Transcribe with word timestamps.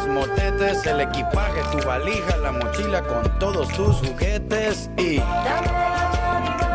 los 0.00 0.08
motetes, 0.08 0.86
el 0.86 1.00
equipaje, 1.00 1.60
tu 1.72 1.86
valija, 1.86 2.36
la 2.38 2.52
mochila 2.52 3.02
con 3.02 3.38
todos 3.38 3.68
tus 3.68 3.96
juguetes 3.96 4.90
y... 4.96 5.20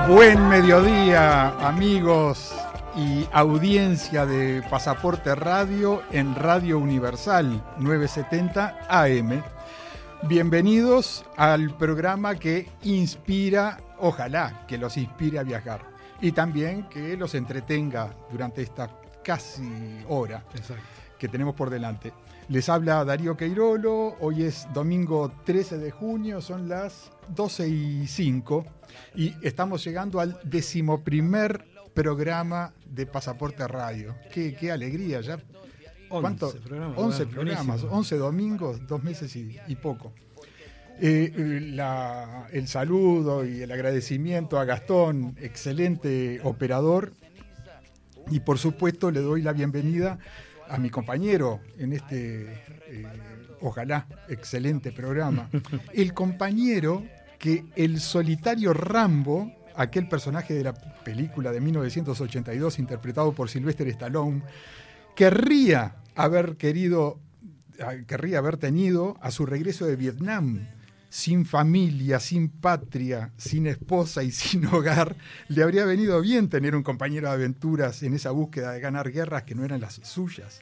Buen 0.08 0.48
mediodía, 0.48 1.50
amigos 1.68 2.54
y 2.96 3.28
audiencia 3.32 4.26
de 4.26 4.62
Pasaporte 4.70 5.34
Radio 5.34 6.04
en 6.12 6.36
Radio 6.36 6.78
Universal 6.78 7.64
970 7.80 8.86
AM. 8.90 9.44
Bienvenidos 10.24 11.26
al 11.36 11.76
programa 11.76 12.36
que 12.36 12.70
inspira, 12.84 13.80
ojalá 14.00 14.66
que 14.68 14.78
los 14.78 14.98
inspire 14.98 15.40
a 15.40 15.44
viajar 15.44 15.82
y 16.22 16.32
también 16.32 16.88
que 16.90 17.18
los 17.18 17.34
entretenga 17.34 18.14
durante 18.32 18.62
esta 18.62 18.90
casi 19.24 20.04
hora 20.08 20.44
que 21.18 21.28
tenemos 21.28 21.56
por 21.56 21.70
delante. 21.70 22.14
Les 22.48 22.70
habla 22.70 23.04
Darío 23.04 23.36
Queirolo, 23.36 24.16
hoy 24.20 24.44
es 24.44 24.68
domingo 24.74 25.32
13 25.46 25.80
de 25.80 25.90
junio, 25.90 26.42
son 26.42 26.70
las 26.70 27.12
12 27.36 27.68
y 27.68 28.08
5 28.08 28.66
y 29.16 29.34
estamos 29.42 29.84
llegando 29.84 30.20
al 30.20 30.40
decimoprimer 30.44 31.66
programa 31.96 32.74
de 32.86 33.08
Pasaporte 33.08 33.68
Radio. 33.68 34.16
Qué, 34.32 34.56
qué 34.56 34.72
alegría, 34.72 35.22
ya. 35.22 35.40
11 36.10 36.60
programas, 36.60 36.98
11 37.00 37.26
bueno, 37.26 37.32
programas, 37.32 37.66
buenísimo. 37.68 37.92
11 37.98 38.18
domingos, 38.18 38.88
dos 38.88 39.04
meses 39.04 39.36
y, 39.36 39.58
y 39.68 39.76
poco. 39.76 40.14
Eh, 41.02 41.34
eh, 41.36 41.60
la- 41.74 42.48
el 42.54 42.68
saludo 42.68 43.44
y 43.44 43.62
el 43.64 43.72
agradecimiento 43.72 44.60
a 44.60 44.66
Gastón, 44.66 45.36
excelente 45.42 46.40
operador. 46.44 47.14
Y 48.30 48.40
por 48.42 48.60
supuesto 48.60 49.10
le 49.12 49.20
doy 49.22 49.42
la 49.42 49.52
bienvenida 49.52 50.20
a 50.70 50.78
mi 50.78 50.90
compañero 50.90 51.60
en 51.78 51.94
este, 51.94 52.54
eh, 52.88 53.06
ojalá, 53.62 54.08
excelente 54.30 54.92
programa. 54.92 55.50
El 55.94 56.14
compañero 56.14 57.04
que 57.40 57.66
el 57.76 58.00
solitario 58.00 58.74
Rambo, 58.74 59.52
aquel 59.76 60.08
personaje 60.08 60.54
de 60.54 60.64
la 60.64 60.74
película 60.74 61.52
de 61.52 61.62
1982 61.62 62.80
interpretado 62.80 63.34
por 63.34 63.50
Sylvester 63.50 63.88
Stallone, 63.90 64.42
querría 65.16 65.96
haber 66.16 66.56
querido, 66.56 67.20
ah, 67.82 67.94
querría 68.08 68.40
haber 68.40 68.58
tenido 68.58 69.18
a 69.22 69.32
su 69.32 69.46
regreso 69.46 69.86
de 69.86 69.96
Vietnam. 69.96 70.68
Sin 71.16 71.46
familia, 71.46 72.20
sin 72.20 72.50
patria, 72.50 73.32
sin 73.38 73.68
esposa 73.68 74.22
y 74.22 74.32
sin 74.34 74.66
hogar, 74.66 75.16
le 75.48 75.64
habría 75.64 75.86
venido 75.86 76.20
bien 76.20 76.50
tener 76.50 76.76
un 76.76 76.84
compañero 76.84 77.30
de 77.30 77.36
aventuras 77.36 78.04
en 78.04 78.16
esa 78.16 78.32
búsqueda 78.32 78.74
de 78.74 78.82
ganar 78.82 79.10
guerras 79.14 79.44
que 79.44 79.56
no 79.56 79.64
eran 79.64 79.80
las 79.80 80.02
suyas. 80.04 80.60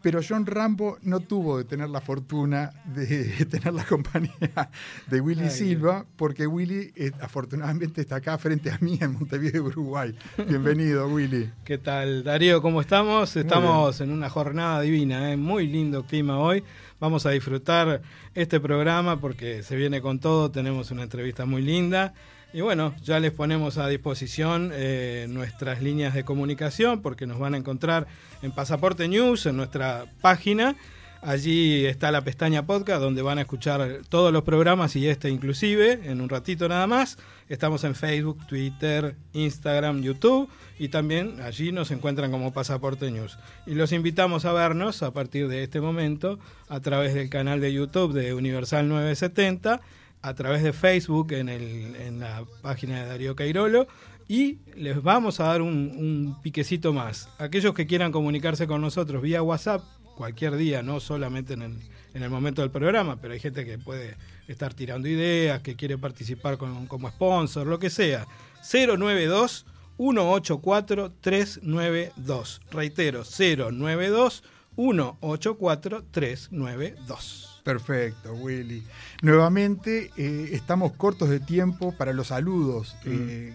Pero 0.00 0.20
John 0.26 0.46
Rambo 0.46 0.96
no 1.02 1.20
tuvo 1.20 1.58
de 1.58 1.64
tener 1.64 1.90
la 1.90 2.00
fortuna 2.00 2.72
de 2.86 3.44
tener 3.50 3.74
la 3.74 3.84
compañía 3.84 4.70
de 5.08 5.20
Willy 5.20 5.44
Ay, 5.44 5.50
Silva, 5.50 6.06
porque 6.16 6.46
Willy 6.46 6.90
eh, 6.96 7.12
afortunadamente 7.20 8.00
está 8.00 8.16
acá 8.16 8.38
frente 8.38 8.70
a 8.70 8.78
mí 8.80 8.98
en 8.98 9.12
Montevideo, 9.12 9.62
Uruguay. 9.64 10.16
Bienvenido, 10.48 11.06
Willy. 11.06 11.50
¿Qué 11.64 11.76
tal, 11.76 12.24
Darío? 12.24 12.62
¿Cómo 12.62 12.80
estamos? 12.80 13.36
Estamos 13.36 14.00
en 14.00 14.10
una 14.10 14.30
jornada 14.30 14.80
divina, 14.80 15.30
¿eh? 15.30 15.36
muy 15.36 15.66
lindo 15.66 16.06
clima 16.06 16.38
hoy. 16.38 16.64
Vamos 17.02 17.26
a 17.26 17.30
disfrutar 17.30 18.00
este 18.32 18.60
programa 18.60 19.20
porque 19.20 19.64
se 19.64 19.74
viene 19.74 20.00
con 20.00 20.20
todo, 20.20 20.52
tenemos 20.52 20.92
una 20.92 21.02
entrevista 21.02 21.44
muy 21.46 21.60
linda. 21.60 22.14
Y 22.52 22.60
bueno, 22.60 22.94
ya 23.02 23.18
les 23.18 23.32
ponemos 23.32 23.76
a 23.76 23.88
disposición 23.88 24.70
eh, 24.72 25.26
nuestras 25.28 25.82
líneas 25.82 26.14
de 26.14 26.22
comunicación 26.22 27.02
porque 27.02 27.26
nos 27.26 27.40
van 27.40 27.54
a 27.54 27.56
encontrar 27.56 28.06
en 28.40 28.52
Pasaporte 28.52 29.08
News, 29.08 29.46
en 29.46 29.56
nuestra 29.56 30.06
página. 30.20 30.76
Allí 31.22 31.86
está 31.86 32.12
la 32.12 32.22
pestaña 32.22 32.66
podcast 32.66 33.00
donde 33.00 33.20
van 33.22 33.38
a 33.38 33.40
escuchar 33.40 34.02
todos 34.08 34.32
los 34.32 34.44
programas 34.44 34.94
y 34.94 35.08
este 35.08 35.28
inclusive 35.28 36.02
en 36.04 36.20
un 36.20 36.28
ratito 36.28 36.68
nada 36.68 36.86
más. 36.86 37.18
Estamos 37.48 37.84
en 37.84 37.94
Facebook, 37.94 38.46
Twitter, 38.46 39.16
Instagram, 39.32 40.02
YouTube 40.02 40.48
y 40.78 40.88
también 40.88 41.40
allí 41.40 41.72
nos 41.72 41.90
encuentran 41.90 42.30
como 42.30 42.52
Pasaporte 42.52 43.10
News. 43.10 43.38
Y 43.66 43.74
los 43.74 43.92
invitamos 43.92 44.44
a 44.44 44.52
vernos 44.52 45.02
a 45.02 45.12
partir 45.12 45.48
de 45.48 45.62
este 45.62 45.80
momento 45.80 46.38
a 46.68 46.80
través 46.80 47.14
del 47.14 47.28
canal 47.28 47.60
de 47.60 47.72
YouTube 47.72 48.12
de 48.14 48.32
Universal 48.34 48.88
970, 48.88 49.80
a 50.22 50.34
través 50.34 50.62
de 50.62 50.72
Facebook 50.72 51.32
en, 51.32 51.48
el- 51.48 51.96
en 51.96 52.20
la 52.20 52.44
página 52.62 53.02
de 53.02 53.08
Darío 53.08 53.34
Cairolo 53.36 53.86
y 54.28 54.58
les 54.76 55.02
vamos 55.02 55.40
a 55.40 55.44
dar 55.44 55.62
un, 55.62 55.68
un 55.96 56.40
piquecito 56.42 56.92
más. 56.92 57.28
Aquellos 57.38 57.74
que 57.74 57.86
quieran 57.86 58.12
comunicarse 58.12 58.66
con 58.66 58.80
nosotros 58.80 59.20
vía 59.20 59.42
WhatsApp, 59.42 59.82
cualquier 60.16 60.56
día, 60.56 60.82
no 60.82 61.00
solamente 61.00 61.54
en 61.54 61.62
el, 61.62 61.76
en 62.14 62.22
el 62.22 62.30
momento 62.30 62.62
del 62.62 62.70
programa, 62.70 63.16
pero 63.20 63.34
hay 63.34 63.40
gente 63.40 63.64
que 63.66 63.78
puede 63.78 64.16
estar 64.52 64.74
tirando 64.74 65.08
ideas, 65.08 65.60
que 65.62 65.76
quiere 65.76 65.98
participar 65.98 66.56
con- 66.58 66.86
como 66.86 67.08
sponsor, 67.08 67.66
lo 67.66 67.78
que 67.78 67.90
sea. 67.90 68.26
092 68.62 69.66
184 69.98 71.12
392. 71.20 72.60
Reitero, 72.70 73.22
092 73.24 74.42
184 74.76 76.04
392. 76.10 77.51
Perfecto, 77.62 78.32
Willy. 78.34 78.82
Nuevamente 79.22 80.10
eh, 80.16 80.48
estamos 80.52 80.92
cortos 80.92 81.28
de 81.30 81.38
tiempo 81.38 81.92
para 81.92 82.12
los 82.12 82.28
saludos. 82.28 82.96
Eh, 83.04 83.54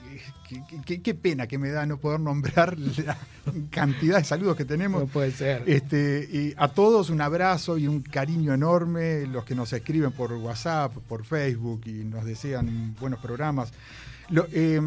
qué, 1.03 1.13
pena 1.13 1.45
que 1.47 1.57
me 1.57 1.69
da 1.71 1.85
no 1.85 1.97
poder 1.97 2.21
nombrar 2.21 2.77
la 3.05 3.17
cantidad 3.69 4.17
de 4.19 4.23
saludos 4.23 4.55
que 4.55 4.63
tenemos. 4.65 5.01
No 5.01 5.07
puede 5.07 5.31
ser. 5.31 5.63
Este, 5.67 6.27
y 6.31 6.53
a 6.57 6.69
todos 6.69 7.09
un 7.09 7.19
abrazo 7.19 7.77
y 7.77 7.87
un 7.87 8.01
cariño 8.01 8.53
enorme, 8.53 9.25
los 9.27 9.43
que 9.43 9.55
nos 9.55 9.73
escriben 9.73 10.13
por 10.13 10.31
WhatsApp, 10.33 10.93
por 11.09 11.25
Facebook 11.25 11.81
y 11.85 12.03
nos 12.05 12.23
desean 12.23 12.95
buenos 12.99 13.19
programas. 13.19 13.73
Lo- 14.29 14.47
eh, 14.51 14.79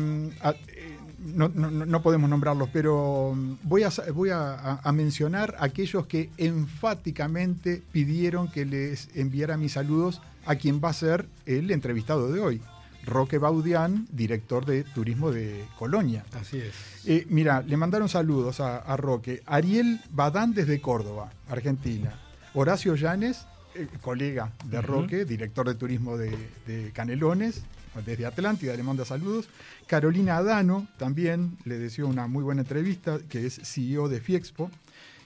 a- 0.43 0.51
eh, 0.69 0.80
no, 1.21 1.49
no- 1.49 1.71
no- 1.71 2.03
podemos 2.03 2.29
nombrarlos, 2.31 2.69
pero 2.73 3.33
mm, 3.37 3.57
voy, 3.65 3.83
a, 3.85 3.91
voy 4.15 4.31
a, 4.33 4.81
mencionar 4.93 5.55
aquellos 5.61 6.07
que 6.07 6.31
enfáticamente 6.39 7.83
pidieron 7.93 8.51
que 8.51 8.65
les 8.65 9.09
enviara 9.15 9.57
mis 9.57 9.73
saludos 9.73 10.21
a 10.47 10.57
quien 10.57 10.81
va 10.83 10.91
a 10.91 10.95
ser 10.95 11.27
el 11.47 11.71
entrevistado 11.71 12.33
de 12.33 12.41
hoy, 12.41 12.63
Roque 13.05 13.39
Baudián, 13.39 14.07
director 14.11 14.65
de 14.67 14.83
Turismo 14.85 15.31
de 15.31 15.65
Colonia. 15.79 16.25
Así 16.39 16.59
es. 16.59 16.73
Eh, 17.07 17.27
mira, 17.29 17.63
le 17.63 17.77
mandaron 17.77 18.09
saludos 18.09 18.61
a, 18.61 18.79
a 18.79 18.97
Roque. 18.97 19.43
Ariel 19.47 20.01
Badán 20.11 20.53
desde 20.55 20.81
Córdoba, 20.81 21.31
Argentina. 21.49 22.15
Horacio 22.55 22.95
Llanes, 22.97 23.47
eh, 23.75 23.87
colega 24.03 24.53
de. 24.65 24.81
Roque, 24.83 25.25
director 25.25 25.67
de 25.69 25.75
turismo 25.75 26.17
de, 26.17 26.37
de 26.67 26.91
Canelones, 26.93 27.63
desde 28.05 28.27
Atlántida, 28.27 28.75
le 28.77 28.83
manda 28.83 29.05
saludos. 29.05 29.49
Carolina 29.87 30.37
Adano 30.37 30.87
también 30.99 31.57
le 31.65 31.79
deseó 31.79 32.07
una 32.07 32.27
muy 32.27 32.43
buena 32.45 32.63
entrevista, 32.63 33.19
que 33.29 33.47
es 33.47 33.61
CEO 33.65 34.09
de 34.09 34.21
Fiexpo. 34.21 34.71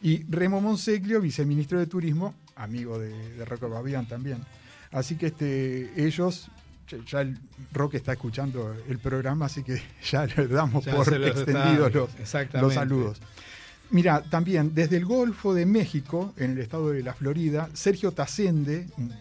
Y 0.03 0.25
Remo 0.31 0.61
Monseglio, 0.61 1.21
viceministro 1.21 1.79
de 1.79 1.87
Turismo, 1.87 2.35
amigo 2.57 2.99
de, 2.99 3.09
de 3.37 3.45
Roque 3.45 3.67
Babián 3.67 4.07
también. 4.07 4.39
Así 4.93 5.17
que 5.17 5.27
este, 5.27 5.91
ellos, 6.07 6.49
ya- 7.11 7.23
el 7.23 7.39
Roque 7.73 7.97
está 7.97 8.13
escuchando 8.13 8.77
el 8.89 8.99
programa, 8.99 9.47
así 9.47 9.63
que 9.63 9.83
ya 10.11 10.27
le 10.27 10.47
damos 10.49 10.85
Ya 10.85 10.95
por 10.95 11.11
los 11.19 11.29
extendidos 11.29 11.87
está- 11.89 11.99
los, 11.99 12.11
exactamente. 12.21 12.61
los 12.61 12.75
saludos. 12.75 13.21
Mira, 13.91 14.23
también 14.23 14.75
desde 14.75 14.97
el 14.97 15.05
Golfo 15.05 15.55
de 15.55 15.67
México, 15.67 16.33
en 16.37 16.53
el 16.53 16.59
estado 16.59 16.91
de 16.91 17.03
la 17.03 17.15
Florida, 17.15 17.69
Sergio 17.75 18.13
Tacende, 18.13 18.87
un 18.99 19.13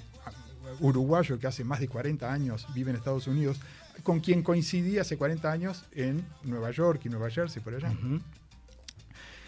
uruguayo 0.80 1.40
que 1.40 1.48
hace 1.48 1.64
más 1.64 1.80
de 1.80 1.88
40 1.88 2.32
años 2.32 2.68
vive 2.74 2.92
en 2.92 2.98
Estados 2.98 3.28
Unidos, 3.28 3.60
con 4.04 4.20
quien 4.20 4.44
coincidí 4.44 4.98
hace 4.98 5.18
40 5.18 5.52
años 5.52 5.86
en 5.94 6.26
Nueva 6.44 6.72
York 6.72 7.02
y 7.06 7.10
Nueva 7.10 7.30
Jersey, 7.30 7.62
por 7.62 7.76
allá. 7.76 7.94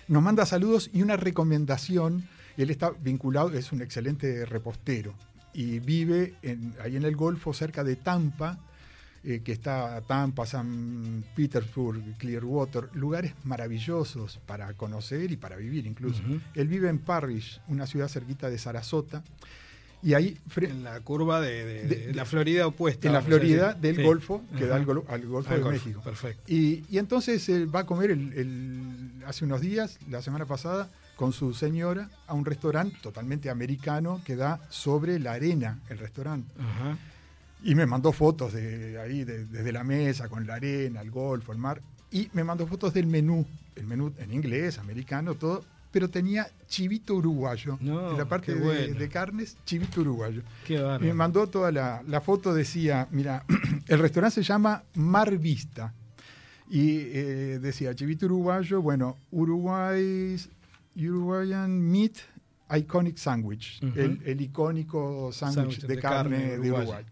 Nos 0.08 0.22
manda 0.22 0.46
saludos 0.46 0.90
y 0.94 1.02
una 1.02 1.18
recomendación. 1.18 2.28
Él 2.58 2.70
está 2.70 2.92
vinculado, 2.92 3.52
es 3.52 3.72
un 3.72 3.82
excelente 3.82 4.46
repostero 4.46 5.14
y 5.56 5.80
vive 5.80 6.36
ahí 6.84 6.98
en 6.98 7.04
el 7.04 7.16
Golfo, 7.16 7.54
cerca 7.54 7.84
de 7.84 7.96
Tampa, 7.96 8.60
eh, 9.24 9.42
que 9.44 9.54
está 9.54 10.02
Tampa, 10.02 10.46
San 10.46 11.24
Petersburg, 11.34 12.18
Clearwater, 12.18 12.90
lugares 12.94 13.34
maravillosos 13.46 14.40
para 14.46 14.74
conocer 14.74 15.32
y 15.32 15.38
para 15.38 15.56
vivir 15.56 15.88
incluso. 15.88 16.22
Él 16.54 16.68
vive 16.68 16.90
en 16.90 17.00
Parrish, 17.00 17.62
una 17.70 17.88
ciudad 17.88 18.10
cerquita 18.10 18.50
de 18.50 18.58
Sarasota. 18.58 19.24
Y 20.02 20.14
ahí, 20.14 20.38
en 20.58 20.84
la 20.84 21.00
curva 21.00 21.42
de, 21.42 22.12
la 22.14 22.26
Florida 22.26 22.68
opuesta. 22.68 23.08
En 23.08 23.14
la 23.14 23.22
Florida 23.22 23.74
del 23.74 24.04
Golfo, 24.04 24.44
que 24.58 24.66
da 24.66 24.76
al, 24.76 24.86
Golfo 24.86 25.54
de 25.54 25.64
México. 25.64 26.02
Perfecto. 26.04 26.44
Y, 26.48 26.84
entonces 26.98 27.48
él 27.50 27.74
va 27.74 27.82
a 27.82 27.86
comer 27.86 28.12
el, 28.12 29.12
hace 29.26 29.46
unos 29.46 29.62
días, 29.62 29.98
la 30.10 30.22
semana 30.22 30.46
pasada, 30.46 30.90
con 31.16 31.34
su 31.34 31.54
señora 31.54 32.10
a 32.28 32.34
un 32.34 32.46
restaurante 32.46 32.98
totalmente 33.02 33.50
americano 33.50 34.22
que 34.26 34.36
da 34.36 34.60
sobre 34.70 35.20
la 35.20 35.34
arena 35.34 35.80
el 35.90 35.98
restaurante. 35.98 36.54
Y 37.64 37.74
me 37.74 37.86
mandó 37.86 38.12
fotos 38.12 38.54
de 38.54 39.00
ahí, 39.00 39.24
desde 39.24 39.72
la 39.72 39.84
mesa, 39.84 40.30
con 40.30 40.46
la 40.46 40.56
arena, 40.56 41.02
el 41.02 41.10
golfo, 41.10 41.52
el 41.52 41.58
mar. 41.58 41.82
Y 42.12 42.30
me 42.34 42.44
mandó 42.44 42.68
fotos 42.68 42.94
del 42.94 43.08
menú, 43.08 43.46
el 43.76 43.88
menú 43.88 44.14
en 44.20 44.34
inglés, 44.34 44.78
americano, 44.78 45.34
todo, 45.34 45.66
pero 45.96 46.10
tenía 46.10 46.46
chivito 46.68 47.16
uruguayo. 47.16 47.78
en 47.80 48.18
la 48.18 48.26
parte 48.26 48.54
de, 48.54 49.08
carnes, 49.08 49.56
chivito 49.66 50.02
uruguayo. 50.02 50.42
Qué 50.68 50.78
me 51.00 51.14
mandó 51.14 51.48
toda 51.48 51.72
la, 51.72 52.04
la 52.06 52.20
foto, 52.20 52.54
decía, 52.54 53.08
mira, 53.12 53.46
el 53.88 54.00
restaurante 54.00 54.36
se 54.36 54.44
llama 54.44 54.84
Mar 54.96 55.38
Vista. 55.38 55.94
Y 56.70 56.98
eh, 56.98 57.60
decía, 57.62 57.96
chivito 57.96 58.26
uruguayo, 58.26 58.82
bueno, 58.82 59.16
Uruguay 59.32 60.36
Uruguayan 60.98 61.80
Meat 61.90 62.18
Iconic 62.76 63.16
Sandwich, 63.16 63.82
el, 63.96 64.42
icónico 64.42 65.32
sándwich 65.32 65.88
de, 65.88 65.98
carne, 65.98 66.58
de 66.58 66.72
Uruguay. 66.74 67.06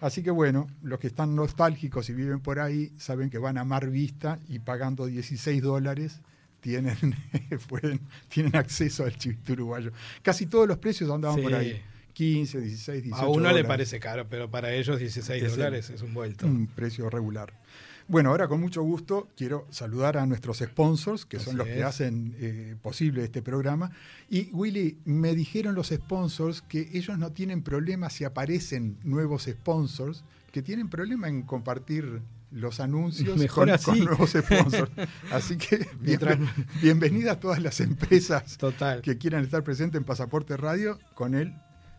Así 0.00 0.24
que 0.24 0.32
bueno, 0.32 0.66
los 0.82 0.98
que 0.98 1.06
están 1.06 1.36
nostálgicos 1.36 2.10
y 2.10 2.14
viven 2.14 2.40
por 2.40 2.58
ahí 2.58 2.90
saben 2.98 3.30
que 3.30 3.38
van 3.38 3.58
a 3.58 3.64
Mar 3.64 3.88
Vista 3.90 4.40
y 4.48 4.58
pagando 4.58 5.06
16 5.06 5.62
dólares 5.62 6.20
tienen, 6.64 6.96
pueden, 7.68 8.00
tienen 8.28 8.56
acceso 8.56 9.04
al 9.04 9.14
chivito 9.18 9.52
uruguayo. 9.52 9.92
Casi 10.22 10.46
todos 10.46 10.66
los 10.66 10.78
precios 10.78 11.10
andaban 11.10 11.42
por 11.42 11.54
ahí. 11.54 11.82
15, 12.14 12.60
16, 12.60 13.02
18 13.02 13.22
A 13.22 13.28
uno 13.28 13.52
le 13.52 13.64
parece 13.64 14.00
caro, 14.00 14.26
pero 14.30 14.50
para 14.50 14.72
ellos 14.72 14.98
16 14.98 15.50
dólares 15.50 15.90
es 15.90 16.00
un 16.00 16.14
vuelto. 16.14 16.46
Un 16.46 16.66
precio 16.68 17.10
regular. 17.10 17.52
Bueno, 18.08 18.30
ahora 18.30 18.48
con 18.48 18.60
mucho 18.60 18.82
gusto 18.82 19.28
quiero 19.36 19.66
saludar 19.70 20.16
a 20.16 20.24
nuestros 20.24 20.58
sponsors, 20.58 21.26
que 21.26 21.38
son 21.38 21.58
los 21.58 21.66
que 21.66 21.82
hacen 21.82 22.34
eh, 22.38 22.76
posible 22.80 23.24
este 23.24 23.42
programa. 23.42 23.90
Y 24.30 24.48
Willy, 24.52 24.98
me 25.04 25.34
dijeron 25.34 25.74
los 25.74 25.88
sponsors 25.88 26.62
que 26.62 26.90
ellos 26.94 27.18
no 27.18 27.32
tienen 27.32 27.62
problema 27.62 28.08
si 28.08 28.24
aparecen 28.24 28.96
nuevos 29.02 29.44
sponsors, 29.50 30.24
que 30.52 30.62
tienen 30.62 30.88
problema 30.88 31.28
en 31.28 31.42
compartir 31.42 32.22
los 32.54 32.78
anuncios 32.78 33.38
con, 33.52 33.68
nuevos 33.68 34.30
sponsors. 34.30 34.90
Así 35.32 35.56
que 35.56 35.86
bienvenidas 36.80 37.40
todas 37.40 37.60
las 37.60 37.80
empresas 37.80 38.56
que 39.02 39.18
quieran 39.18 39.42
estar 39.42 39.64
presentes 39.64 39.98
en 39.98 40.04
Pasaporte 40.04 40.56
Radio. 40.56 40.98
Con 41.14 41.34
él 41.34 41.52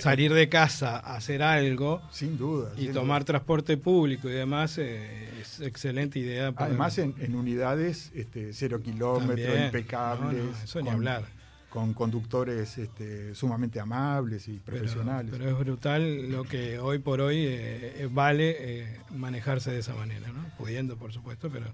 salir 0.00 0.32
de 0.32 0.48
casa, 0.48 0.98
hacer 0.98 1.42
algo. 1.42 2.02
Sin 2.10 2.36
duda. 2.36 2.72
Y 2.76 2.88
tomar 2.88 3.24
transporte 3.24 3.76
público 3.76 4.28
y 4.28 4.32
demás 4.32 4.78
eh, 4.78 5.28
es 5.40 5.60
excelente 5.60 6.18
idea. 6.18 6.52
Además, 6.56 6.98
en, 6.98 7.34
unidades 7.34 8.10
este, 8.14 8.52
cero 8.52 8.80
kilómetros, 8.82 9.66
impecables. 9.66 10.42
eso 10.64 10.82
ni 10.82 10.90
hablar. 10.90 11.24
Con 11.72 11.94
conductores 11.94 12.76
este, 12.76 13.34
sumamente 13.34 13.80
amables 13.80 14.46
y 14.48 14.58
profesionales. 14.58 15.32
Pero, 15.32 15.48
es 15.48 15.58
brutal 15.58 16.30
lo 16.30 16.44
que 16.44 16.78
hoy 16.78 16.98
por 16.98 17.22
hoy 17.22 17.38
eh, 17.38 17.94
eh, 18.02 18.08
vale 18.10 18.98
manejarse 19.10 19.70
de 19.70 19.78
esa 19.78 19.94
manera, 19.94 20.28
¿no? 20.28 20.44
Pudiendo, 20.58 20.96
por 20.96 21.12
supuesto, 21.12 21.48
pero 21.50 21.66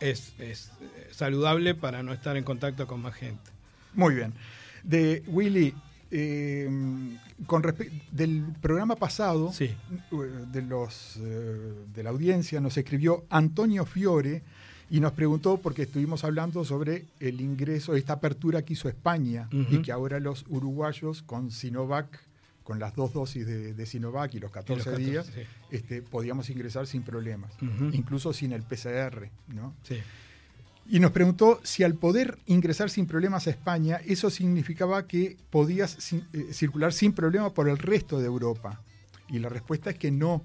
es, 0.00 0.34
es 0.40 0.72
saludable 1.12 1.74
para 1.74 2.02
no 2.02 2.12
estar 2.12 2.36
en 2.36 2.42
contacto 2.44 2.86
con 2.86 3.00
más 3.02 3.14
gente. 3.14 3.50
Muy 3.94 4.14
bien. 4.14 4.34
De 4.82 5.22
Willy, 5.28 5.74
eh, 6.10 6.70
con 7.46 7.62
del 8.12 8.44
programa 8.60 8.94
pasado, 8.94 9.52
de, 9.58 10.62
los, 10.62 11.16
eh, 11.16 11.74
de 11.94 12.02
la 12.02 12.10
audiencia, 12.10 12.60
nos 12.60 12.76
escribió 12.76 13.24
Antonio 13.28 13.84
Fiore 13.84 14.42
y 14.88 15.00
nos 15.00 15.12
preguntó, 15.12 15.58
porque 15.58 15.82
estuvimos 15.82 16.24
hablando 16.24 16.64
sobre 16.64 17.06
el 17.20 17.40
ingreso, 17.40 17.96
esta 17.96 18.14
apertura 18.14 18.62
que 18.62 18.74
hizo 18.74 18.88
España 18.88 19.48
y 19.50 19.82
que 19.82 19.92
ahora 19.92 20.20
los 20.20 20.44
uruguayos 20.48 21.22
con 21.22 21.50
Sinovac 21.50 22.26
con 22.66 22.80
las 22.80 22.96
dos 22.96 23.12
dosis 23.12 23.46
de, 23.46 23.86
Sinovac 23.86 24.34
y 24.34 24.40
los 24.40 24.50
14, 24.50 24.96
días, 24.96 25.30
este, 25.70 26.02
podíamos 26.02 26.50
ingresar 26.50 26.88
sin 26.88 27.04
problemas, 27.04 27.52
incluso 27.92 28.32
sin 28.32 28.50
el 28.50 28.62
PCR. 28.62 29.30
¿no? 29.46 29.72
Y 30.88 30.98
nos 30.98 31.12
preguntó 31.12 31.60
si 31.62 31.84
al 31.84 31.94
poder 31.94 32.38
ingresar 32.46 32.90
sin 32.90 33.06
problemas 33.06 33.46
a 33.46 33.50
España, 33.50 34.00
eso 34.04 34.30
significaba 34.30 35.06
que 35.06 35.36
podías 35.50 36.12
eh, 36.12 36.22
circular 36.52 36.92
sin 36.92 37.12
problema 37.12 37.54
por 37.54 37.68
el 37.68 37.78
resto 37.78 38.18
de 38.18 38.26
Europa. 38.26 38.82
Y 39.28 39.38
la 39.38 39.48
respuesta 39.48 39.90
es 39.90 39.98
que 39.98 40.10
no. 40.10 40.42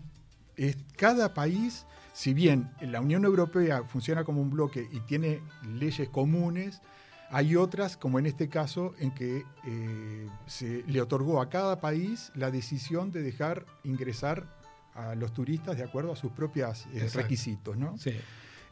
Es, 0.57 0.77
cada 0.97 1.33
país, 1.33 1.85
si 2.13 2.33
bien 2.33 2.71
la 2.81 3.01
Unión 3.01 3.25
Europea 3.25 3.83
funciona 3.83 4.23
como 4.23 4.41
un 4.41 4.49
bloque 4.49 4.87
y 4.91 4.99
tiene 5.01 5.41
leyes 5.63 6.09
comunes, 6.09 6.81
hay 7.29 7.55
otras, 7.55 7.95
como 7.95 8.19
en 8.19 8.25
este 8.25 8.49
caso, 8.49 8.93
en 8.99 9.11
que 9.11 9.45
eh, 9.65 10.27
se 10.47 10.83
le 10.83 11.01
otorgó 11.01 11.41
a 11.41 11.49
cada 11.49 11.79
país 11.79 12.31
la 12.35 12.51
decisión 12.51 13.11
de 13.11 13.21
dejar 13.21 13.65
ingresar 13.85 14.45
a 14.93 15.15
los 15.15 15.33
turistas 15.33 15.77
de 15.77 15.83
acuerdo 15.83 16.11
a 16.11 16.17
sus 16.17 16.33
propios 16.33 16.85
eh, 16.93 17.09
requisitos. 17.13 17.77
¿no? 17.77 17.95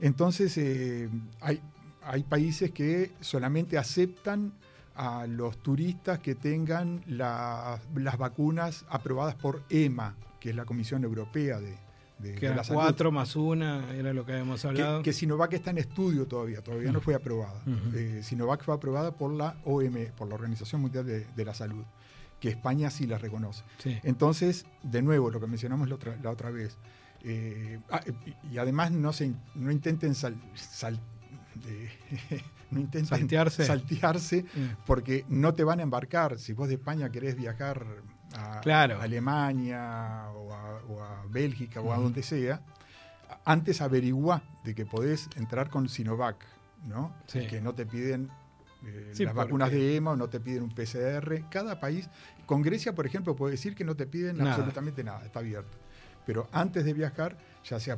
Entonces, 0.02 0.58
eh, 0.58 1.10
hay, 1.40 1.62
hay 2.04 2.24
países 2.24 2.72
que 2.72 3.14
solamente 3.22 3.78
aceptan 3.78 4.52
a 4.96 5.26
los 5.26 5.64
turistas 5.64 6.20
que 6.20 6.36
tengan 6.36 7.02
las 7.08 8.18
vacunas 8.18 8.86
aprobadas 8.90 9.36
por 9.36 9.64
EMA, 9.70 10.18
que 10.42 10.50
es 10.50 10.56
la 10.58 10.66
Comisión 10.66 11.06
Europea 11.06 11.62
de, 11.62 11.78
que 12.22 12.46
era 12.46 12.62
cuatro 12.68 13.12
más 13.12 13.36
una, 13.36 13.94
era 13.96 14.14
lo 14.14 14.26
que 14.26 14.34
habíamos 14.34 14.64
hablado. 14.66 15.02
Que, 15.02 15.14
Sinovac 15.14 15.54
está 15.54 15.72
en 15.72 15.78
estudio 15.78 16.28
todavía, 16.28 16.62
todavía 16.62 16.92
no 16.92 17.02
fue 17.02 17.16
aprobada. 17.16 17.62
Eh, 17.94 18.22
Sinovac 18.24 18.64
fue 18.64 18.76
aprobada 18.76 19.12
por 19.12 19.32
la 19.32 19.56
OM, 19.64 19.96
por 20.18 20.28
la 20.28 20.36
Organización 20.36 20.82
Mundial 20.82 21.06
de, 21.06 21.46
la 21.46 21.54
Salud, 21.54 21.84
que 22.40 22.50
España 22.50 22.90
sí 22.90 23.08
la 23.08 23.18
reconoce. 23.18 23.64
Entonces, 24.04 24.66
de 24.84 25.02
nuevo, 25.02 25.30
lo 25.32 25.40
que 25.40 25.48
mencionamos 25.48 25.88
la 25.90 25.96
otra, 25.96 26.50
vez, 26.52 26.78
eh, 27.24 27.80
ah, 27.90 28.02
y 28.52 28.58
además 28.58 28.92
no, 28.92 29.14
se, 29.14 29.34
no 29.56 29.72
intenten 29.72 30.16
sal, 30.16 30.36
no 32.72 32.80
intenten 32.80 33.06
saltearse, 33.06 33.66
saltearse 33.66 34.46
porque 34.86 35.26
no 35.30 35.54
te 35.54 35.64
van 35.64 35.80
a 35.80 35.84
embarcar. 35.84 36.38
Si 36.38 36.54
vos 36.54 36.68
de 36.68 36.76
España 36.76 37.10
querés 37.10 37.36
viajar 37.36 37.86
a 38.36 38.62
Claro. 38.62 39.02
Alemania 39.02 40.30
o 40.36 40.54
a, 40.54 40.76
o 40.88 41.04
a 41.04 41.24
Bélgica 41.30 41.82
o 41.82 41.92
a 41.94 41.98
donde 41.98 42.24
sea, 42.24 42.62
antes 43.46 43.82
averigua 43.82 44.42
de 44.64 44.76
que 44.76 44.86
podés 44.86 45.30
entrar 45.36 45.70
con 45.70 45.90
Sinovac, 45.90 46.46
¿no? 46.86 47.14
Sí. 47.28 47.48
Que 47.48 47.62
no 47.62 47.74
te 47.74 47.86
piden 47.86 48.30
eh, 48.86 49.12
Sí, 49.14 49.26
las 49.26 49.34
vacunas 49.34 49.72
de 49.72 49.96
EMA 49.98 50.12
o 50.12 50.16
no 50.16 50.30
te 50.30 50.40
piden 50.40 50.64
un 50.64 50.70
PCR. 50.74 51.44
Cada 51.50 51.80
país, 51.82 52.08
con 52.46 52.62
Grecia, 52.62 52.96
por 52.96 53.06
ejemplo, 53.06 53.36
puede 53.36 53.52
decir 53.52 53.76
que 53.76 53.84
no 53.84 53.96
te 53.96 54.06
piden 54.08 54.38
Nada. 54.38 54.52
absolutamente 54.52 55.04
nada, 55.04 55.26
está 55.26 55.40
abierto. 55.40 55.78
Pero 56.26 56.48
antes 56.54 56.86
de 56.86 56.94
viajar, 56.94 57.38
ya 57.66 57.78
sea, 57.80 57.98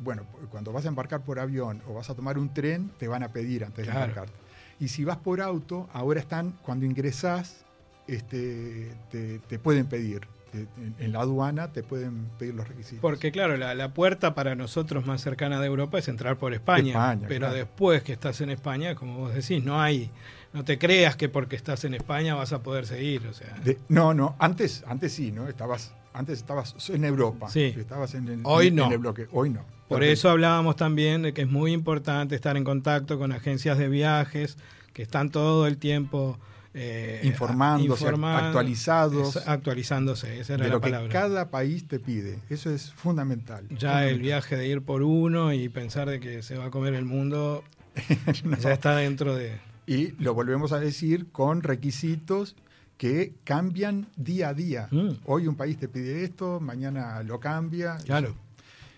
bueno, 0.00 0.24
cuando 0.50 0.72
vas 0.72 0.84
a 0.86 0.88
embarcar 0.88 1.22
por 1.22 1.38
avión 1.38 1.82
o 1.86 1.94
vas 1.94 2.08
a 2.08 2.14
tomar 2.14 2.38
un 2.38 2.52
tren, 2.54 2.90
te 2.98 3.08
van 3.08 3.22
a 3.24 3.28
pedir 3.32 3.64
antes 3.64 3.84
Claro. 3.84 3.98
de 4.00 4.04
embarcarte. 4.06 4.32
Y 4.80 4.88
si 4.88 5.04
vas 5.04 5.18
por 5.18 5.40
auto, 5.42 5.88
ahora 5.92 6.20
están, 6.20 6.52
cuando 6.62 6.86
ingresás, 6.86 7.65
este, 8.08 8.92
te, 9.10 9.38
te 9.40 9.58
pueden 9.58 9.86
pedir. 9.86 10.26
En, 10.52 10.94
en 10.98 11.12
la 11.12 11.20
aduana 11.20 11.70
te 11.72 11.82
pueden 11.82 12.28
pedir 12.38 12.54
los 12.54 12.66
requisitos. 12.66 13.00
Porque 13.00 13.30
claro, 13.30 13.58
la, 13.58 13.74
la 13.74 13.92
puerta 13.92 14.34
para 14.34 14.54
nosotros 14.54 15.04
más 15.04 15.20
cercana 15.20 15.60
de 15.60 15.66
Europa 15.66 15.98
es 15.98 16.08
entrar 16.08 16.38
por 16.38 16.54
España. 16.54 16.92
España, 16.92 17.26
pero 17.28 17.40
claro. 17.40 17.54
después 17.54 18.02
que 18.02 18.12
estás 18.14 18.40
en 18.40 18.48
España, 18.48 18.94
como 18.94 19.18
vos 19.18 19.34
decís, 19.34 19.62
no 19.62 19.78
hay, 19.82 20.10
no 20.54 20.64
te 20.64 20.78
creas 20.78 21.14
que 21.16 21.28
porque 21.28 21.56
estás 21.56 21.84
en 21.84 21.92
España 21.92 22.34
vas 22.34 22.54
a 22.54 22.62
poder 22.62 22.86
seguir. 22.86 23.26
O 23.26 23.34
sea, 23.34 23.52
De- 23.64 23.78
no, 23.90 24.14
no, 24.14 24.34
antes, 24.38 24.82
antes 24.86 25.12
sí, 25.12 25.30
¿no? 25.30 25.46
Estabas, 25.46 25.92
antes 26.14 26.38
estabas 26.38 26.74
en 26.88 27.04
Europa. 27.04 27.50
Sí. 27.50 27.74
Estabas 27.76 28.14
en 28.14 28.26
el, 28.28 28.40
Hoy 28.44 28.68
en 28.68 28.76
no. 28.76 28.90
el 28.90 28.96
bloque. 28.98 29.26
Hoy 29.32 29.50
no. 29.50 29.60
Por 29.88 29.98
Perfecto. 29.98 30.12
eso 30.12 30.30
hablábamos 30.30 30.76
también 30.76 31.20
de 31.22 31.34
que 31.34 31.42
es 31.42 31.48
muy 31.50 31.72
importante 31.72 32.34
estar 32.34 32.56
en 32.56 32.64
contacto 32.64 33.18
con 33.18 33.30
agencias 33.32 33.76
de 33.76 33.88
viajes 33.88 34.56
que 34.94 35.02
están 35.02 35.28
todo 35.30 35.66
el 35.66 35.76
tiempo 35.76 36.38
eh, 36.78 37.22
Informándose, 37.24 38.06
actualizados. 38.06 39.36
actualizándose, 39.48 40.40
esa 40.40 40.54
era 40.54 40.64
de 40.64 40.68
la 40.68 40.74
lo 40.74 40.80
que 40.82 40.90
palabra. 40.90 41.08
cada 41.12 41.50
país 41.50 41.88
te 41.88 41.98
pide. 41.98 42.38
Eso 42.50 42.70
es 42.70 42.92
fundamental. 42.92 43.66
Ya 43.70 44.06
el 44.06 44.20
viaje 44.20 44.56
de 44.56 44.68
ir 44.68 44.82
por 44.82 45.02
uno 45.02 45.52
y 45.54 45.68
pensar 45.70 46.08
de 46.10 46.20
que 46.20 46.42
se 46.42 46.58
va 46.58 46.66
a 46.66 46.70
comer 46.70 46.94
el 46.94 47.06
mundo 47.06 47.64
No. 48.44 48.58
ya 48.58 48.72
está 48.72 48.94
dentro 48.94 49.34
de... 49.34 49.58
Y 49.86 50.08
lo 50.22 50.34
volvemos 50.34 50.72
a 50.72 50.78
decir 50.80 51.28
con 51.32 51.62
requisitos 51.62 52.56
que 52.98 53.32
cambian 53.44 54.08
día 54.16 54.48
a 54.50 54.54
día. 54.54 54.88
Mm. 54.90 55.10
Hoy 55.24 55.46
un 55.46 55.54
país 55.56 55.78
te 55.78 55.88
pide 55.88 56.24
esto, 56.24 56.60
mañana 56.60 57.22
lo 57.22 57.40
cambia. 57.40 57.96
Claro. 58.04 58.34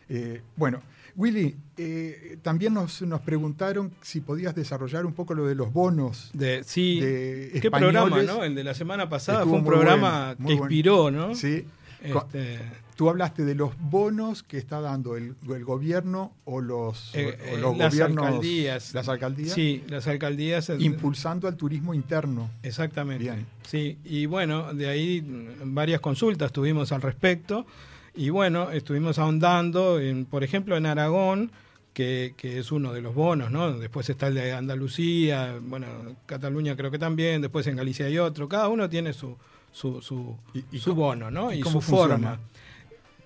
Eh, 0.08 0.42
bueno, 0.56 0.80
Willy, 1.18 1.56
eh, 1.76 2.38
también 2.42 2.74
nos, 2.74 3.02
nos 3.02 3.20
preguntaron 3.22 3.92
si 4.02 4.20
podías 4.20 4.54
desarrollar 4.54 5.04
un 5.04 5.12
poco 5.14 5.34
lo 5.34 5.46
de 5.46 5.56
los 5.56 5.72
bonos. 5.72 6.30
De, 6.32 6.62
sí, 6.62 7.00
de 7.00 7.58
qué 7.60 7.72
programa, 7.72 8.22
¿no? 8.22 8.44
El 8.44 8.54
de 8.54 8.62
la 8.62 8.72
semana 8.72 9.08
pasada 9.08 9.40
Estuvo 9.40 9.54
fue 9.54 9.58
un 9.58 9.66
programa 9.66 10.26
bueno, 10.26 10.36
que 10.36 10.42
bueno. 10.44 10.62
inspiró, 10.62 11.10
¿no? 11.10 11.34
Sí. 11.34 11.64
Este, 12.00 12.60
Tú 12.94 13.08
hablaste 13.08 13.44
de 13.44 13.54
los 13.56 13.72
bonos 13.78 14.44
que 14.44 14.58
está 14.58 14.80
dando 14.80 15.16
el, 15.16 15.34
el 15.48 15.64
gobierno 15.64 16.32
o 16.44 16.60
los, 16.60 17.12
eh, 17.14 17.36
o 17.52 17.56
eh, 17.56 17.60
los 17.60 17.76
las 17.76 17.92
gobiernos. 17.92 18.24
alcaldías. 18.24 18.94
Las 18.94 19.08
alcaldías. 19.08 19.52
Sí, 19.52 19.84
las 19.88 20.06
alcaldías. 20.06 20.70
Impulsando 20.78 21.48
al 21.48 21.56
turismo 21.56 21.94
interno. 21.94 22.50
Exactamente. 22.62 23.24
Bien. 23.24 23.46
Sí, 23.66 23.98
y 24.04 24.26
bueno, 24.26 24.72
de 24.72 24.88
ahí 24.88 25.24
varias 25.64 26.00
consultas 26.00 26.52
tuvimos 26.52 26.90
al 26.92 27.02
respecto. 27.02 27.66
Y 28.14 28.30
bueno, 28.30 28.70
estuvimos 28.70 29.18
ahondando, 29.18 30.00
en, 30.00 30.24
por 30.24 30.42
ejemplo, 30.44 30.76
en 30.76 30.86
Aragón, 30.86 31.52
que, 31.94 32.34
que 32.36 32.58
es 32.58 32.70
uno 32.72 32.92
de 32.92 33.00
los 33.00 33.14
bonos, 33.14 33.50
¿no? 33.50 33.72
Después 33.78 34.08
está 34.10 34.28
el 34.28 34.34
de 34.34 34.52
Andalucía, 34.52 35.58
bueno, 35.60 35.86
Cataluña 36.26 36.76
creo 36.76 36.90
que 36.90 36.98
también, 36.98 37.40
después 37.42 37.66
en 37.66 37.76
Galicia 37.76 38.06
hay 38.06 38.18
otro. 38.18 38.48
Cada 38.48 38.68
uno 38.68 38.88
tiene 38.88 39.12
su, 39.12 39.36
su, 39.72 40.00
su, 40.02 40.36
¿Y- 40.54 40.64
y 40.76 40.78
su 40.78 40.90
cómo- 40.90 41.02
bono, 41.02 41.30
¿no? 41.30 41.52
y 41.52 41.62
su 41.62 41.70
funciona? 41.70 42.08
forma. 42.08 42.40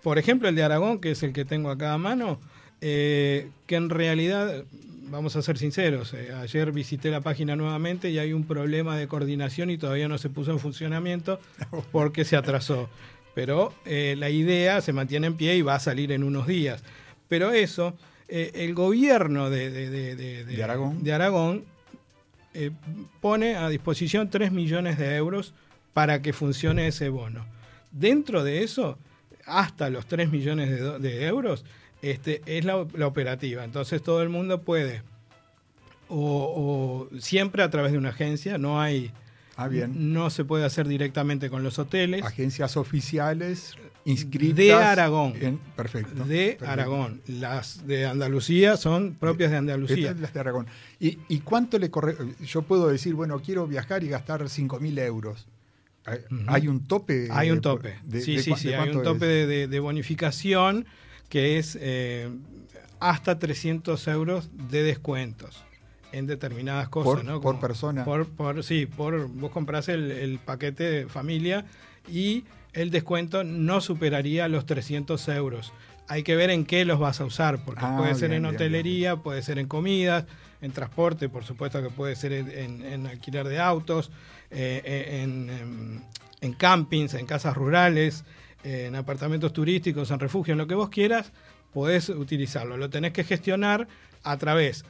Por 0.03 0.19
ejemplo, 0.19 0.49
el 0.49 0.55
de 0.57 0.63
Aragón, 0.63 0.99
que 1.01 1.13
es 1.13 1.23
el 1.23 1.33
que 1.33 1.45
tengo 1.45 1.71
acá 1.71 1.93
a 1.93 1.99
mano, 1.99 2.41
eh, 2.81 3.51
que 3.67 3.77
en 3.77 3.89
realidad, 3.91 4.65
vamos 5.11 5.37
a 5.37 5.43
ser 5.43 5.59
sinceros, 5.59 6.13
eh, 6.15 6.33
ayer 6.35 6.73
visité 6.73 7.11
la 7.11 7.21
página 7.21 7.55
nuevamente 7.57 8.11
y 8.11 8.19
hay 8.19 8.33
un 8.33 8.45
problema 8.45 8.97
de 8.97 9.07
coordinación 9.07 9.71
y 9.71 9.79
todavía 9.79 10.09
no 10.09 10.19
se 10.19 10.29
puso 10.31 10.51
en 10.51 10.59
funcionamiento 10.59 11.39
porque 11.93 12.25
se 12.25 12.37
atrasó. 12.37 12.89
Pero 13.35 13.73
eh, 13.85 14.15
la 14.19 14.29
idea 14.31 14.81
se 14.81 14.93
mantiene 14.93 15.27
en 15.29 15.37
pie 15.37 15.57
y 15.57 15.63
va 15.63 15.77
a 15.77 15.81
salir 15.81 16.13
en 16.13 16.23
unos 16.23 16.47
días. 16.47 16.83
Pero 17.29 17.53
eso, 17.53 17.97
eh, 18.29 18.51
el 18.55 18.75
gobierno 18.75 19.49
de, 19.51 19.71
de- 19.71 19.91
de- 19.91 20.17
de- 20.17 20.45
De 21.03 21.13
Aragón. 21.13 21.65
eh, 22.55 22.71
pone 23.23 23.57
a 23.57 23.69
disposición 23.71 24.29
3 24.29 24.53
millones 24.53 24.99
de 24.99 25.17
euros 25.17 25.55
para 25.95 26.21
que 26.21 26.33
funcione 26.35 26.87
ese 26.87 27.09
bono. 27.09 27.47
Dentro 27.91 28.45
de 28.45 28.63
eso, 28.63 28.99
hasta 29.47 29.89
los 29.91 30.05
3 30.07 30.31
millones 30.31 30.71
de 31.01 31.25
euros, 31.27 31.65
este, 32.03 32.43
es 32.47 32.65
la, 32.67 32.87
la 32.95 33.07
operativa. 33.07 33.65
Entonces 33.65 34.03
todo 34.03 34.23
el 34.23 34.29
mundo 34.29 34.61
puede, 34.63 35.03
o, 36.09 37.09
o 37.13 37.19
siempre 37.21 37.63
a 37.63 37.71
través 37.71 37.93
de 37.93 37.99
una 37.99 38.11
agencia, 38.11 38.59
no 38.59 38.81
hay, 38.81 39.11
Ah, 39.57 39.69
bien. 39.69 40.13
no 40.13 40.31
se 40.31 40.45
puede 40.45 40.65
hacer 40.65 40.89
directamente 40.89 41.51
con 41.51 41.63
los 41.63 41.79
hoteles. 41.79 42.23
Agencias 42.25 42.77
oficiales 42.77 43.77
inscritas. 44.05 44.57
De 44.57 44.73
Aragón. 44.73 45.35
en- 45.41 45.59
perfecto. 45.59 46.25
de 46.25 46.57
perfecto. 46.59 46.67
Aragón. 46.69 47.21
Las 47.27 47.87
de 47.87 48.07
Andalucía 48.07 48.77
son 48.77 49.15
propias 49.15 49.51
de 49.51 49.59
Andalucía. 49.59 50.09
Estas 50.09 50.21
las 50.21 50.35
de 50.35 50.41
Aragón. 50.41 50.67
¿Y, 50.99 51.19
y 51.29 51.41
cuánto 51.41 51.79
le 51.79 51.91
corre? 51.91 52.17
Yo 52.45 52.63
puedo 52.63 52.89
decir, 52.89 53.15
bueno, 53.15 53.41
quiero 53.41 53.67
viajar 53.67 54.03
y 54.03 54.09
gastar 54.09 54.43
5.000 54.43 54.99
euros. 55.01 55.47
¿Hay, 56.49 56.67
un 56.67 56.83
tope? 56.85 57.29
Hay 57.31 57.53
un 57.53 57.61
tope. 57.61 57.97
de- 58.05 58.23
sí, 58.23 58.37
de 58.37 58.43
sí, 58.43 58.55
sí. 58.57 58.73
Hay 58.73 58.91
un 58.91 59.03
tope 59.05 59.27
de 59.27 59.81
bonificación 59.81 60.85
que 61.29 61.59
es 61.59 61.79
eh, 61.81 62.29
hasta 63.01 63.39
300 63.39 64.07
euros 64.09 64.51
de 64.71 64.83
descuentos 64.83 65.63
en 66.13 66.27
determinadas 66.27 66.89
cosas. 66.89 67.15
Por- 67.15 67.25
¿no? 67.25 67.41
por 67.41 67.59
persona. 67.61 68.05
Por, 68.05 68.29
por, 68.29 68.63
sí, 68.63 68.87
por, 68.87 69.29
vos 69.29 69.51
comprás 69.51 69.89
el, 69.89 70.11
el 70.11 70.39
paquete 70.39 70.85
de 70.85 71.07
familia 71.09 71.65
y 72.11 72.45
el 72.73 72.91
descuento 72.91 73.45
no 73.45 73.81
superaría 73.81 74.49
los 74.49 74.67
300 74.67 75.27
euros. 75.29 75.73
Hay 76.09 76.23
que 76.23 76.37
ver 76.37 76.51
en 76.51 76.65
qué 76.67 76.85
los 76.85 76.99
vas 76.99 77.21
a 77.21 77.25
usar, 77.25 77.65
porque 77.65 77.85
Ah, 77.85 77.97
puede 77.97 78.15
ser 78.15 78.33
en 78.33 78.43
bien, 78.43 78.55
hotelería, 78.55 79.17
puede 79.17 79.43
ser 79.43 79.59
en 79.59 79.67
comidas, 79.69 80.25
en 80.61 80.73
transporte, 80.73 81.29
por 81.29 81.45
supuesto 81.45 81.83
que 81.83 81.91
puede 81.91 82.17
ser 82.17 82.33
en, 82.33 82.51
en- 82.51 82.85
en 82.85 83.07
alquiler 83.07 83.47
de 83.49 83.59
autos, 83.61 84.11
eh, 84.51 85.21
en, 85.23 85.49
en- 85.51 86.03
en 86.41 86.53
campings, 86.55 87.15
en 87.15 87.25
casas 87.27 87.57
rurales, 87.57 88.25
eh, 88.65 88.87
en 88.89 88.97
apartamentos 88.97 89.53
turísticos, 89.53 90.11
en 90.11 90.19
refugio, 90.19 90.53
en 90.53 90.59
lo 90.59 90.67
que 90.67 90.75
vos 90.75 90.89
quieras, 90.89 91.33
podés 91.73 92.09
utilizarlo. 92.11 92.77
Lo 92.77 92.91
tenés 92.91 93.13
que 93.13 93.25
gestionar 93.25 93.87
a 94.25 94.37
través 94.39 94.85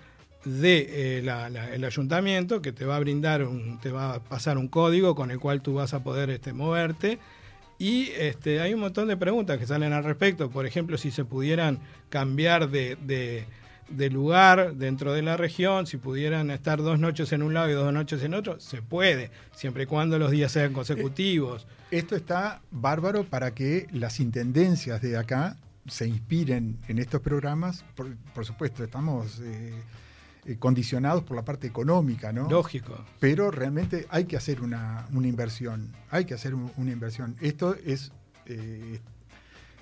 de 0.45 1.19
eh, 1.19 1.23
la- 1.23 1.47
el 1.73 1.85
ayuntamiento 1.85 2.61
que 2.63 2.73
te 2.73 2.85
va 2.85 2.97
a 2.97 3.01
brindar 3.01 3.45
un, 3.45 3.79
te 3.81 3.91
va 3.91 4.15
a 4.15 4.21
pasar 4.21 4.59
un 4.59 4.69
código 4.69 5.15
con 5.15 5.31
el 5.31 5.39
cual 5.39 5.63
tú 5.63 5.75
vas 5.75 5.95
a 5.95 6.03
poder 6.03 6.31
este, 6.31 6.53
moverte 6.53 7.19
y 7.79 8.09
este, 8.19 8.61
hay 8.61 8.75
un 8.75 8.81
montón 8.81 9.09
de 9.09 9.17
preguntas 9.17 9.59
que 9.59 9.67
salen 9.67 9.93
al 9.93 10.05
respecto. 10.05 10.51
Por 10.51 10.67
ejemplo, 10.67 10.97
si 10.99 11.11
se 11.11 11.25
pudieran 11.25 11.79
cambiar 12.11 12.71
de, 12.71 12.97
de- 13.07 13.47
lugar 14.11 14.75
dentro 14.77 15.13
de 15.13 15.21
la 15.23 15.37
región, 15.37 15.87
si 15.87 15.97
pudieran 15.99 16.51
estar 16.51 16.81
dos 16.83 16.99
noches 16.99 17.31
en 17.33 17.43
un 17.43 17.53
lado 17.55 17.69
y 17.71 17.73
dos 17.75 17.93
noches 17.93 18.23
en 18.23 18.33
otro, 18.35 18.59
se 18.59 18.81
puede, 18.83 19.31
siempre 19.55 19.83
y 19.83 19.87
cuando 19.87 20.19
los 20.19 20.31
días 20.31 20.51
sean 20.51 20.73
consecutivos. 20.73 21.67
Esto 21.91 22.17
está 22.17 22.63
bárbaro 22.71 23.25
para 23.25 23.53
que 23.55 23.87
las 23.93 24.19
intendencias 24.19 25.03
de 25.03 25.17
acá 25.19 25.57
se 25.89 26.07
inspiren 26.09 26.79
en 26.89 26.99
estos 27.01 27.21
programas. 27.21 27.85
Por, 27.95 28.17
por 28.35 28.47
supuesto, 28.47 28.83
estamos 28.83 29.41
eh, 29.45 29.75
eh, 30.45 30.57
condicionados 30.59 31.23
por 31.23 31.37
la 31.37 31.45
parte 31.45 31.67
económica, 31.67 32.33
¿no? 32.33 32.49
Lógico. 32.51 33.05
Pero 33.21 33.51
realmente 33.51 34.07
hay 34.11 34.25
que 34.25 34.37
hacer 34.37 34.61
una, 34.61 35.07
una 35.13 35.29
inversión. 35.29 35.93
Hay 36.11 36.25
que 36.25 36.35
hacer 36.35 36.55
un- 36.55 36.73
una 36.77 36.91
inversión. 36.91 37.37
Esto 37.41 37.75
es. 37.85 38.13
eh, 38.47 38.99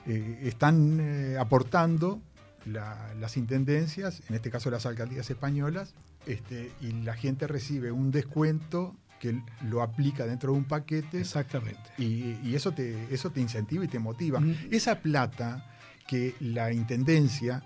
eh, 0.07 0.41
están 0.45 1.01
aportando 1.39 2.21
la- 2.67 3.15
las 3.19 3.37
intendencias, 3.37 4.23
en 4.29 4.35
este 4.35 4.51
caso 4.51 4.71
las 4.71 4.85
alcaldías 4.87 5.31
españolas, 5.31 5.95
este, 6.27 6.71
y 6.81 6.93
la 6.93 7.15
gente 7.15 7.47
recibe 7.47 7.91
un 7.91 8.11
descuento 8.11 8.95
que 9.19 9.41
lo 9.69 9.83
aplica 9.83 10.27
dentro 10.27 10.53
de 10.53 10.59
un 10.59 10.65
paquete 10.65 11.21
Exactamente. 11.21 11.81
y, 11.99 12.39
y 12.43 12.55
eso, 12.55 12.73
te, 12.73 13.13
eso 13.13 13.31
te 13.31 13.41
incentiva 13.41 13.85
y 13.85 13.89
te 13.89 13.99
motiva. 13.99 14.41
Mm. 14.41 14.55
Esa 14.71 15.01
plata 15.01 15.67
que 16.07 16.35
la 16.41 16.73
intendencia 16.73 17.63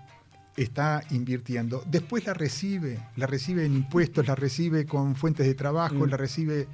está 0.57 1.03
invirtiendo, 1.11 1.83
después 1.89 2.25
la 2.25 2.33
recibe, 2.33 2.99
la 3.17 3.27
recibe 3.27 3.65
en 3.65 3.73
impuestos, 3.75 4.25
la 4.27 4.35
recibe 4.35 4.85
con 4.85 5.15
fuentes 5.15 5.45
de 5.45 5.53
trabajo, 5.53 5.95
Mm. 5.95 6.09
la 6.09 6.17
recibe, 6.17 6.67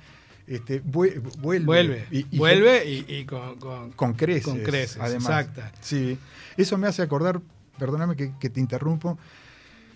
este, 0.48 0.84
vue- 0.84 1.20
vuelve. 1.40 1.66
Vuelve, 1.66 2.06
y- 2.12 2.26
y- 2.30 2.38
vuelve 2.38 2.86
y, 2.90 3.06
y 3.08 3.26
con, 3.26 3.58
con- 3.58 3.92
con 3.94 4.14
creces. 4.14 4.44
Con 4.46 4.60
creces, 4.60 4.98
además. 5.02 5.24
exacta. 5.48 5.72
Sí, 5.82 6.18
eso 6.58 6.78
me 6.78 6.88
hace 6.88 7.02
acordar, 7.02 7.42
perdóname 7.80 8.16
que, 8.16 8.34
que 8.40 8.50
te 8.50 8.60
interrumpo, 8.60 9.18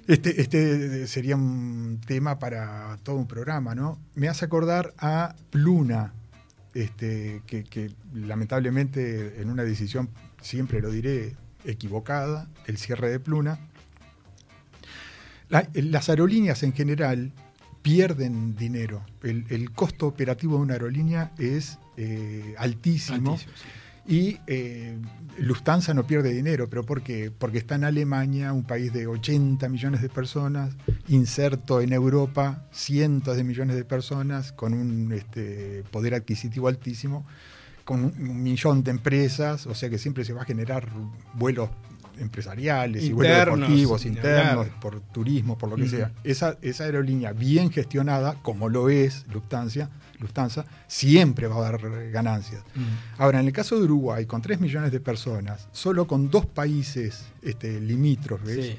este, 0.08 0.40
este 0.42 1.08
sería 1.08 1.36
un 1.36 2.00
tema 2.06 2.38
para 2.40 2.98
todo 3.04 3.16
un 3.18 3.28
programa, 3.28 3.74
¿no? 3.76 4.00
Me 4.16 4.28
hace 4.30 4.46
acordar 4.46 4.94
a 4.98 5.36
Pluna. 5.52 6.14
este, 6.74 7.42
que, 7.48 7.92
lamentablemente 8.14 9.42
en 9.42 9.50
una 9.50 9.64
decisión, 9.64 10.10
siempre 10.42 10.82
lo 10.82 10.92
diré, 10.92 11.36
equivocada, 11.64 12.50
el 12.68 12.78
cierre 12.78 13.10
de 13.10 13.20
Pluna. 13.20 13.60
Las 15.50 16.10
aerolíneas 16.10 16.64
en 16.64 16.74
general 16.74 17.32
pierden 17.82 18.56
dinero. 18.56 19.06
El, 19.22 19.72
costo 19.72 20.08
operativo 20.08 20.56
de 20.58 20.64
una 20.64 20.74
aerolínea 20.74 21.32
es 21.38 21.78
eh, 21.98 22.56
altísimo. 22.58 23.38
Y 24.08 24.38
eh, 24.46 24.98
Lufthansa 25.38 25.94
no 25.94 26.06
pierde 26.06 26.32
dinero, 26.32 26.70
pero 26.70 26.84
¿por 26.84 27.02
qué? 27.02 27.32
Porque 27.36 27.58
está 27.58 27.76
en 27.76 27.84
Alemania, 27.84 28.54
un 28.54 28.64
país 28.64 28.94
de 28.94 29.08
80 29.08 29.68
millones 29.70 30.02
de 30.02 30.10
personas, 30.10 30.76
inserto 31.08 31.82
en 31.82 31.92
Europa, 31.92 32.68
cientos 32.72 33.36
de 33.36 33.44
millones 33.44 33.76
de 33.76 33.84
personas, 33.84 34.52
con 34.52 34.74
un 34.74 35.12
este, 35.12 35.84
poder 35.92 36.14
adquisitivo 36.14 36.68
altísimo, 36.68 37.26
con 37.84 38.04
un 38.04 38.44
millón 38.44 38.84
de 38.84 38.92
empresas, 38.92 39.66
o 39.68 39.74
sea 39.74 39.90
que 39.90 39.98
siempre 39.98 40.24
se 40.24 40.34
va 40.34 40.44
a 40.44 40.46
generar 40.46 40.88
vuelos 41.34 41.70
empresariales 42.20 43.04
y 43.04 43.14
vuelos 43.14 43.60
deportivos 43.60 44.06
internos, 44.06 44.68
por 44.82 45.00
turismo, 45.02 45.58
por 45.58 45.70
lo 45.70 45.76
que 45.76 45.88
sea. 45.88 46.12
Esa, 46.24 46.58
esa 46.62 46.86
aerolínea 46.86 47.34
bien 47.34 47.72
gestionada, 47.72 48.36
como 48.42 48.70
lo 48.70 48.90
es 48.90 49.26
Lufthansa, 49.32 49.90
Lufthansa 50.20 50.66
siempre 50.88 51.48
va 51.48 51.58
a 51.58 51.72
dar 51.72 52.12
ganancias. 52.12 52.64
Ahora, 53.18 53.40
en 53.40 53.48
el 53.48 53.54
caso 53.54 53.78
de 53.78 53.84
Uruguay, 53.84 54.26
con 54.26 54.42
3 54.42 54.60
millones 54.60 54.92
de 54.92 55.00
personas, 55.00 55.68
solo 55.72 56.08
con 56.08 56.30
dos 56.30 56.46
países 56.46 57.26
este, 57.42 57.80
limítrofes, 57.80 58.78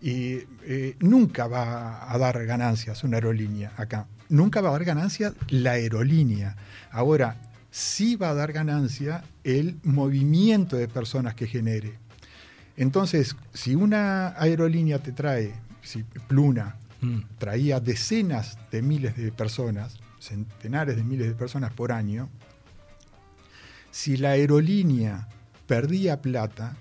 y 0.00 0.38
eh, 0.62 0.96
nunca 1.00 1.48
va 1.48 2.12
a 2.12 2.18
dar 2.18 2.44
ganancias 2.46 3.02
una 3.04 3.16
aerolínea 3.16 3.72
acá. 3.76 4.06
Nunca 4.28 4.60
va 4.60 4.68
a 4.68 4.72
dar 4.72 4.84
ganancias 4.84 5.32
la 5.48 5.72
aerolínea. 5.72 6.56
Ahora, 6.90 7.36
sí 7.70 8.16
va 8.16 8.30
a 8.30 8.34
dar 8.34 8.52
ganancia 8.52 9.24
el 9.44 9.78
movimiento 9.82 10.76
de 10.76 10.88
personas 10.88 11.34
que 11.34 11.46
genere. 11.46 11.98
Entonces, 12.78 13.34
si 13.52 13.74
una 13.74 14.28
aerolínea 14.40 15.00
te 15.00 15.10
trae, 15.10 15.52
si 15.82 16.04
Pluna 16.28 16.76
mm. 17.00 17.18
traía 17.36 17.80
decenas 17.80 18.56
de 18.70 18.82
miles 18.82 19.16
de 19.16 19.32
personas, 19.32 19.98
centenares 20.20 20.94
de 20.94 21.02
miles 21.02 21.26
de 21.26 21.34
personas 21.34 21.72
por 21.72 21.90
año, 21.90 22.28
si 23.90 24.16
la 24.16 24.30
aerolínea 24.30 25.28
perdía 25.66 26.22
plata, 26.22 26.76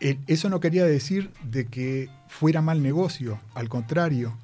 eso 0.00 0.48
no 0.50 0.58
quería 0.58 0.84
decir 0.84 1.30
de 1.44 1.66
que 1.66 2.10
fuera 2.26 2.60
mal 2.60 2.82
negocio, 2.82 3.38
al 3.54 3.68
contrario, 3.68 4.36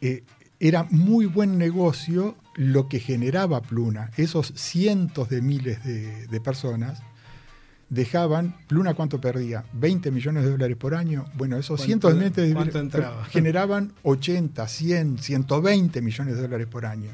eh, 0.00 0.24
era 0.58 0.84
muy 0.84 1.26
buen 1.26 1.58
negocio 1.58 2.34
lo 2.54 2.88
que 2.88 2.98
generaba 2.98 3.60
Pluna, 3.60 4.10
esos 4.16 4.54
cientos 4.56 5.28
de 5.28 5.42
miles 5.42 5.84
de 5.84 6.40
personas 6.40 7.02
dejaban, 7.90 8.54
Pluna 8.66 8.94
cuánto 8.94 9.20
perdía, 9.20 9.64
20 9.72 10.10
millones 10.10 10.44
de 10.44 10.50
dólares 10.50 10.76
por 10.76 10.94
año, 10.94 11.24
bueno, 11.34 11.56
esos 11.56 11.80
cientos 11.80 12.18
de 12.18 12.54
millones 12.54 12.74
generaban 13.30 13.92
80, 14.02 14.66
100, 14.66 15.18
120 15.18 16.02
millones 16.02 16.36
de 16.36 16.42
dólares 16.42 16.66
por 16.66 16.86
año. 16.86 17.10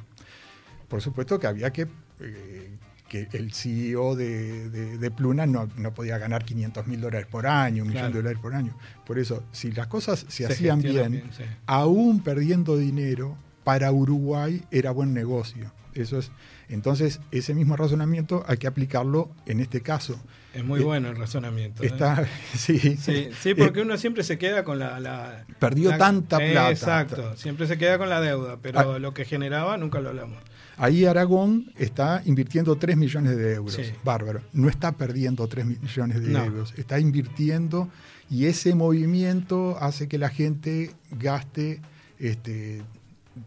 Por 0.89 1.01
supuesto 1.01 1.39
que 1.39 1.47
había 1.47 1.73
que, 1.73 1.87
eh, 2.21 2.71
que 3.09 3.29
el 3.33 3.53
CEO 3.53 4.17
de, 4.17 5.13
Pluna 5.17 5.47
no, 5.47 5.69
podía 5.95 6.19
ganar 6.19 6.45
500 6.45 6.87
mil 6.87 7.01
dólares 7.01 7.27
por 7.31 7.47
año, 7.47 7.85
un 7.85 7.91
millón 7.91 8.13
de 8.13 8.19
dólares 8.19 8.39
por 8.41 8.55
año. 8.55 8.77
Por 9.07 9.19
eso, 9.19 9.45
si 9.53 9.71
las 9.73 9.87
cosas 9.87 10.27
se, 10.29 10.47
hacían 10.47 10.81
bien, 10.81 11.23
aún 11.67 12.23
perdiendo 12.23 12.77
dinero, 12.77 13.37
para 13.63 13.91
Uruguay 13.93 14.63
era 14.71 14.91
buen 14.91 15.15
negocio. 15.15 15.73
Eso 15.95 16.19
es, 16.19 16.31
entonces, 16.69 17.21
ese 17.31 17.55
mismo 17.55 17.77
razonamiento 17.77 18.45
hay 18.47 18.57
que 18.57 18.67
aplicarlo 18.67 19.31
en 19.47 19.61
este 19.61 19.81
caso. 19.81 20.19
Es 20.55 20.65
muy 20.65 20.81
eh, 20.81 20.85
bueno 20.85 21.11
el 21.11 21.17
razonamiento. 21.17 21.83
¿eh? 21.83 21.87
Está, 21.87 22.27
sí. 22.55 22.97
sí. 22.97 23.55
porque 23.55 23.83
uno 23.83 23.97
siempre 23.99 24.23
se 24.23 24.39
queda 24.39 24.65
con 24.65 24.79
la... 24.79 25.45
perdió 25.59 25.97
tanta 25.99 26.39
plata. 26.39 26.71
Exacto, 26.71 27.37
siempre 27.37 27.67
se 27.67 27.77
queda 27.77 27.99
con 27.99 28.09
la 28.09 28.21
deuda, 28.21 28.59
pero 28.63 28.95
ah. 28.95 28.99
lo 28.99 29.13
que 29.15 29.25
generaba 29.25 29.77
nunca 29.77 30.01
lo 30.01 30.11
hablamos. 30.11 30.43
Ahí 30.77 31.05
Aragón 31.05 31.73
está 31.77 32.23
invirtiendo 32.25 32.77
3 32.77 32.97
millones 32.97 33.37
de 33.37 33.55
euros. 33.55 33.79
Bárbaro. 34.03 34.43
No 34.53 34.69
está 34.69 34.93
perdiendo 34.93 35.47
3 35.47 35.67
millones 35.67 36.21
de 36.21 36.33
euros, 36.33 36.75
está 36.77 36.99
invirtiendo 36.99 37.89
y 38.31 38.47
ese 38.47 38.75
movimiento 38.75 39.77
hace 39.81 40.09
que 40.09 40.19
la 40.19 40.31
gente 40.31 40.93
gaste 41.13 41.81
este, 42.19 42.83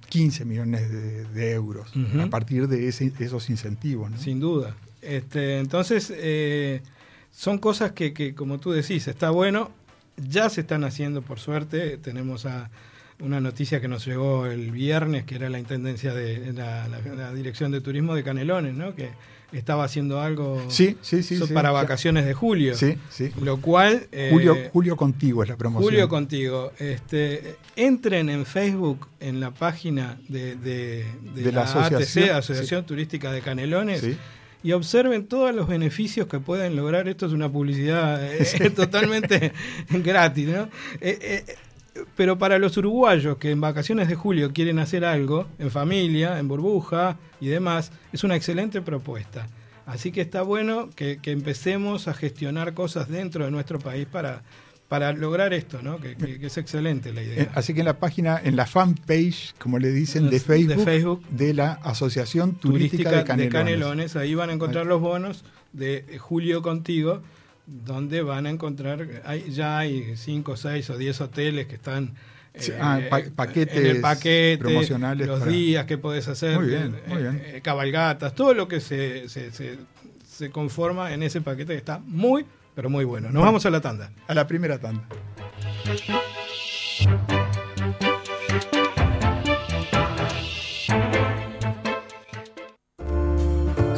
15 0.09 0.45
millones 0.45 0.91
de, 1.33 1.51
euros 1.51 1.91
a 2.19 2.27
partir 2.27 2.67
de 2.67 2.87
esos 2.87 3.49
incentivos. 3.49 4.11
Sin 4.19 4.39
duda. 4.39 4.75
Este, 5.01 5.59
entonces, 5.59 6.11
eh, 6.15 6.81
son 7.31 7.59
cosas 7.59 7.91
que, 7.91 8.35
como 8.35 8.59
tú 8.59 8.71
decís, 8.71 9.07
está 9.07 9.29
bueno, 9.29 9.71
ya 10.17 10.49
se 10.49 10.61
están 10.61 10.83
haciendo 10.83 11.21
por 11.21 11.39
suerte. 11.39 11.97
Tenemos 11.97 12.45
a 12.45 12.69
una 13.19 13.39
noticia 13.39 13.81
que 13.81 13.87
nos 13.87 14.05
llegó 14.05 14.45
el 14.45 14.71
viernes, 14.71 15.23
que 15.25 15.35
era 15.35 15.49
la 15.49 15.59
intendencia 15.59 16.13
de 16.13 16.53
la, 16.53 16.87
la 16.87 17.33
Dirección 17.33 17.71
de 17.71 17.81
Turismo 17.81 18.15
de 18.15 18.23
Canelones, 18.23 18.75
¿no? 18.75 18.95
que 18.95 19.11
estaba 19.51 19.85
haciendo 19.85 20.19
algo 20.21 20.63
sí, 20.67 20.97
sí, 21.01 21.23
sí, 21.23 21.39
para 21.53 21.71
vacaciones 21.71 22.25
de 22.25 22.33
julio. 22.33 22.75
Sí, 22.75 22.97
sí. 23.09 23.31
Lo 23.41 23.61
cual... 23.61 24.07
Julio, 24.29 24.55
eh, 24.55 24.69
julio 24.73 24.97
contigo 24.97 25.43
es 25.43 25.49
la 25.49 25.55
promoción. 25.55 25.89
Julio 25.89 26.09
contigo. 26.09 26.71
Este, 26.79 27.55
entren 27.75 28.29
en 28.29 28.45
Facebook, 28.45 29.07
en 29.19 29.39
la 29.39 29.51
página 29.51 30.19
de, 30.27 30.55
de, 30.55 31.51
la, 31.51 31.63
Asociación, 31.63 32.31
Asociación 32.31 32.85
Turística 32.85 33.31
de 33.31 33.41
Canelones. 33.41 34.05
Y 34.63 34.71
observen 34.73 35.27
todos 35.27 35.55
los 35.55 35.67
beneficios 35.67 36.27
que 36.27 36.39
pueden 36.39 36.75
lograr. 36.75 37.07
Esto 37.07 37.27
es 37.27 37.31
una 37.31 37.49
publicidad 37.49 38.21
eh, 38.23 38.69
totalmente 38.75 39.53
gratis. 39.89 40.49
¿no? 40.49 40.69
Eh, 40.99 41.45
pero 42.15 42.37
para 42.37 42.59
los 42.59 42.77
uruguayos 42.77 43.37
que 43.37 43.51
en 43.51 43.61
vacaciones 43.61 44.07
de 44.07 44.15
julio 44.15 44.51
quieren 44.53 44.79
hacer 44.79 45.05
algo, 45.05 45.47
en 45.59 45.71
familia, 45.71 46.39
en 46.39 46.47
burbuja 46.47 47.17
y 47.39 47.47
demás, 47.47 47.91
es 48.11 48.23
una 48.23 48.35
excelente 48.35 48.81
propuesta. 48.81 49.47
Así 49.85 50.11
que 50.11 50.21
está 50.21 50.41
bueno 50.41 50.89
que, 50.95 51.19
empecemos 51.23 52.07
a 52.07 52.13
gestionar 52.13 52.73
cosas 52.73 53.07
dentro 53.07 53.45
de 53.45 53.51
nuestro 53.51 53.79
país 53.79 54.05
para, 54.05 54.43
para 54.89 55.13
lograr 55.13 55.53
esto, 55.53 55.81
¿no? 55.81 55.99
Que, 55.99 56.17
es 56.41 56.57
excelente 56.57 57.13
la 57.13 57.23
idea. 57.23 57.43
Eh, 57.43 57.49
así 57.53 57.73
que 57.73 57.79
en 57.79 57.85
la 57.85 57.97
página, 57.97 58.39
en 58.43 58.57
la 58.57 58.65
fanpage, 58.65 59.53
como 59.57 59.79
le 59.79 59.91
dicen, 59.91 60.29
de 60.29 60.39
Facebook, 60.41 61.25
de, 61.29 61.53
la 61.53 61.73
Asociación 61.83 62.55
Turística, 62.55 63.11
de, 63.11 63.23
Canelones. 63.23 63.45
de, 63.45 63.49
Canelones. 63.49 64.15
Ahí 64.17 64.35
van 64.35 64.49
a 64.49 64.53
encontrar 64.53 64.85
los 64.85 64.99
bonos 64.99 65.45
de 65.71 66.17
Julio 66.19 66.61
Contigo 66.61 67.21
donde 67.67 68.21
van 68.21 68.45
a 68.45 68.49
encontrar, 68.49 69.05
hay, 69.25 69.51
ya 69.51 69.77
hay 69.77 70.15
5, 70.15 70.55
6 70.55 70.89
o 70.89 70.97
10 70.97 71.21
hoteles 71.21 71.67
que 71.67 71.75
están 71.75 72.15
eh, 72.53 72.79
ah, 72.81 72.99
paquetes 73.35 73.77
en 73.77 73.85
el 73.85 74.01
paquete, 74.01 74.57
promocionales. 74.57 75.27
Los 75.27 75.45
días 75.45 75.85
que 75.85 75.97
puedes 75.97 76.27
hacer, 76.29 76.57
eh, 76.63 76.91
eh, 77.07 77.61
cabalgatas, 77.61 78.33
todo 78.33 78.53
lo 78.53 78.69
que 78.69 78.79
se, 78.79 79.27
se, 79.27 79.51
se, 79.51 80.49
conforma 80.49 81.13
en 81.13 81.23
ese 81.23 81.41
paquete 81.41 81.73
que 81.73 81.79
está 81.79 81.99
muy, 81.99 82.45
pero 82.73 82.89
muy 82.89 83.03
bueno. 83.03 83.29
Nos 83.31 83.43
vamos 83.43 83.65
a 83.65 83.69
la 83.69 83.81
tanda. 83.81 84.11
A 84.27 84.33
la 84.33 84.47
primera 84.47 84.79
tanda. 84.79 85.03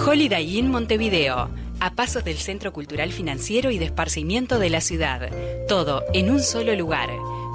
Holiday 0.05 0.57
Inn 0.57 0.71
Montevideo 0.71 1.68
a 1.79 1.91
pasos 1.91 2.23
del 2.23 2.37
Centro 2.37 2.73
Cultural 2.73 3.11
Financiero 3.11 3.71
y 3.71 3.79
de 3.79 3.85
Esparcimiento 3.85 4.59
de 4.59 4.69
la 4.69 4.81
ciudad. 4.81 5.29
Todo 5.67 6.03
en 6.13 6.31
un 6.31 6.41
solo 6.41 6.75
lugar. 6.75 7.09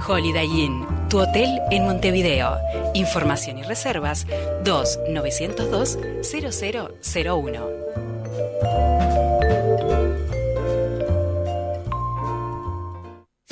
Holiday 0.07 0.47
Inn, 0.47 0.85
tu 1.09 1.21
hotel 1.21 1.61
en 1.71 1.85
Montevideo. 1.85 2.59
Información 2.95 3.59
y 3.59 3.63
reservas 3.63 4.27
2 4.65 5.01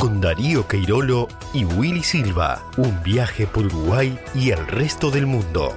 Con 0.00 0.18
Darío 0.18 0.66
Queirolo 0.66 1.28
y 1.52 1.66
Willy 1.66 2.02
Silva. 2.02 2.64
Un 2.78 3.02
viaje 3.02 3.46
por 3.46 3.66
Uruguay 3.66 4.18
y 4.34 4.48
el 4.48 4.66
resto 4.66 5.10
del 5.10 5.26
mundo. 5.26 5.76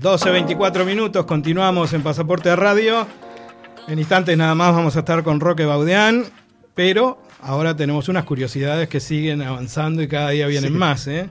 12.24 0.00 0.86
minutos, 0.86 1.26
continuamos 1.26 1.92
en 1.92 2.02
Pasaporte 2.02 2.48
de 2.48 2.56
Radio. 2.56 3.06
En 3.88 3.98
instantes 3.98 4.38
nada 4.38 4.54
más 4.54 4.74
vamos 4.74 4.96
a 4.96 5.00
estar 5.00 5.22
con 5.22 5.38
Roque 5.38 5.66
Baudeán, 5.66 6.24
pero 6.74 7.22
ahora 7.42 7.76
tenemos 7.76 8.08
unas 8.08 8.24
curiosidades 8.24 8.88
que 8.88 8.98
siguen 8.98 9.42
avanzando 9.42 10.00
y 10.00 10.08
cada 10.08 10.30
día 10.30 10.46
vienen 10.46 10.78
más. 10.78 11.06
¿eh? 11.08 11.28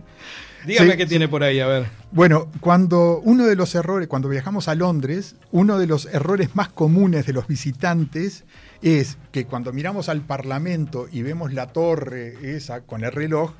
Dígame 0.67 0.91
Sí, 0.91 0.97
qué 0.97 1.05
tiene 1.07 1.27
por 1.27 1.41
ahí, 1.41 1.59
a 1.59 1.65
ver. 1.65 1.87
Bueno, 2.11 2.51
cuando 2.59 3.19
uno 3.23 3.47
de 3.47 3.55
los 3.55 3.73
errores, 3.73 4.07
cuando 4.07 4.29
viajamos 4.29 4.67
a 4.67 4.75
Londres, 4.75 5.37
uno 5.51 5.79
de 5.79 5.87
los 5.87 6.05
errores 6.05 6.55
más 6.55 6.69
comunes 6.69 7.25
de 7.25 7.33
los 7.33 7.47
visitantes 7.47 8.45
es 8.85 9.17
que 9.31 9.45
cuando 9.45 9.73
miramos 9.73 10.07
al 10.09 10.21
Parlamento 10.21 11.07
y 11.11 11.23
vemos 11.23 11.51
la 11.51 11.67
torre 11.73 12.55
esa 12.55 12.81
con 12.81 13.03
el 13.03 13.11
reloj, 13.11 13.51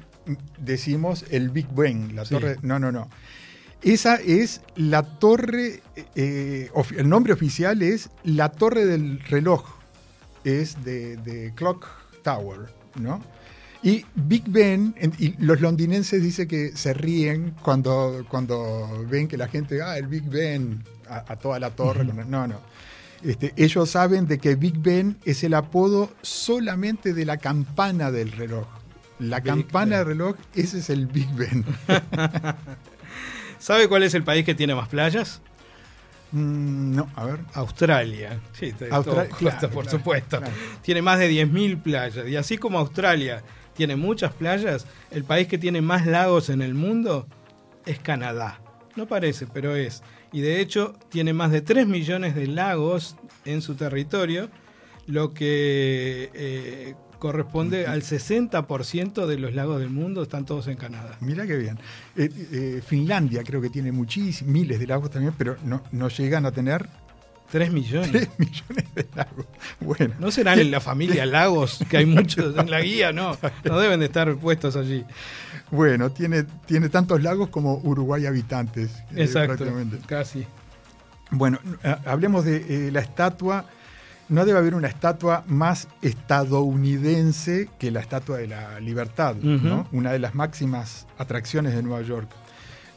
decimos 0.60 1.26
el 1.32 1.50
Big 1.50 1.68
Ben, 1.74 2.16
la 2.16 2.26
Sí. 2.26 2.36
torre. 2.36 2.58
No, 2.62 2.80
no, 2.80 2.92
no. 2.92 3.10
Esa 3.82 4.16
es 4.16 4.62
la 4.76 5.04
torre, 5.04 5.82
eh, 6.16 6.70
el 6.98 7.10
nombre 7.10 7.34
oficial 7.34 7.82
es 7.82 8.10
la 8.24 8.50
torre 8.52 8.86
del 8.86 9.20
reloj, 9.22 9.64
es 10.44 10.84
de, 10.84 11.18
de 11.18 11.54
Clock 11.56 11.88
Tower, 12.24 12.60
¿no? 12.96 13.22
Y 13.84 14.04
Big 14.16 14.44
Ben, 14.48 14.96
en- 14.98 15.14
y 15.20 15.36
los 15.44 15.62
londinenses 15.62 16.22
dicen 16.24 16.48
que 16.48 16.76
se 16.76 16.94
ríen 16.96 17.54
cuando, 17.62 18.26
cuando 18.30 19.06
ven 19.08 19.28
que 19.28 19.38
la 19.38 19.48
gente, 19.48 19.82
ah, 19.84 19.98
el 19.98 20.08
Big 20.08 20.24
Ben, 20.24 20.84
a, 21.08 21.34
a 21.34 21.36
toda 21.36 21.60
la 21.60 21.70
torre. 21.72 22.04
No, 22.06 22.48
no. 22.48 22.60
Este, 23.26 23.54
ellos 23.58 23.90
saben 23.90 24.28
de 24.28 24.38
que 24.38 24.56
Big 24.56 24.78
Ben 24.78 25.18
es 25.26 25.44
el 25.44 25.56
apodo 25.56 26.12
solamente 26.22 27.14
de 27.14 27.26
la 27.26 27.38
campana 27.38 28.12
del 28.12 28.32
reloj. 28.32 28.68
La 29.20 29.40
Big 29.40 29.46
campana 29.52 29.98
Ben. 29.98 29.98
del 30.00 30.08
reloj, 30.08 30.36
ese 30.54 30.78
es 30.80 30.90
el 30.92 31.08
Big 31.08 31.30
Ben. 31.34 31.66
¿Sabe 33.60 33.88
cuál 33.88 34.04
es 34.04 34.14
el 34.14 34.24
país 34.24 34.46
que 34.46 34.54
tiene 34.54 34.76
más 34.76 34.88
playas? 34.90 35.42
Mm, 36.32 36.96
no, 36.96 37.10
a 37.16 37.26
ver. 37.26 37.40
Australia. 37.54 38.40
Sí, 38.54 38.74
te- 38.74 38.90
Austra- 38.90 39.28
todo 39.28 39.38
claro, 39.38 39.70
por 39.70 39.84
claro, 39.86 39.90
supuesto. 39.98 40.38
claro. 40.38 40.54
Tiene 40.82 41.02
más 41.02 41.18
de 41.20 41.30
10.000 41.32 41.82
playas. 41.82 42.28
Y 42.28 42.36
así 42.36 42.58
como 42.58 42.78
Australia 42.80 43.42
tiene 43.74 43.96
muchas 43.96 44.34
playas, 44.34 44.86
el 45.12 45.24
país 45.24 45.48
que 45.48 45.58
tiene 45.58 45.82
más 45.82 46.06
lagos 46.06 46.50
en 46.50 46.62
el 46.62 46.74
mundo 46.74 47.28
es 47.86 48.00
Canadá. 48.00 48.60
No 48.96 49.08
parece, 49.08 49.48
pero 49.48 49.76
es. 49.76 50.04
Y 50.36 50.42
de 50.42 50.60
hecho 50.60 50.94
tiene 51.08 51.32
más 51.32 51.50
de 51.50 51.62
3 51.62 51.88
millones 51.88 52.36
de 52.36 52.46
lagos 52.48 53.16
en 53.46 53.62
su 53.62 53.76
territorio, 53.76 54.50
lo 55.08 55.34
que 55.34 56.30
eh, 56.34 56.96
corresponde 57.20 57.88
al 57.88 58.02
60% 58.02 59.28
de 59.28 59.40
los 59.40 59.56
lagos 59.56 59.80
del 59.80 59.92
mundo, 59.92 60.24
están 60.24 60.46
todos 60.46 60.68
en 60.68 60.76
Canadá. 60.76 61.16
Mira 61.22 61.48
qué 61.48 61.56
bien. 61.56 61.80
Eh, 62.18 62.30
eh, 62.52 62.82
Finlandia 62.86 63.44
creo 63.46 63.62
que 63.62 63.70
tiene 63.70 63.94
muchísimos, 63.94 64.52
miles 64.52 64.78
de 64.78 64.88
lagos 64.88 65.10
también, 65.10 65.34
pero 65.38 65.56
no, 65.64 65.82
no 65.94 66.10
llegan 66.10 66.46
a 66.46 66.52
tener 66.52 66.86
3 67.56 67.72
millones. 67.72 68.12
3 68.12 68.30
millones 68.38 68.86
de 68.96 69.08
lagos. 69.16 69.46
Bueno, 69.80 70.14
¿No 70.20 70.30
serán 70.30 70.60
en 70.60 70.72
la 70.72 70.82
familia 70.82 71.26
Lagos, 71.38 71.80
que 71.90 71.96
hay 71.96 72.06
muchos 72.06 72.58
en 72.58 72.70
la 72.70 72.82
guía? 72.82 73.14
No, 73.14 73.38
no 73.64 73.80
deben 73.80 74.02
de 74.02 74.08
estar 74.08 74.36
puestos 74.36 74.76
allí. 74.76 75.06
bueno 75.72 76.12
tiene, 76.12 76.44
tiene 76.66 76.90
tantos 76.90 77.24
lagos 77.24 77.48
como 77.48 77.76
Uruguay 77.78 78.26
habitantes. 78.26 78.92
eh, 79.16 79.24
Exacto, 79.24 79.66
casi. 80.06 80.46
Bueno, 81.32 81.60
hablemos 82.06 82.44
de 82.44 82.88
eh, 82.88 82.92
la 82.92 83.00
estatua. 83.00 83.64
No 84.28 84.44
debe 84.44 84.60
haber 84.60 84.76
una 84.76 84.90
estatua 84.90 85.46
más 85.48 85.88
estadounidense 86.02 87.70
que 87.80 87.90
la 87.92 88.00
Estatua 88.02 88.38
de 88.40 88.48
la 88.48 88.80
Libertad, 88.82 89.36
¿no? 89.36 89.88
Una 89.94 90.12
de 90.12 90.20
las 90.20 90.36
máximas 90.36 91.06
atracciones 91.18 91.74
de 91.76 91.84
Nueva 91.84 92.02
York. 92.02 92.28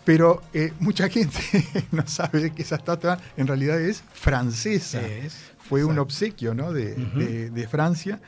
Pero 0.09 0.41
eh, 0.55 0.73
mucha 0.81 1.11
gente 1.11 1.39
no 1.93 2.07
sabe 2.09 2.51
que 2.55 2.63
esa 2.63 2.77
estatua 2.77 3.19
en 3.37 3.47
realidad 3.47 3.79
es 3.79 4.03
francesa. 4.15 5.03
Es, 5.07 5.37
Fue 5.59 5.85
un 5.85 5.99
obsequio 5.99 6.55
¿no? 6.55 6.73
de, 6.73 6.95
de- 6.95 7.51
de 7.51 7.69
Francia 7.69 8.19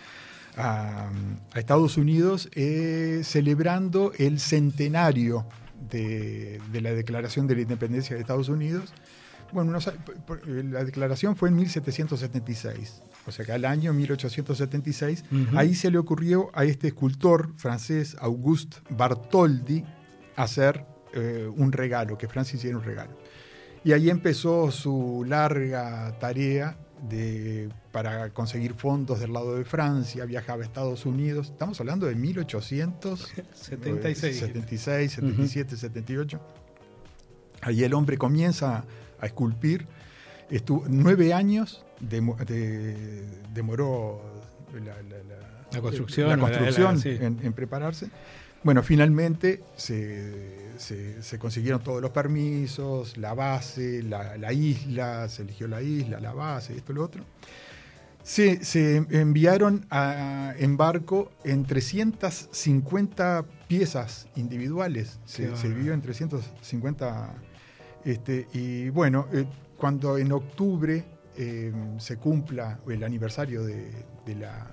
a, 0.59 1.09
a 1.55 1.59
Estados 1.59 1.97
Unidos 1.97 2.51
eh, 2.53 3.23
celebrando 3.25 4.12
el 4.19 4.40
centenario 4.40 5.47
de, 5.90 6.61
de 6.71 6.81
la 6.83 6.93
Declaración 6.93 7.47
de 7.47 7.55
la 7.55 7.62
Independencia 7.62 8.14
de 8.14 8.21
Estados 8.21 8.51
Unidos. 8.51 8.93
Bueno, 9.51 9.73
no 9.73 9.81
sabe- 9.81 10.01
por- 10.05 10.21
por- 10.21 10.47
la 10.47 10.85
declaración 10.85 11.35
fue 11.35 11.49
en 11.49 11.57
1776, 11.57 13.01
o 13.27 13.33
sea 13.33 13.47
que 13.47 13.53
al 13.53 13.64
año 13.64 13.95
1876, 13.95 15.25
Ujú. 15.33 15.59
ahí 15.59 15.75
se 15.75 15.90
le 15.90 15.97
ocurrió 15.97 16.51
a 16.53 16.64
este 16.64 16.88
escultor 16.88 17.55
francés, 17.57 18.19
Auguste 18.21 18.77
Bartholdi, 18.90 19.83
hacer 20.37 20.85
eh, 21.14 21.49
un 21.57 21.73
regalo, 21.73 22.18
que 22.18 22.29
Francia 22.29 22.57
hiciera 22.57 22.77
un 22.77 22.85
regalo. 22.85 23.12
Y 23.85 23.92
ahí 23.92 24.11
empezó 24.11 24.70
su 24.70 25.25
larga 25.27 26.14
tarea 26.20 26.77
de, 27.09 27.70
para 27.92 28.29
conseguir 28.31 28.75
fondos 28.75 29.20
del 29.20 29.33
lado 29.33 29.57
de 29.57 29.64
Francia, 29.64 30.25
viajaba 30.27 30.62
a 30.62 30.66
Estados 30.66 31.07
Unidos, 31.07 31.49
estamos 31.51 31.81
hablando 31.81 32.07
de 32.07 32.14
1876, 32.14 34.38
76, 34.38 35.12
77, 35.12 35.77
78. 35.77 36.40
Ahí 37.62 37.85
el 37.85 37.94
hombre 37.94 38.16
comienza 38.18 38.85
a 39.20 39.27
esculpir, 39.27 39.87
estuvo 40.51 40.85
nueve 40.88 41.33
años, 41.35 41.85
demo- 42.01 42.37
de- 42.44 43.25
demoró 43.53 44.20
la, 44.75 44.81
la- 45.03 45.25
la- 45.25 45.66
La 45.73 45.81
construcción, 45.81 46.29
construcción 46.40 46.96
en, 47.23 47.38
en 47.42 47.53
prepararse. 47.53 48.09
Bueno, 48.62 48.83
finalmente 48.83 49.62
se, 49.77 50.69
se- 50.81 51.23
se 51.23 51.38
consiguieron 51.38 51.83
todos 51.83 52.01
los 52.03 52.11
permisos, 52.11 53.16
la 53.16 53.35
base, 53.35 54.03
la, 54.03 54.37
la 54.37 54.53
isla, 54.53 55.29
se 55.29 55.43
eligió 55.43 55.69
la 55.69 55.83
isla, 55.83 56.19
la 56.21 56.33
base, 56.33 56.77
esto 56.77 56.93
y 56.93 56.95
lo 56.97 57.05
otro. 57.05 57.25
Se, 58.23 58.64
se 58.64 58.97
enviaron 59.11 59.87
a- 59.90 60.53
en 60.59 60.77
barco 60.77 61.31
en 61.45 61.64
350 61.64 63.45
piezas 63.69 64.29
individuales. 64.37 65.19
Se, 65.25 65.49
dividió 65.69 65.93
en 65.95 66.03
350. 66.03 67.35
Este, 68.05 68.47
y 68.53 68.88
bueno, 68.90 69.27
eh, 69.33 69.47
cuando 69.77 70.19
en 70.19 70.33
octubre 70.33 71.05
eh, 71.37 71.73
se 71.99 72.16
cumpla 72.16 72.81
el 72.88 73.05
aniversario 73.05 73.62
de, 73.64 73.90
de 74.27 74.35
la, 74.35 74.71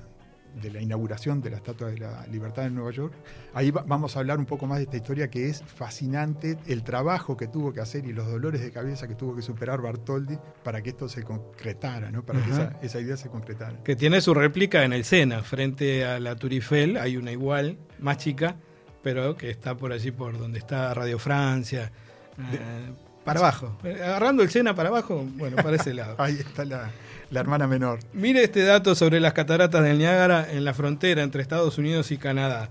de 0.62 0.72
la 0.72 0.82
inauguración 0.82 1.41
de 1.41 1.50
la 1.52 1.58
Estatua 1.58 1.89
de 1.89 1.98
la 2.00 2.26
Libertad 2.28 2.65
en 2.65 2.76
Nueva 2.76 2.91
York, 2.91 3.13
ahí 3.54 3.72
va- 3.72 3.84
vamos 3.88 4.15
a 4.15 4.20
hablar 4.20 4.38
un 4.39 4.46
poco 4.46 4.65
más 4.67 4.78
de 4.80 4.84
esta 4.86 4.98
historia 4.98 5.30
que 5.30 5.50
es 5.50 5.63
fascinante, 5.63 6.58
el 6.67 6.84
trabajo 6.84 7.36
que 7.38 7.48
tuvo 7.48 7.74
que 7.74 7.82
hacer 7.82 8.06
y 8.06 8.13
los 8.13 8.28
dolores 8.28 8.62
de 8.62 8.72
cabeza 8.72 9.08
que 9.08 9.15
tuvo 9.15 9.36
que 9.36 9.41
superar 9.41 9.82
Bartoldi 9.82 10.38
para 10.63 10.82
que 10.82 10.89
esto 10.89 11.08
se 11.10 11.24
concretara, 11.24 12.12
¿no? 12.12 12.24
para 12.26 12.43
que 12.43 12.52
esa, 12.52 12.78
esa 12.82 13.00
idea 13.00 13.17
se 13.17 13.30
concretara. 13.30 13.84
Que 13.84 13.96
tiene 13.96 14.22
su 14.22 14.34
réplica 14.34 14.84
en 14.84 14.93
el 14.93 15.04
Sena, 15.06 15.43
frente 15.43 16.06
a 16.06 16.20
la 16.20 16.36
Tour 16.36 16.54
Eiffel. 16.54 16.98
Hay 16.98 17.17
una 17.17 17.32
igual, 17.32 17.78
más 18.00 18.17
chica, 18.17 18.56
pero 19.04 19.38
que 19.38 19.50
está 19.50 19.76
por 19.78 19.91
allí, 19.91 20.12
por 20.12 20.38
donde 20.38 20.60
está 20.60 20.93
Radio 20.93 21.20
Francia. 21.20 21.91
eh, 22.38 22.91
para 23.24 23.39
abajo. 23.41 23.78
Eh, 23.84 24.00
Agarrando 24.02 24.41
el 24.43 24.50
Sena 24.50 24.74
para 24.74 24.89
abajo, 24.89 25.26
bueno, 25.36 25.58
para 25.58 25.76
ese 25.76 25.93
lado. 25.93 26.15
Ahí 26.20 26.36
está 26.39 26.63
la, 26.63 26.89
la 27.32 27.40
hermana 27.42 27.68
menor. 27.68 28.00
Mire 28.13 28.44
este 28.44 28.63
dato 28.63 28.96
sobre 28.96 29.20
las 29.20 29.34
cataratas 29.34 29.84
del 29.84 29.98
Niágara 29.98 30.48
en 30.52 30.63
la 30.66 30.74
frontera 30.74 31.24
entre 31.24 31.42
Estados 31.42 31.78
Unidos 31.78 32.12
y 32.12 32.18
Canadá. 32.18 32.70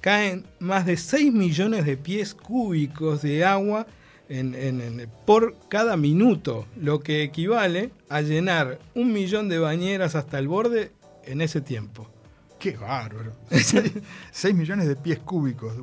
Caen 0.00 0.46
más 0.60 0.86
de 0.86 0.96
6 0.96 1.32
millones 1.32 1.84
de 1.84 1.96
pies 1.96 2.34
cúbicos 2.34 3.22
de 3.22 3.44
agua 3.44 3.86
en- 4.28 4.54
en- 4.54 4.80
en- 4.80 5.10
por 5.26 5.56
cada 5.68 5.96
minuto, 5.96 6.66
lo 6.76 7.00
que 7.00 7.22
equivale 7.22 7.90
a 8.08 8.20
llenar 8.20 8.78
un 8.94 9.12
millón 9.12 9.48
de 9.48 9.58
bañeras 9.58 10.14
hasta 10.14 10.38
el 10.38 10.48
borde 10.48 10.92
en 11.24 11.40
ese 11.40 11.60
tiempo. 11.60 12.08
Qué 12.58 12.76
bárbaro. 12.76 13.32
6 14.32 14.54
millones 14.54 14.86
de 14.88 14.96
pies 14.96 15.18
cúbicos. 15.18 15.74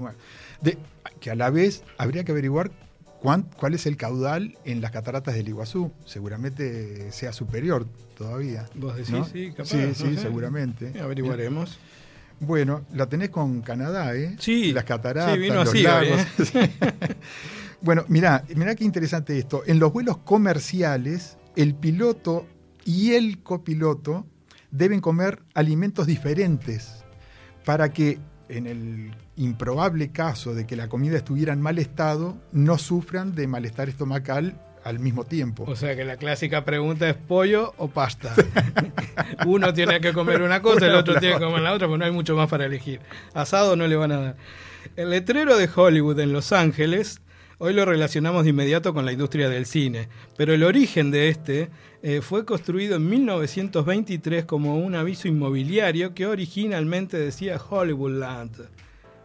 De- 0.62 0.78
que 1.20 1.32
a 1.32 1.36
la 1.36 1.50
vez 1.50 1.84
habría 1.98 2.24
que 2.24 2.32
averiguar 2.32 2.72
cuál 3.58 3.74
es 3.74 3.86
el 3.86 3.98
caudal 3.98 4.58
en 4.66 4.82
las 4.82 4.92
cataratas 4.92 5.36
del 5.36 5.50
Iguazú. 5.50 5.92
Seguramente 6.06 7.12
sea 7.12 7.34
superior 7.34 7.86
todavía. 8.18 8.68
¿Vos 8.76 8.96
decís? 8.96 9.16
Sí, 9.32 9.52
capaz. 9.52 9.70
Sí, 9.70 9.94
sí, 9.96 10.18
seguramente. 10.18 10.94
averiguaremos. 11.00 11.80
Bueno, 12.40 12.86
la 12.94 13.08
tenés 13.08 13.30
con 13.30 13.62
Canadá, 13.62 14.16
¿eh? 14.16 14.36
Sí. 14.40 14.74
Las 14.74 14.84
cataratas, 14.84 15.34
sí, 15.34 15.40
vino 15.40 15.56
los 15.56 15.70
así, 15.70 15.82
lagos. 15.82 16.20
¿eh? 16.54 16.70
bueno, 17.82 18.06
mirá, 18.10 18.44
mirá 18.56 18.76
qué 18.76 18.84
interesante 18.84 19.38
esto. 19.38 19.64
En 19.66 19.80
los 19.80 19.94
vuelos 19.94 20.18
comerciales, 20.18 21.38
el 21.56 21.76
piloto 21.76 22.46
y 22.84 23.14
el 23.14 23.42
copiloto 23.42 24.28
deben 24.70 25.00
comer 25.00 25.44
alimentos 25.54 26.06
diferentes 26.06 27.06
para 27.64 27.92
que 27.94 28.20
en 28.50 28.68
el 28.68 29.16
improbable 29.36 30.12
caso 30.12 30.54
de 30.54 30.66
que 30.66 30.76
la 30.76 30.88
comida 30.88 31.18
estuviera 31.18 31.54
en 31.54 31.62
mal 31.62 31.80
estado, 31.80 32.38
no 32.52 32.78
sufran 32.78 33.36
de 33.36 33.48
malestar 33.48 33.90
estomacal 33.90 34.60
al 34.84 35.00
mismo 35.00 35.24
tiempo. 35.26 35.66
O 35.68 35.76
sea 35.76 35.96
que 35.96 36.06
la 36.06 36.18
clásica 36.18 36.64
pregunta 36.64 37.10
es 37.10 37.16
pollo 37.16 37.74
o 37.78 37.88
pasta. 37.88 38.34
Uno 39.46 39.74
tiene 39.74 40.00
que 40.00 40.14
comer 40.14 40.44
una 40.44 40.62
cosa, 40.62 40.86
el 40.86 40.96
otro 40.96 41.20
tiene 41.20 41.36
que 41.40 41.44
comer 41.44 41.62
la 41.62 41.74
otra, 41.74 41.88
porque 41.88 42.00
no 42.00 42.06
hay 42.06 42.12
mucho 42.12 42.36
más 42.36 42.48
para 42.48 42.66
elegir. 42.66 43.02
Asado 43.34 43.76
no 43.76 43.88
le 43.88 43.96
van 43.96 44.12
a 44.12 44.22
dar. 44.22 44.36
El 44.96 45.10
letrero 45.10 45.58
de 45.58 45.68
Hollywood 45.74 46.20
en 46.20 46.32
Los 46.32 46.52
Ángeles, 46.52 47.20
hoy 47.58 47.74
lo 47.74 47.86
relacionamos 47.86 48.44
de 48.44 48.50
inmediato 48.52 48.94
con 48.94 49.06
la 49.06 49.12
industria 49.12 49.50
del 49.50 49.66
cine, 49.66 50.10
pero 50.38 50.54
el 50.54 50.64
origen 50.64 51.12
de 51.12 51.30
este 51.30 51.70
eh, 52.04 52.22
fue 52.22 52.46
construido 52.46 52.98
en 52.98 53.10
1923 53.10 54.46
como 54.46 54.78
un 54.78 54.96
aviso 54.96 55.28
inmobiliario 55.28 56.14
que 56.14 56.28
originalmente 56.28 57.18
decía 57.18 57.58
Hollywoodland. 57.58 58.58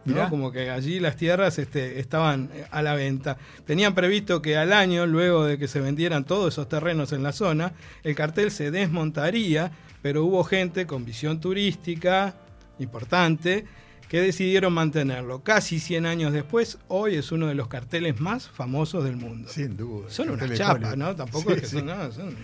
¿no? 0.03 0.13
Mirá. 0.13 0.29
Como 0.29 0.51
que 0.51 0.71
allí 0.71 0.99
las 0.99 1.15
tierras 1.15 1.59
este, 1.59 1.99
estaban 1.99 2.49
eh, 2.53 2.65
a 2.71 2.81
la 2.81 2.95
venta. 2.95 3.37
Tenían 3.65 3.93
previsto 3.93 4.41
que 4.41 4.57
al 4.57 4.73
año, 4.73 5.05
luego 5.05 5.45
de 5.45 5.59
que 5.59 5.67
se 5.67 5.79
vendieran 5.79 6.25
todos 6.25 6.53
esos 6.53 6.67
terrenos 6.67 7.11
en 7.11 7.21
la 7.21 7.33
zona, 7.33 7.73
el 8.03 8.15
cartel 8.15 8.49
se 8.49 8.71
desmontaría, 8.71 9.71
pero 10.01 10.25
hubo 10.25 10.43
gente 10.43 10.87
con 10.87 11.05
visión 11.05 11.39
turística 11.39 12.35
importante 12.79 13.65
que 14.11 14.19
decidieron 14.19 14.73
mantenerlo. 14.73 15.41
Casi 15.41 15.79
100 15.79 16.05
años 16.05 16.33
después, 16.33 16.77
hoy 16.89 17.15
es 17.15 17.31
uno 17.31 17.47
de 17.47 17.55
los 17.55 17.69
carteles 17.69 18.19
más 18.19 18.49
famosos 18.49 19.05
del 19.05 19.15
mundo. 19.15 19.47
Sin 19.49 19.77
duda. 19.77 20.09
Son 20.09 20.27
chapas, 20.53 20.75
Hollywood. 20.75 20.95
¿no? 20.97 21.15
Tampoco 21.15 21.51
Sí, 21.51 21.55
es 21.55 21.61
que 21.61 21.67
sí. 21.67 21.79
son, 21.79 22.11
son- 22.13 22.35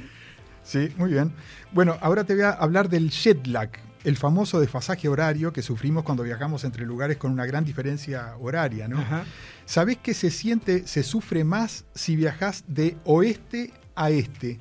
Sí, 0.64 0.90
muy 0.96 1.12
bien. 1.12 1.34
Bueno, 1.74 1.98
ahora 2.00 2.24
te 2.24 2.36
voy 2.36 2.44
a 2.44 2.52
hablar 2.52 2.88
del 2.88 3.10
jet 3.10 3.46
lag, 3.48 3.70
el 4.06 4.16
famoso 4.16 4.62
desfasaje 4.62 5.10
horario 5.10 5.52
que 5.52 5.62
sufrimos 5.62 6.06
cuando 6.06 6.24
viajamos 6.24 6.64
entre 6.64 6.86
lugares 6.86 7.18
con 7.18 7.34
una 7.34 7.46
gran 7.46 7.66
diferencia 7.66 8.38
horaria, 8.40 8.88
¿no? 8.88 9.00
Ajá. 9.00 9.26
¿Sabés 9.66 9.98
que 9.98 10.14
se 10.14 10.32
siente, 10.32 10.88
se 10.88 11.04
sufre 11.04 11.44
más 11.44 11.84
si 11.94 12.16
viajas 12.16 12.64
de 12.70 12.96
oeste 13.04 13.74
a 13.94 14.10
este, 14.10 14.58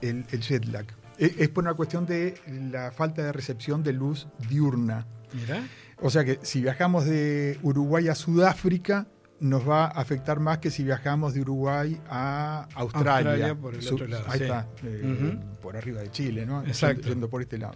el, 0.00 0.24
el 0.32 0.40
jet 0.40 0.64
lag? 0.64 0.86
E- 1.18 1.36
Es 1.38 1.48
por 1.50 1.62
una 1.62 1.74
cuestión 1.74 2.04
de 2.04 2.34
la 2.72 2.90
falta 2.90 3.22
de 3.22 3.30
recepción 3.32 3.84
de 3.84 3.92
luz 3.92 4.26
diurna. 4.48 5.06
Mirá. 5.32 5.62
O 6.00 6.10
sea 6.10 6.24
que 6.24 6.38
si 6.42 6.60
viajamos 6.62 7.04
de 7.04 7.58
Uruguay 7.62 8.08
a 8.08 8.14
Sudáfrica, 8.14 9.06
nos 9.40 9.68
va 9.68 9.84
a 9.86 9.88
afectar 9.88 10.40
más 10.40 10.58
que 10.58 10.70
si 10.70 10.84
viajamos 10.84 11.34
de 11.34 11.40
Uruguay 11.40 12.00
a 12.08 12.66
Australia. 12.74 13.48
Australia 13.50 13.54
por 13.54 13.74
el 13.74 13.88
otro 13.88 14.06
lado, 14.06 14.24
Ahí 14.28 14.38
sí. 14.38 14.44
está, 14.44 14.66
eh, 14.84 15.38
por 15.62 15.76
arriba 15.76 16.00
de 16.00 16.10
Chile, 16.10 16.46
¿no? 16.46 16.62
Exacto. 16.62 17.02
Yendo- 17.02 17.08
Yendo 17.14 17.30
por 17.30 17.42
este 17.42 17.58
lado. 17.58 17.74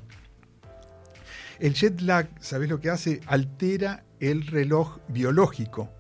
El 1.59 1.75
jet 1.75 2.01
lag, 2.01 2.29
¿sabés 2.41 2.69
lo 2.69 2.81
que 2.81 2.91
hace? 2.91 3.21
Altera 3.27 4.05
el 4.19 4.47
reloj 4.47 4.99
biológico, 5.09 5.91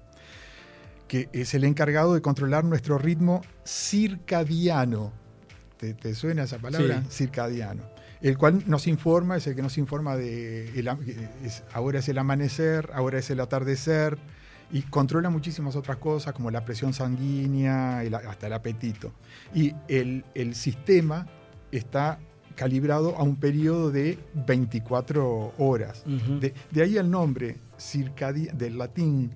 que 1.07 1.29
es 1.33 1.55
el 1.55 1.63
encargado 1.65 2.15
de 2.15 2.23
controlar 2.23 2.65
nuestro 2.65 2.99
ritmo 2.99 3.43
circadiano. 3.65 5.13
¿Te, 5.77 5.95
te 5.95 6.15
suena 6.15 6.45
esa 6.45 6.59
palabra? 6.59 7.03
Sí. 7.03 7.09
Circadiano. 7.27 7.83
El 8.23 8.39
cual 8.39 8.63
nos 8.67 8.87
informa, 8.87 9.37
es 9.37 9.47
el 9.49 9.57
que 9.57 9.63
nos 9.63 9.77
informa 9.79 10.17
de 10.17 10.69
el 10.79 10.89
es- 11.45 11.65
ahora 11.73 11.99
es 11.99 12.09
el 12.09 12.19
amanecer, 12.19 12.89
ahora 12.95 13.19
es 13.19 13.29
el 13.31 13.41
atardecer, 13.41 14.17
y 14.71 14.83
controla 14.83 15.29
muchísimas 15.29 15.77
otras 15.77 15.99
cosas 15.99 16.33
como 16.33 16.51
la 16.51 16.65
presión 16.65 16.95
sanguínea, 16.95 18.03
el- 18.05 18.15
hasta 18.15 18.47
el 18.47 18.53
apetito. 18.55 19.13
Y 19.55 19.75
el, 19.89 20.25
el 20.35 20.55
sistema 20.55 21.27
está 21.73 22.19
calibrado 22.55 23.17
a 23.17 23.23
un 23.23 23.37
periodo 23.37 23.91
de 23.91 24.19
24 24.35 25.55
horas. 25.59 26.05
De, 26.07 26.55
de 26.71 26.83
ahí 26.83 26.97
el 26.97 27.11
nombre 27.11 27.57
circadia, 27.79 28.53
del 28.53 28.79
latín 28.79 29.33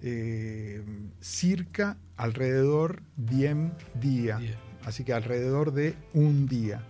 eh, 0.00 0.82
circa 1.20 1.96
alrededor 2.16 3.02
diem 3.16 3.72
día. 3.94 4.38
Día. 4.38 4.58
Así 4.84 5.04
que 5.04 5.12
alrededor 5.12 5.72
de 5.72 5.94
un 6.14 6.46
día. 6.48 6.82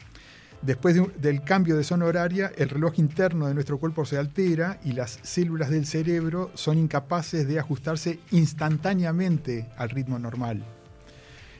Después 0.62 0.96
del 1.20 1.42
cambio 1.42 1.77
de 1.77 1.83
zona 1.83 2.05
horaria, 2.05 2.53
el 2.57 2.68
reloj 2.68 2.98
interno 2.98 3.48
de 3.48 3.55
nuestro 3.55 3.79
cuerpo 3.79 4.05
se 4.05 4.16
altera 4.16 4.79
y 4.85 4.92
las 4.92 5.18
células 5.22 5.70
del 5.70 5.87
cerebro 5.87 6.53
son 6.55 6.79
incapaces 6.79 7.48
de 7.48 7.59
ajustarse 7.59 8.20
instantáneamente 8.31 9.68
al 9.77 9.90
ritmo 9.90 10.20
normal. 10.20 10.64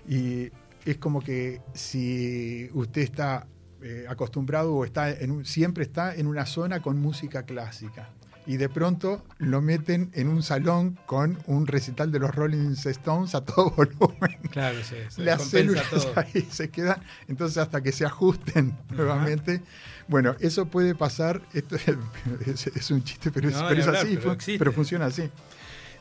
Y 0.09 0.51
es 0.85 0.99
como 0.99 1.21
que 1.21 1.61
si 1.75 2.71
usted 2.75 3.03
está 3.03 3.49
eh, 3.83 4.07
acostumbrado 4.09 4.73
o 4.73 4.85
está 4.85 5.13
siempre 5.43 5.83
está 5.83 6.15
en 6.15 6.29
una 6.29 6.47
zona 6.47 6.81
con 6.81 7.01
música 7.01 7.43
clásica 7.43 8.11
y 8.47 8.57
de 8.57 8.69
pronto 8.69 9.25
lo 9.39 9.63
meten 9.63 10.11
en 10.15 10.29
un 10.29 10.43
salón 10.43 10.99
con 11.07 11.39
un 11.47 11.67
recital 11.67 12.11
de 12.11 12.19
los 12.19 12.35
Rolling 12.35 12.73
Stones 12.73 13.35
a 13.35 13.45
todo 13.45 13.71
volumen. 13.77 14.39
Claro, 14.51 14.79
sí. 14.83 14.97
se 15.09 15.23
Las 15.23 15.45
células 15.45 15.89
todo. 15.91 16.13
ahí 16.17 16.47
se 16.51 16.71
quedan, 16.71 17.03
entonces 17.29 17.59
hasta 17.59 17.81
que 17.83 17.93
se 17.93 18.05
ajusten 18.05 18.77
nuevamente. 18.91 19.63
Bueno, 20.09 20.35
eso 20.41 20.67
puede 20.67 20.95
pasar, 20.95 21.41
esto 21.53 21.77
es, 21.77 22.67
es 22.67 22.91
un 22.91 23.05
chiste, 23.05 23.31
pero 23.31 23.49
es, 23.49 23.57
pero 23.69 23.93
así, 23.93 24.59
pero 24.59 24.73
funciona 24.73 25.07
así. 25.07 25.31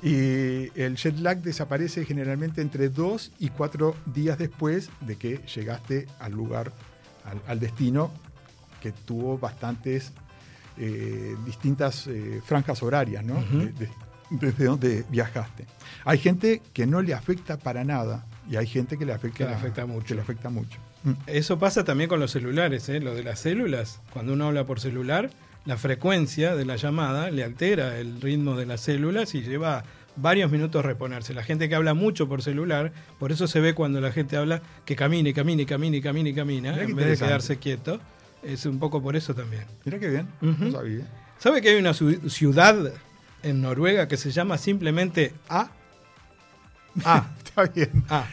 Y 0.04 0.72
el 0.80 0.96
jet 0.96 1.20
lag 1.20 1.42
desaparece 1.44 2.06
generalmente 2.06 2.62
entre 2.62 2.90
dos 2.90 3.32
y 3.38 3.50
cuatro 3.50 3.96
días 4.08 4.40
después 4.40 4.90
de 5.02 5.16
que 5.16 5.38
llegaste 5.56 6.08
al 6.20 6.32
lugar, 6.32 6.72
al, 7.24 7.40
al 7.48 7.60
destino 7.60 8.12
que 8.82 8.92
tuvo 8.92 9.38
bastantes 9.38 10.12
eh, 10.78 11.36
distintas 11.46 12.08
eh, 12.08 12.42
franjas 12.46 12.82
horarias, 12.84 13.24
¿no? 13.24 13.36
Ujú. 13.40 13.58
De- 13.60 13.72
de- 13.74 13.90
desde 14.30 14.64
donde 14.66 15.04
viajaste. 15.10 15.66
Hay 16.06 16.18
gente 16.18 16.62
que 16.74 16.88
no 16.88 17.02
le 17.02 17.14
afecta 17.14 17.58
para 17.58 17.84
nada 17.84 18.26
y 18.50 18.56
hay 18.56 18.66
gente 18.66 18.98
que 18.98 19.06
le 19.06 19.12
afecta, 19.12 19.40
Que 19.40 19.44
le 19.46 19.56
afecta 19.56 19.86
mucho. 19.86 20.06
que 20.08 20.16
le 20.16 20.22
afecta 20.22 20.50
mucho. 20.50 20.80
Mm. 21.04 21.12
Eso 21.28 21.60
pasa 21.60 21.84
también 21.84 22.10
con 22.10 22.20
los 22.22 22.32
celulares, 22.32 22.88
¿eh? 22.88 23.02
lo 23.02 23.14
de 23.14 23.24
las 23.24 23.40
células. 23.42 24.00
Cuando 24.14 24.32
uno 24.32 24.48
habla 24.48 24.66
por 24.66 24.80
celular, 24.80 25.32
la 25.66 25.76
frecuencia 25.78 26.56
de 26.56 26.64
la 26.64 26.78
llamada 26.78 27.30
le 27.30 27.44
altera 27.44 27.98
el 28.00 28.22
ritmo 28.22 28.56
de 28.56 28.66
las 28.66 28.80
células 28.80 29.36
y 29.36 29.42
lleva 29.42 29.84
varios 30.16 30.50
minutos 30.50 30.86
reponerse. 30.86 31.34
La 31.34 31.44
gente 31.44 31.68
que 31.68 31.76
habla 31.76 31.94
mucho 31.94 32.30
por 32.30 32.42
celular, 32.42 32.94
por 33.20 33.34
eso 33.34 33.48
se 33.48 33.60
ve 33.60 33.74
cuando 33.74 34.00
la 34.00 34.14
gente 34.14 34.38
habla 34.38 34.62
que 34.86 34.96
camine, 34.96 35.34
camine, 35.34 35.66
camine, 35.66 36.02
camine, 36.02 36.34
camina, 36.34 36.82
en 36.82 36.96
vez 36.96 37.20
de 37.20 37.26
quedarse 37.26 37.58
quieto. 37.58 38.00
Es 38.44 38.66
un 38.66 38.80
poco 38.80 39.02
por 39.02 39.16
eso 39.16 39.34
también. 39.36 39.66
Mira 39.86 40.00
qué 40.00 40.10
bien, 40.10 40.28
no 40.42 40.72
sabía. 40.72 41.06
¿Sabe 41.38 41.62
que 41.62 41.70
hay 41.70 41.76
una 41.76 41.94
ciudad 41.94 42.92
en 43.44 43.62
Noruega 43.62 44.08
que 44.08 44.18
se 44.18 44.32
llama 44.32 44.58
simplemente 44.58 45.34
A? 45.50 45.70
A. 47.06 47.32
Está 47.44 47.64
bien. 47.66 48.04
A. 48.10 48.26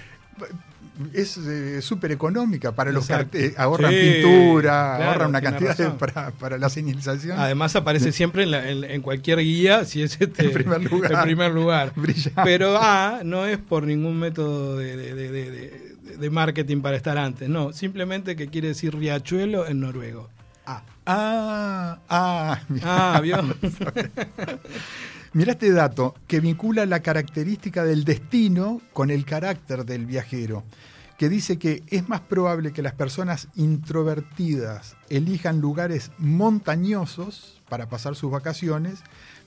Es 1.12 1.37
eh, 1.37 1.81
súper 1.81 2.11
económica 2.11 2.73
para 2.73 2.90
los 2.90 3.07
carteles. 3.07 3.57
Ahorran 3.57 3.92
Sí, 3.92 3.99
pintura, 4.21 4.97
claro, 4.97 5.05
ahorran 5.12 5.29
una 5.29 5.40
cantidad 5.40 5.77
de- 5.77 5.90
para, 5.90 6.33
para 6.33 6.59
la 6.59 6.68
señalización. 6.68 7.38
Además 7.38 7.77
aparece 7.77 8.11
siempre 8.11 8.42
en, 8.42 8.51
la- 8.51 8.68
en- 8.68 8.83
en 8.83 9.01
cualquier 9.01 9.38
guía 9.38 9.85
si 9.85 10.03
es 10.03 10.21
este, 10.21 10.47
En 10.47 10.53
primer 10.53 10.83
lugar. 10.90 11.12
en 11.12 11.23
primer 11.23 11.53
lugar. 11.53 11.92
Pero 12.44 12.77
A 12.83 13.21
no 13.25 13.47
es 13.47 13.59
por 13.59 13.85
ningún 13.85 14.18
método 14.18 14.77
de, 14.77 14.97
de- 14.97 15.14
de- 15.31 15.88
de- 16.16 16.31
marketing 16.31 16.81
para 16.81 16.97
estar 16.97 17.18
antes, 17.18 17.49
no, 17.49 17.73
simplemente 17.73 18.37
que 18.37 18.49
quiere 18.49 18.68
decir 18.68 18.97
riachuelo 18.97 19.66
en 19.66 19.81
noruego. 19.81 20.29
A. 20.66 20.83
Ah, 21.07 21.99
ah, 22.09 22.61
mira. 22.68 23.16
Ah, 23.16 23.21
¿vio? 23.21 23.37
Mira 25.33 25.53
este 25.53 25.71
dato 25.73 26.14
que 26.27 26.40
vincula 26.40 26.87
la 26.87 27.01
característica 27.01 27.85
del 27.85 28.05
destino 28.05 28.81
con 28.92 29.11
el 29.11 29.25
carácter 29.25 29.85
del 29.85 30.07
viajero, 30.07 30.64
que 31.18 31.29
dice 31.29 31.59
que 31.59 31.83
es 31.88 32.09
más 32.09 32.21
probable 32.23 32.73
que 32.73 32.83
las 32.83 32.94
personas 32.94 33.49
introvertidas 33.55 34.97
elijan 35.11 35.61
lugares 35.61 36.11
montañosos 36.18 37.61
para 37.68 37.88
pasar 37.88 38.14
sus 38.16 38.31
vacaciones, 38.31 39.01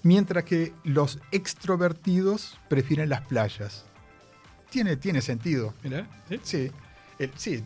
mientras 0.03 0.43
que 0.43 0.73
los 0.83 1.19
extrovertidos 1.31 2.57
prefieren 2.69 3.09
las 3.09 3.21
playas. 3.21 3.85
Tiene, 4.71 4.95
tiene 4.97 5.21
sentido. 5.21 5.75
Mirá, 5.83 6.07
¿sí? 6.27 6.39
Sí, 6.41 6.71
el- 7.19 7.31
sí. 7.35 7.63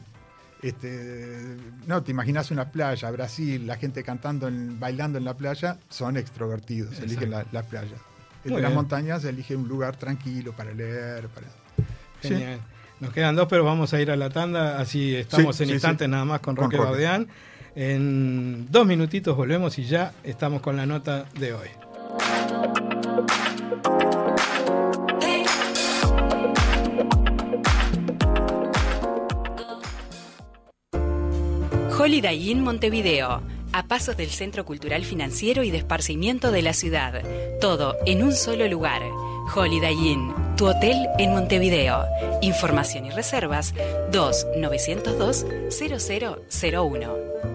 Este, 0.61 1.55
no, 1.85 2.01
te 2.01 2.11
imaginas 2.11 2.49
una 2.51 2.71
playa, 2.71 3.11
Brasil, 3.11 3.65
la 3.67 3.77
gente 3.77 4.03
cantando, 4.03 4.47
en- 4.47 4.79
bailando 4.79 5.17
en 5.19 5.23
la 5.25 5.35
playa, 5.35 5.77
son 5.89 6.17
extrovertidos, 6.17 6.89
Exacto. 6.93 7.11
eligen 7.11 7.29
la- 7.31 7.45
las 7.51 7.65
playas. 7.67 7.99
De 8.43 8.59
las 8.61 8.73
montañas 8.73 9.23
elige 9.25 9.55
un 9.55 9.67
lugar 9.67 9.95
tranquilo 9.95 10.53
para 10.53 10.71
leer. 10.73 11.27
Para... 11.29 11.47
Sí. 12.21 12.29
Genial. 12.29 12.59
Nos 12.99 13.11
quedan 13.11 13.35
dos, 13.35 13.47
pero 13.49 13.63
vamos 13.63 13.93
a 13.93 13.99
ir 14.01 14.09
a 14.11 14.15
la 14.15 14.29
tanda, 14.29 14.79
así 14.79 15.15
estamos 15.15 15.59
en 15.61 15.69
instantes 15.71 16.07
nada 16.07 16.25
más 16.25 16.39
con, 16.41 16.55
Roque 16.55 16.77
Baudeán. 16.77 17.27
En 17.75 18.67
dos 18.71 18.85
minutitos 18.87 19.35
volvemos 19.35 19.77
y 19.79 19.83
ya 19.85 20.13
estamos 20.23 20.61
con 20.61 20.77
la 20.77 20.85
nota 20.85 21.25
de 21.39 21.53
hoy. 21.53 21.67
Holiday 32.05 32.51
Inn 32.51 32.61
Montevideo, 32.61 33.41
a 33.73 33.87
pasos 33.87 34.15
del 34.15 34.29
Centro 34.29 34.63
Cultural 34.63 35.03
Financiero 35.03 35.63
y 35.63 35.71
de 35.71 35.79
Esparcimiento 35.79 36.51
de 36.51 36.61
la 36.61 36.73
ciudad. 36.73 37.23
Todo 37.59 37.97
en 38.05 38.21
un 38.21 38.33
solo 38.33 38.67
lugar. 38.67 39.01
Holiday 39.55 39.95
Inn, 39.95 40.31
tu 40.55 40.67
hotel 40.67 41.07
en 41.17 41.31
Montevideo. 41.31 42.05
Información 42.43 43.07
y 43.07 43.09
reservas 43.09 43.73
2 44.11 44.47
902 44.55 45.47
0001. 45.71 47.54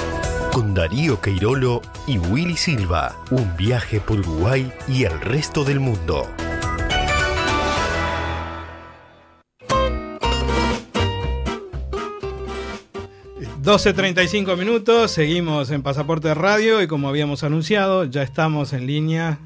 con 0.51 0.73
Darío 0.73 1.19
Queirolo 1.21 1.81
y 2.07 2.17
Willy 2.17 2.57
Silva. 2.57 3.15
Un 3.31 3.55
viaje 3.55 3.99
por 3.99 4.19
Uruguay 4.19 4.71
y 4.87 5.03
el 5.03 5.19
resto 5.21 5.63
del 5.63 5.79
mundo. 5.79 6.27
...12.35 13.63 14.57
minutos... 14.57 15.11
...seguimos 15.11 15.69
en 15.69 15.83
Pasaporte 15.83 16.33
Radio... 16.33 16.81
...y 16.81 16.87
como 16.87 17.07
habíamos 17.09 17.43
anunciado... 17.43 18.05
...ya 18.05 18.23
estamos 18.23 18.73
en 18.73 18.87
línea... 18.87 19.37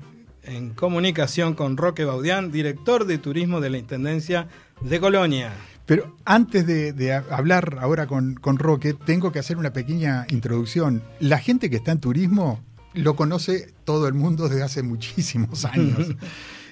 ...en 0.42 0.74
comunicación 0.74 1.54
con 1.54 1.76
Roque 1.76 2.06
Baudián... 2.06 2.50
...director 2.50 3.06
de 3.06 3.18
turismo 3.18 3.60
de 3.60 3.72
la 3.72 3.78
Intendencia 3.78 4.48
de 4.80 5.02
Colonia... 5.02 5.52
Pero 5.86 6.16
antes 6.26 6.66
de, 6.66 7.14
hablar 7.30 7.78
ahora 7.80 8.08
con, 8.08 8.38
Roque, 8.42 8.94
tengo 8.94 9.32
que 9.32 9.38
hacer 9.40 9.58
una 9.58 9.72
pequeña 9.74 10.26
introducción. 10.30 11.04
La 11.20 11.40
gente 11.40 11.70
que 11.70 11.76
está 11.76 11.92
en 11.92 12.00
turismo 12.00 12.62
lo 12.94 13.16
conoce 13.16 13.74
todo 13.84 14.08
el 14.08 14.14
mundo 14.14 14.48
desde 14.50 14.64
hace 14.64 14.82
muchísimos 14.84 15.66
años. 15.66 16.16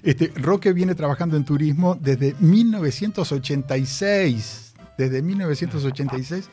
Este, 0.01 0.31
Roque 0.35 0.73
viene 0.73 0.95
trabajando 0.95 1.37
en 1.37 1.45
turismo 1.45 1.95
desde 1.99 2.35
1986. 2.39 4.73
Desde 4.97 5.21
1986 5.23 6.49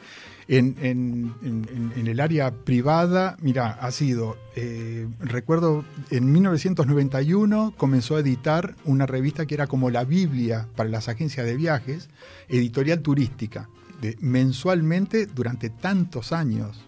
en, 0.59 2.07
el 2.07 2.21
área 2.21 2.51
privada, 2.51 3.37
mira, 3.41 3.71
ha 3.71 3.91
sido, 3.93 4.37
eh, 4.57 5.07
recuerdo, 5.21 5.85
en 6.11 6.33
1991 6.33 7.75
comenzó 7.77 8.17
a 8.17 8.21
editar 8.21 8.75
una 8.85 9.07
revista 9.07 9.47
que 9.47 9.55
era 9.55 9.69
como 9.69 9.91
la 9.91 10.05
Biblia 10.05 10.67
para 10.75 10.89
las 10.89 11.09
agencias 11.09 11.47
de 11.47 11.57
viajes, 11.57 12.09
editorial 12.49 13.01
turística, 13.01 13.69
de, 14.01 14.17
mensualmente 14.21 15.27
durante 15.27 15.71
tantos 15.71 16.33
años. 16.33 16.81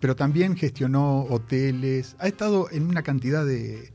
Pero 0.00 0.16
también 0.16 0.56
gestionó 0.56 1.20
hoteles, 1.22 2.16
ha 2.18 2.26
estado 2.26 2.68
en 2.70 2.88
una 2.88 3.02
cantidad 3.02 3.46
de, 3.46 3.92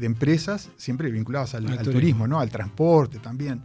empresas 0.00 0.70
siempre 0.76 1.10
vinculadas 1.10 1.54
al, 1.54 1.82
turismo, 1.82 2.28
¿no? 2.28 2.38
al 2.38 2.50
transporte 2.50 3.18
también. 3.18 3.62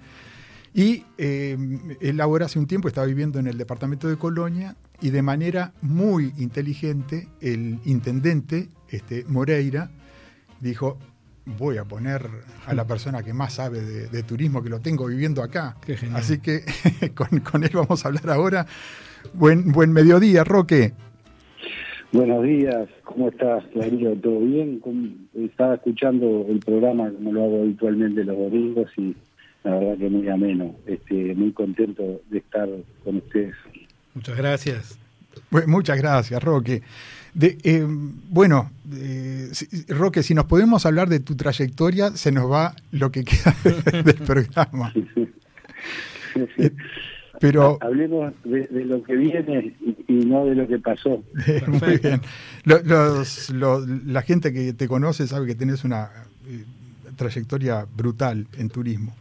Y 0.73 1.03
eh, 1.17 1.55
él 2.01 2.19
ahora 2.19 2.47
hace 2.47 2.57
un 2.57 2.65
tiempo 2.65 2.87
estaba 2.87 3.05
viviendo 3.05 3.39
en 3.39 3.47
el 3.47 3.57
departamento 3.57 4.09
de 4.09 4.17
Colonia 4.17 4.75
y 5.01 5.11
de 5.11 5.21
manera 5.21 5.73
muy 5.81 6.33
inteligente 6.37 7.27
el 7.41 7.79
intendente 7.85 8.69
este, 8.89 9.23
Moreira 9.27 9.91
dijo, 10.59 10.97
voy 11.45 11.77
a 11.77 11.83
poner 11.83 12.21
a 12.65 12.73
la 12.73 12.85
persona 12.85 13.21
que 13.21 13.33
más 13.33 13.53
sabe 13.53 13.81
de, 13.81 14.23
turismo, 14.23 14.63
que 14.63 14.69
lo 14.69 14.79
tengo 14.79 15.07
viviendo 15.07 15.43
acá. 15.43 15.75
Así 16.13 16.39
que 16.39 16.61
con, 17.13 17.63
él 17.63 17.71
vamos 17.73 18.05
a 18.05 18.07
hablar 18.07 18.29
ahora. 18.29 18.65
Buen, 19.33 19.71
buen 19.71 19.91
mediodía, 19.91 20.43
Roque. 20.43 20.93
Buenos 22.11 22.43
días, 22.43 22.87
¿cómo 23.03 23.29
estás, 23.29 23.65
Clarillo? 23.73 24.15
¿Todo 24.15 24.39
bien? 24.41 24.79
Estaba 25.33 25.75
escuchando 25.75 26.45
el 26.47 26.59
programa 26.59 27.09
como 27.11 27.31
lo 27.31 27.43
hago 27.43 27.61
habitualmente 27.63 28.23
los 28.23 28.37
domingos 28.37 28.91
y 28.97 29.15
la 29.63 29.75
verdad 29.75 29.97
que 29.97 30.09
muy 30.09 30.27
ameno, 30.29 30.75
este, 30.85 31.33
muy 31.35 31.51
contento 31.53 32.21
de 32.29 32.37
estar 32.37 32.67
con 33.03 33.17
ustedes. 33.17 33.55
Muchas 34.13 34.37
gracias. 34.37 34.99
muchas 35.67 35.97
gracias, 35.97 36.43
Roque. 36.43 36.81
De, 37.33 37.57
eh, 37.63 37.85
bueno, 37.87 38.69
eh, 38.93 39.49
Roque, 39.87 40.21
si 40.21 40.35
nos 40.35 40.45
podemos 40.45 40.85
hablar 40.85 41.09
de 41.09 41.19
tu 41.19 41.35
trayectoria, 41.35 42.11
se 42.11 42.31
nos 42.31 42.51
va 42.51 42.75
lo 42.91 43.11
que 43.11 43.23
queda 43.23 43.55
del 44.03 44.15
programa. 44.15 44.93
Eh, 46.57 46.71
pero 47.39 47.77
hablemos 47.81 48.33
de, 48.43 48.67
lo 48.85 49.03
que 49.03 49.15
viene 49.15 49.75
y, 50.07 50.13
no 50.25 50.45
de 50.45 50.55
lo 50.55 50.67
que 50.67 50.77
pasó. 50.79 51.23
Muy 51.67 51.97
bien. 51.97 52.21
la 54.05 54.21
gente 54.21 54.53
que 54.53 54.73
te 54.73 54.87
conoce 54.87 55.27
sabe 55.27 55.47
que 55.47 55.55
tienes 55.55 55.83
una 55.83 56.09
trayectoria 57.15 57.85
brutal 57.95 58.47
en 58.57 58.69
turismo. 58.69 59.13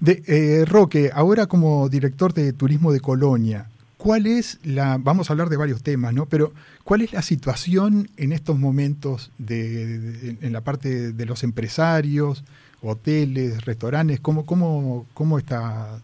De, 0.00 0.22
eh, 0.26 0.64
Roque, 0.66 1.10
ahora 1.12 1.46
como 1.46 1.88
director 1.88 2.34
de 2.34 2.52
turismo 2.52 2.92
de 2.92 3.00
Colonia, 3.00 3.66
¿cuál 3.96 4.26
es 4.26 4.60
la, 4.64 4.98
vamos 5.00 5.30
a 5.30 5.32
hablar 5.32 5.48
de 5.48 5.56
varios 5.56 5.82
temas, 5.82 6.12
¿no? 6.12 6.26
Pero 6.26 6.52
¿cuál 6.84 7.00
es 7.00 7.12
la 7.12 7.22
situación 7.22 8.08
en 8.16 8.32
estos 8.32 8.58
momentos 8.58 9.32
de, 9.38 10.36
en 10.40 10.52
la 10.52 10.60
parte 10.60 11.12
de 11.12 11.26
los 11.26 11.42
empresarios, 11.44 12.44
hoteles, 12.82 13.64
restaurantes? 13.64 14.20
¿Cómo, 14.20 14.44
cómo, 14.44 15.06
cómo 15.14 15.38
está 15.38 15.98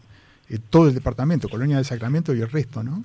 eh, 0.48 0.58
todo 0.70 0.88
el 0.88 0.94
departamento, 0.94 1.48
Colonia 1.48 1.76
del 1.76 1.84
Sacramento 1.84 2.34
y 2.34 2.40
el 2.40 2.50
resto, 2.50 2.82
¿no? 2.82 3.04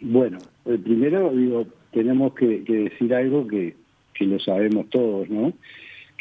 Bueno, 0.00 0.38
eh, 0.66 0.78
primero 0.82 1.32
digo, 1.32 1.66
tenemos 1.92 2.34
que, 2.34 2.60
decir 2.66 3.14
algo 3.14 3.46
que, 3.46 3.76
que 4.14 4.24
lo 4.24 4.38
sabemos 4.40 4.88
todos, 4.90 5.28
¿no? 5.28 5.52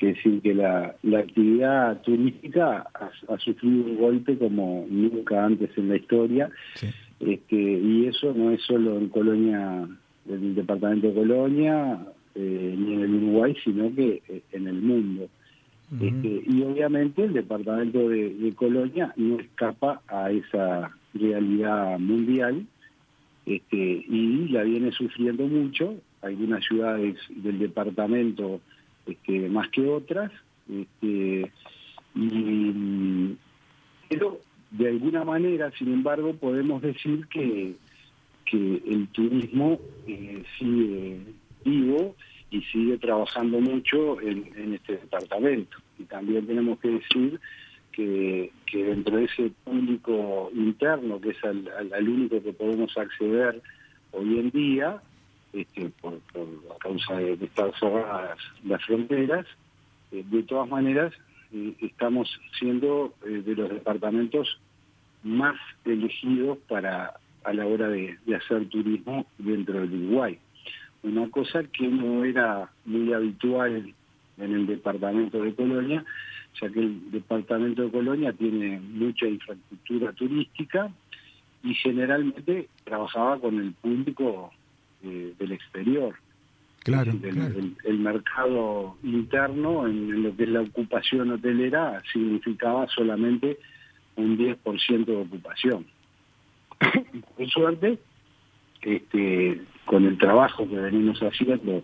Que 0.02 0.08
decir 0.08 0.42
que 0.42 0.56
la, 0.56 0.96
actividad 1.16 2.02
turística 2.02 2.88
ha, 2.92 3.38
sufrido 3.38 3.86
un 3.86 3.98
golpe 3.98 4.36
como 4.36 4.88
nunca 4.90 5.46
antes 5.46 5.70
en 5.78 5.90
la 5.90 5.98
historia, 5.98 6.50
este, 7.20 7.56
y 7.56 8.08
eso 8.08 8.34
no 8.34 8.50
es 8.50 8.64
solo 8.64 8.98
en 8.98 9.10
Colonia, 9.10 9.88
en 10.28 10.44
el 10.44 10.56
departamento 10.56 11.08
de 11.08 11.14
Colonia, 11.14 12.00
eh, 12.34 12.76
ni 12.80 12.94
en 12.96 13.02
el 13.02 13.14
Uruguay, 13.14 13.56
sino 13.64 13.94
que 13.94 14.24
eh, 14.28 14.42
en 14.54 14.68
el 14.68 14.82
mundo. 14.82 15.30
Este, 15.94 16.44
y 16.48 16.64
obviamente 16.64 17.26
el 17.26 17.34
departamento 17.34 18.10
de, 18.10 18.54
Colonia 18.56 19.14
no 19.18 19.40
escapa 19.40 20.02
a 20.08 20.32
esa 20.32 20.98
realidad 21.14 22.00
mundial 22.00 22.66
este, 23.46 24.06
y 24.08 24.48
la 24.50 24.64
viene 24.64 24.92
sufriendo 24.94 25.46
mucho. 25.46 25.94
Algunas 26.22 26.64
ciudades 26.64 27.18
del 27.30 27.60
departamento 27.60 28.62
este, 29.06 29.50
más 29.50 29.70
que 29.70 29.88
otras, 29.88 30.32
este, 30.70 31.52
pero 34.10 34.40
de 34.72 34.88
alguna 34.88 35.24
manera, 35.24 35.72
sin 35.78 35.94
embargo, 35.94 36.34
podemos 36.34 36.82
decir 36.82 37.28
que, 37.28 37.76
que 38.46 38.82
el 38.88 39.08
turismo 39.10 39.80
eh, 40.08 40.44
sigue 40.58 41.20
vivo 41.64 42.16
y 42.50 42.62
sigue 42.64 42.98
trabajando 42.98 43.60
mucho 43.60 44.20
en, 44.22 44.74
este 44.74 44.94
departamento. 44.94 45.78
Y 45.98 46.04
también 46.04 46.46
tenemos 46.46 46.80
que 46.80 46.90
decir 46.90 47.40
que, 47.92 48.52
dentro 48.74 49.18
de 49.18 49.26
ese 49.26 49.52
público 49.64 50.52
interno, 50.54 51.20
que 51.20 51.30
es 51.30 51.44
al, 51.44 52.10
único 52.10 52.42
que 52.42 52.54
podemos 52.54 52.98
acceder 52.98 53.62
hoy 54.12 54.40
en 54.40 54.52
día, 54.52 55.02
este, 55.54 55.90
por, 56.02 56.14
a 56.14 56.78
causa 56.80 57.16
de, 57.16 57.34
estar 57.34 57.72
cerradas 57.80 58.38
las 58.64 58.84
fronteras, 58.86 59.46
eh, 60.12 60.24
de 60.26 60.44
todas 60.44 60.70
maneras 60.70 61.14
eh, 61.54 61.74
estamos 61.82 62.30
siendo 62.58 63.14
eh, 63.26 63.42
de 63.46 63.56
los 63.56 63.70
departamentos 63.70 64.60
más 65.24 65.56
elegidos 65.86 66.58
para 66.68 67.14
a 67.44 67.54
la 67.54 67.66
hora 67.66 67.90
de, 67.90 68.18
hacer 68.36 68.70
turismo 68.70 69.26
dentro 69.38 69.80
del 69.82 69.94
Uruguay. 69.94 70.38
Una 71.04 71.30
cosa 71.30 71.64
que 71.64 71.88
no 71.88 72.24
era 72.24 72.70
muy 72.86 73.12
habitual 73.14 73.94
en 74.38 74.54
el 74.54 74.68
departamento 74.68 75.42
de 75.42 75.54
Colonia, 75.56 76.06
ya 76.60 76.70
que 76.70 76.80
el 76.80 77.12
departamento 77.12 77.84
de 77.84 77.92
Colonia 77.92 78.34
tiene 78.34 78.80
mucha 78.80 79.26
infraestructura 79.26 80.14
turística 80.14 80.92
y 81.64 81.74
generalmente 81.76 82.68
trabajaba 82.84 83.40
con 83.40 83.60
el 83.60 83.74
público 83.74 84.52
eh, 85.04 85.34
del 85.38 85.52
exterior. 85.52 86.16
Claro, 86.84 87.12
el, 87.12 88.00
mercado 88.00 88.98
interno 89.04 89.86
en, 89.86 90.24
lo 90.24 90.36
que 90.36 90.44
es 90.44 90.50
la 90.50 90.62
ocupación 90.62 91.30
hotelera 91.30 92.02
significaba 92.12 92.88
solamente 92.88 93.60
un 94.16 94.36
10% 94.36 95.06
de 95.06 95.16
ocupación. 95.16 95.86
Por 97.38 97.50
suerte, 97.52 98.00
este, 98.82 99.62
con 99.86 100.06
el 100.06 100.18
trabajo 100.18 100.68
que 100.68 100.76
venimos 100.76 101.20
haciendo, 101.20 101.84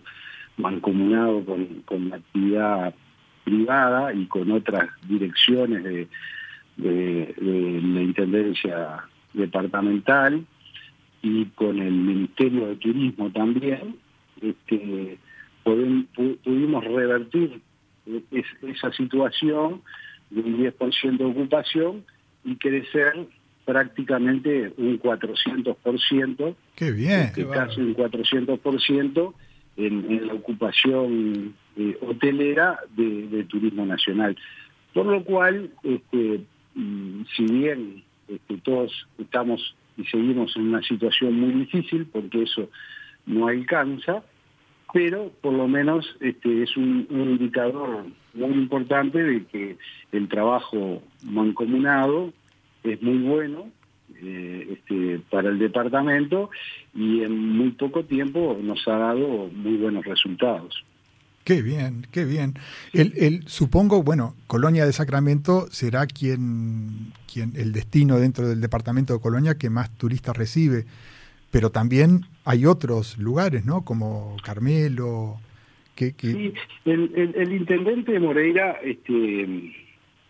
mancomunado 0.56 1.44
con, 1.44 1.64
con 1.84 2.08
la 2.08 2.16
actividad 2.16 2.94
privada 3.44 4.12
y 4.12 4.26
con 4.26 4.50
otras 4.50 4.90
direcciones 5.08 5.84
de, 5.84 6.08
de, 6.76 7.34
la 7.82 8.02
Intendencia 8.02 9.04
Departamental 9.32 10.44
y 11.22 11.46
con 11.46 11.78
el 11.78 11.92
Ministerio 11.92 12.68
de 12.68 12.76
Turismo 12.76 13.30
también, 13.30 13.96
este, 14.40 15.18
pudimos 15.64 16.84
revertir 16.84 17.60
esa 18.62 18.92
situación 18.92 19.82
de 20.30 20.40
un 20.40 20.58
10% 20.58 21.16
de 21.16 21.24
ocupación 21.24 22.04
y 22.44 22.56
crecer 22.56 23.26
prácticamente 23.64 24.72
un 24.78 24.98
400%. 24.98 26.54
Qué 26.74 26.90
bien. 26.90 27.20
Este, 27.20 27.46
casi 27.46 27.80
un 27.80 27.94
400% 27.94 29.34
en, 29.76 30.10
en 30.10 30.26
la 30.26 30.34
ocupación 30.34 31.54
eh, 31.76 31.96
hotelera 32.00 32.80
de, 32.96 33.44
turismo 33.44 33.86
nacional. 33.86 34.36
Por 34.94 35.06
lo 35.06 35.22
cual, 35.22 35.70
este, 35.82 36.40
mm, 36.74 37.22
si 37.36 37.44
bien 37.44 38.02
este, 38.26 38.56
todos 38.58 39.06
estamos 39.18 39.76
y 39.98 40.04
seguimos 40.04 40.56
en 40.56 40.68
una 40.68 40.82
situación 40.82 41.38
muy 41.38 41.52
difícil, 41.64 42.06
porque 42.06 42.44
eso 42.44 42.70
no 43.26 43.48
alcanza, 43.48 44.22
pero 44.92 45.30
por 45.42 45.52
lo 45.52 45.68
menos 45.68 46.16
este, 46.20 46.62
es 46.62 46.76
un, 46.76 47.06
indicador 47.10 48.06
muy 48.32 48.52
importante 48.52 49.22
de 49.22 49.44
que 49.46 49.76
el 50.12 50.28
trabajo 50.28 51.02
mancomunado 51.24 52.32
es 52.84 53.02
muy 53.02 53.18
bueno 53.18 53.70
eh, 54.22 54.78
este, 54.78 55.20
para 55.30 55.50
el 55.50 55.58
departamento 55.58 56.50
y 56.94 57.22
en 57.22 57.36
muy 57.36 57.72
poco 57.72 58.04
tiempo 58.04 58.58
nos 58.62 58.86
ha 58.88 58.96
dado 58.96 59.50
muy 59.52 59.76
buenos 59.76 60.04
resultados. 60.06 60.84
Qué 61.48 61.62
bien, 61.62 62.06
qué 62.12 62.26
bien. 62.26 62.52
El, 62.92 63.14
el, 63.16 63.48
supongo, 63.48 64.02
bueno, 64.02 64.34
Colonia 64.46 64.84
de 64.84 64.92
Sacramento 64.92 65.66
será 65.70 66.06
quien, 66.06 67.14
quien, 67.32 67.54
el 67.56 67.72
destino 67.72 68.18
dentro 68.18 68.46
del 68.46 68.60
departamento 68.60 69.14
de 69.14 69.20
Colonia 69.20 69.56
que 69.56 69.70
más 69.70 69.96
turistas 69.96 70.36
recibe, 70.36 70.84
pero 71.50 71.70
también 71.70 72.26
hay 72.44 72.66
otros 72.66 73.16
lugares, 73.16 73.64
¿no? 73.64 73.82
Como 73.82 74.36
Carmelo. 74.44 75.40
Que, 75.94 76.12
Sí, 76.20 76.52
el, 76.84 77.32
el, 77.34 77.52
intendente 77.54 78.20
Moreira, 78.20 78.72
este, 78.84 79.72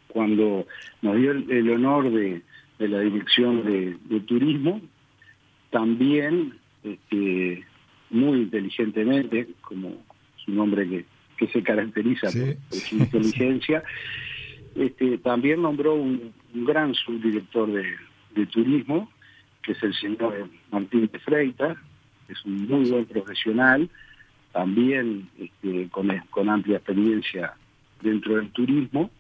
cuando 0.07 0.69
nos 1.03 1.17
dio 1.17 1.33
el, 1.33 1.71
honor 1.73 2.13
de, 2.13 2.43
de, 2.79 2.89
la 2.89 3.01
dirección 3.01 3.65
de, 3.65 4.21
turismo, 4.21 4.81
también 5.71 6.55
este, 6.85 7.65
muy 8.09 8.43
inteligentemente, 8.43 9.49
como 9.63 10.07
un 10.49 10.59
hombre 10.59 10.89
que, 10.89 11.05
que 11.37 11.47
se 11.49 11.63
caracteriza 11.63 12.29
por, 12.31 12.79
su 12.79 12.97
inteligencia, 12.97 13.83
este, 14.75 15.19
también 15.19 15.63
nombró 15.63 15.95
un, 15.95 16.33
gran 16.55 16.95
subdirector 16.95 17.71
de, 17.71 17.85
de, 18.35 18.47
turismo, 18.47 19.11
que 19.63 19.73
es 19.73 19.83
el 19.83 19.95
señor 19.95 20.49
Martín 20.73 21.09
de 21.13 21.19
Freitas, 21.19 21.77
que 22.27 22.33
es 22.33 22.45
un 22.45 22.67
muy 22.67 22.91
buen 22.91 23.05
profesional, 23.05 23.89
también 24.53 25.29
este, 25.39 25.89
con, 25.91 26.09
con 26.31 26.49
amplia 26.49 26.79
experiencia 26.79 27.55
dentro 28.03 28.37
del 28.37 28.51
turismo. 28.51 29.11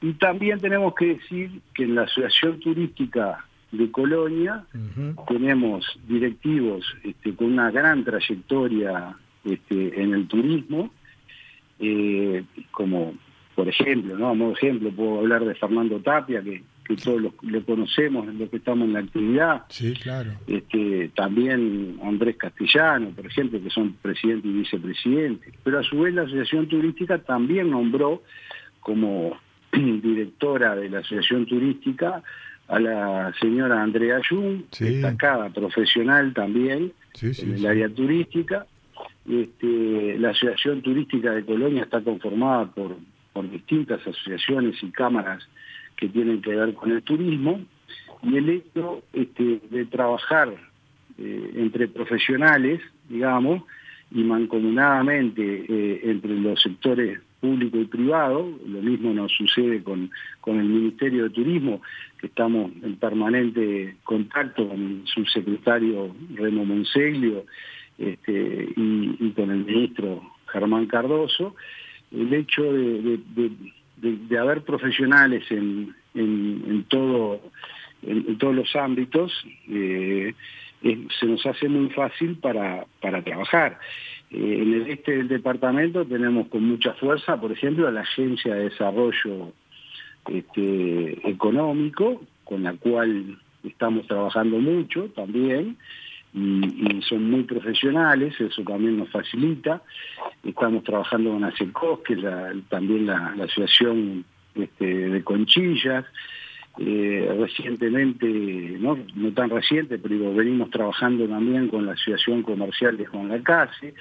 Y 0.00 0.14
también 0.14 0.58
tenemos 0.60 0.94
que 0.94 1.14
decir 1.14 1.60
que 1.74 1.84
en 1.84 1.94
la 1.94 2.02
Asociación 2.02 2.58
Turística 2.60 3.44
de 3.70 3.90
Colonia 3.90 4.64
tenemos 5.28 5.86
directivos 6.08 6.84
este, 7.04 7.34
con 7.34 7.52
una 7.52 7.70
gran 7.70 8.02
trayectoria 8.04 9.16
este, 9.44 10.02
en 10.02 10.14
el 10.14 10.26
turismo, 10.28 10.90
eh, 11.78 12.44
como 12.70 13.14
por 13.54 13.68
ejemplo, 13.68 14.16
¿no? 14.16 14.28
A 14.28 14.34
modo 14.34 14.52
ejemplo, 14.52 14.90
puedo 14.90 15.18
hablar 15.18 15.44
de 15.44 15.54
Fernando 15.54 16.00
Tapia, 16.00 16.42
que, 16.42 16.62
que 16.84 16.96
todos 16.96 17.20
lo, 17.20 17.64
conocemos 17.64 18.26
en 18.26 18.38
lo 18.38 18.48
que 18.48 18.56
estamos 18.56 18.86
en 18.86 18.94
la 18.94 19.00
actividad. 19.00 19.64
Sí, 19.68 19.92
claro. 19.94 20.32
Este, 20.46 21.10
también 21.14 21.98
Andrés 22.02 22.36
Castellano, 22.36 23.10
por 23.10 23.26
ejemplo, 23.26 23.62
que 23.62 23.68
son 23.68 23.94
presidente 24.00 24.48
y 24.48 24.52
vicepresidente. 24.52 25.52
Pero 25.62 25.78
a 25.78 25.82
su 25.82 26.00
vez 26.00 26.14
la 26.14 26.22
Asociación 26.22 26.68
Turística 26.68 27.18
también 27.18 27.70
nombró 27.70 28.22
como 28.80 29.38
directora 29.72 30.74
de 30.74 30.88
la 30.88 31.00
Asociación 31.00 31.44
Turística 31.44 32.22
a 32.68 32.78
la 32.78 33.34
señora 33.40 33.82
Andrea 33.82 34.20
Jung, 34.26 34.62
destacada 34.78 35.50
profesional 35.50 36.32
también 36.32 36.92
en 37.20 37.54
el 37.54 37.66
área 37.66 37.88
turística, 37.88 38.66
este, 39.30 40.18
la 40.18 40.30
Asociación 40.30 40.82
Turística 40.82 41.32
de 41.32 41.44
Colonia 41.44 41.84
está 41.84 42.00
conformada 42.00 42.66
por, 42.66 42.96
distintas 43.50 44.06
asociaciones 44.06 44.82
y 44.82 44.90
cámaras 44.90 45.48
que 45.96 46.08
tienen 46.08 46.42
que 46.42 46.54
ver 46.54 46.74
con 46.74 46.90
el 46.90 47.02
turismo 47.02 47.58
y 48.22 48.36
el 48.36 48.50
hecho 48.50 49.02
este, 49.14 49.62
de 49.70 49.86
trabajar 49.86 50.52
eh, 51.16 51.50
entre 51.54 51.88
profesionales, 51.88 52.82
digamos, 53.08 53.62
y 54.10 54.22
mancomunadamente 54.22 55.64
eh, 55.68 56.00
entre 56.04 56.34
los 56.38 56.60
sectores 56.60 57.20
público 57.40 57.78
y 57.78 57.86
privado, 57.86 58.46
lo 58.66 58.82
mismo 58.82 59.12
nos 59.14 59.32
sucede 59.32 59.82
con, 59.82 60.10
con 60.40 60.60
el 60.60 60.66
Ministerio 60.66 61.24
de 61.24 61.30
Turismo, 61.30 61.80
que 62.20 62.26
estamos 62.26 62.70
en 62.82 62.96
permanente 62.96 63.96
contacto 64.04 64.68
con 64.68 64.80
el 64.80 65.02
subsecretario 65.06 66.14
Remo 66.34 66.64
Monseglio 66.64 67.46
este, 68.00 68.68
y, 68.76 69.30
con 69.32 69.50
el 69.50 69.64
ministro 69.64 70.22
Germán 70.46 70.86
Cardoso, 70.86 71.54
el 72.10 72.32
hecho 72.32 72.62
de, 72.72 73.20
de, 73.98 74.38
haber 74.38 74.62
profesionales 74.62 75.44
en, 75.50 75.94
en, 76.14 76.84
todo, 76.88 77.40
en, 78.02 78.38
todos 78.38 78.54
los 78.54 78.74
ámbitos 78.74 79.32
eh, 79.68 80.34
se 80.82 81.26
nos 81.26 81.44
hace 81.44 81.68
muy 81.68 81.90
fácil 81.90 82.36
para, 82.36 82.86
para 83.00 83.22
trabajar. 83.22 83.78
Eh, 84.30 84.58
en 84.62 84.74
el 84.74 84.90
este 84.90 85.18
del 85.18 85.28
departamento 85.28 86.06
tenemos 86.06 86.48
con 86.48 86.64
mucha 86.64 86.94
fuerza, 86.94 87.38
por 87.38 87.52
ejemplo, 87.52 87.90
la 87.90 88.00
Agencia 88.00 88.54
de 88.54 88.70
Desarrollo 88.70 89.52
este, 90.28 91.28
Económico, 91.28 92.22
con 92.44 92.62
la 92.62 92.72
cual 92.74 93.38
estamos 93.62 94.06
trabajando 94.06 94.58
mucho 94.58 95.10
también, 95.14 95.76
y, 96.32 97.00
son 97.02 97.30
muy 97.30 97.42
profesionales, 97.42 98.40
eso 98.40 98.62
también 98.62 98.98
nos 98.98 99.10
facilita. 99.10 99.82
Estamos 100.44 100.84
trabajando 100.84 101.30
con 101.32 101.44
ASECOS, 101.44 102.00
que 102.00 102.14
es 102.14 102.68
también 102.68 103.06
la, 103.06 103.34
Asociación 103.42 104.24
este, 104.54 105.08
de 105.08 105.24
Conchillas. 105.24 106.04
Eh, 106.78 107.28
recientemente, 107.38 108.26
¿no? 108.78 108.96
no 109.14 109.32
tan 109.32 109.50
reciente, 109.50 109.98
pero 109.98 110.32
venimos 110.32 110.70
trabajando 110.70 111.26
también 111.26 111.68
con 111.68 111.84
la 111.84 111.92
Asociación 111.92 112.42
Comercial 112.42 112.96
de 112.96 113.06
Juan 113.06 113.28
Lacase. 113.28 113.94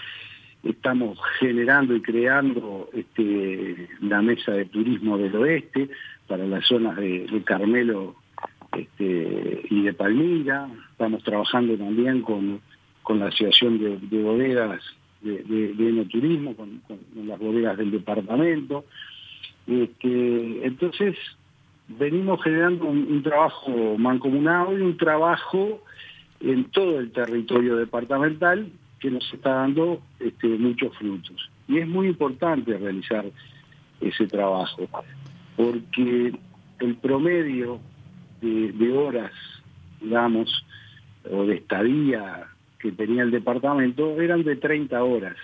Estamos 0.64 1.18
generando 1.40 1.96
y 1.96 2.02
creando 2.02 2.90
este, 2.94 3.90
la 4.02 4.22
Mesa 4.22 4.52
de 4.52 4.66
Turismo 4.66 5.18
del 5.18 5.36
Oeste 5.36 5.90
para 6.28 6.46
las 6.46 6.66
zonas 6.68 6.96
de 6.96 7.42
Carmelo 7.44 8.16
este, 8.78 9.62
y 9.70 9.84
de 9.84 9.94
Palmira. 9.94 10.70
Estamos 10.92 11.24
trabajando 11.24 11.78
también 11.78 12.22
con, 12.22 12.62
con 13.04 13.20
la 13.20 13.28
Asociación 13.28 13.80
de, 13.80 14.24
Bodegas 14.24 14.82
de, 15.22 15.44
de, 15.44 15.90
Enoturismo, 15.90 16.56
con, 16.56 16.82
las 17.26 17.40
bodegas 17.40 17.78
del 17.78 17.92
departamento. 17.92 18.86
Este, 19.68 20.66
entonces, 20.66 21.16
venimos 21.88 22.42
generando 22.44 22.86
un, 22.86 23.22
trabajo 23.24 23.98
mancomunado 23.98 24.78
y 24.78 24.82
un 24.82 24.98
trabajo 24.98 25.84
en 26.40 26.66
todo 26.66 27.00
el 27.00 27.12
territorio 27.12 27.76
departamental 27.76 28.72
que 29.00 29.12
nos 29.12 29.34
está 29.34 29.56
dando 29.56 30.02
este, 30.20 30.48
muchos 30.48 30.96
frutos. 30.98 31.50
Y 31.68 31.80
es 31.80 31.88
muy 31.88 32.08
importante 32.08 32.78
realizar 32.78 33.26
ese 34.02 34.28
trabajo, 34.28 34.88
porque 35.56 36.34
el 36.80 36.96
promedio 36.96 37.80
de, 38.42 38.92
horas, 38.92 39.32
digamos, 40.02 40.66
o 41.30 41.46
de 41.46 41.56
estadía 41.56 42.48
que 42.80 42.92
tenía 42.92 43.24
el 43.24 43.32
departamento 43.32 44.20
eran 44.22 44.44
de 44.44 44.56
30 44.56 45.04
horas. 45.04 45.36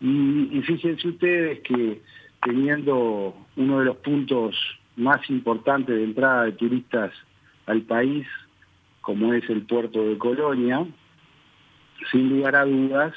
Y, 0.00 0.60
fíjense 0.62 1.08
ustedes 1.08 1.60
que 1.60 2.00
teniendo 2.42 3.34
uno 3.56 3.78
de 3.80 3.84
los 3.86 3.96
puntos 3.96 4.56
más 4.96 5.28
importantes 5.30 5.96
de 5.96 6.04
entrada 6.04 6.44
de 6.44 6.52
turistas 6.52 7.12
al 7.66 7.82
país, 7.82 8.26
como 9.00 9.32
es 9.34 9.48
el 9.50 9.62
puerto 9.62 10.06
de 10.06 10.18
Colonia, 10.18 10.86
sin 12.10 12.28
lugar 12.28 12.56
a 12.56 12.64
dudas, 12.64 13.14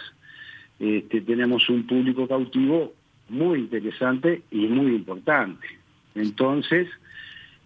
este, 0.79 1.21
tenemos 1.21 1.69
un 1.69 1.85
público 1.85 2.27
cautivo 2.27 2.93
muy 3.27 3.59
interesante 3.59 4.41
y 4.51 4.67
muy 4.67 4.95
importante. 4.95 5.67
Entonces, 6.15 6.87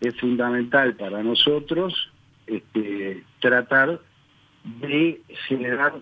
es 0.04 0.16
fundamental 0.20 0.96
para 0.96 1.24
nosotros 1.24 2.12
este, 2.48 3.24
tratar 3.40 4.00
de 4.82 5.22
generar 5.48 5.94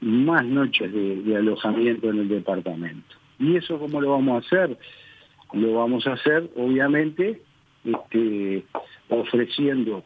más 0.00 0.44
noches 0.44 0.92
de, 0.92 1.36
alojamiento 1.36 2.10
en 2.10 2.18
el 2.20 2.28
departamento. 2.28 3.16
¿Y 3.38 3.56
eso 3.56 3.78
cómo 3.78 4.00
lo 4.00 4.10
vamos 4.10 4.34
a 4.34 4.46
hacer? 4.46 4.78
Lo 5.52 5.74
vamos 5.74 6.06
a 6.06 6.12
hacer, 6.12 6.50
obviamente, 6.56 7.40
este, 7.84 8.64
ofreciendo 9.08 10.04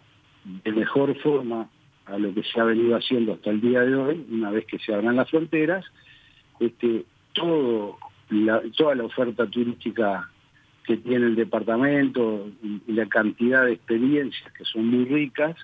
de 0.65 0.73
mejor 0.73 1.17
forma 1.21 1.69
a 2.07 2.19
lo 2.19 2.33
que 2.35 2.43
se 2.43 2.61
ha 2.61 2.65
venido 2.65 2.97
haciendo 2.97 3.35
hasta 3.35 3.51
el 3.51 3.61
día 3.61 3.81
de 3.81 3.95
hoy, 3.95 4.27
una 4.31 4.51
vez 4.51 4.67
que 4.67 4.79
se 4.79 4.95
abran 4.95 5.17
las 5.17 5.31
fronteras, 5.31 5.85
este, 6.61 7.05
todo 7.33 7.99
toda 8.77 8.95
la 8.95 9.05
oferta 9.05 9.47
turística 9.47 10.31
que 10.85 10.97
tiene 10.97 11.27
el 11.27 11.37
departamento 11.37 12.49
y, 12.63 12.93
la 12.93 13.07
cantidad 13.07 13.65
de 13.65 13.73
experiencias 13.73 14.53
que 14.53 14.65
son 14.65 14.87
muy 14.87 15.05
ricas, 15.05 15.57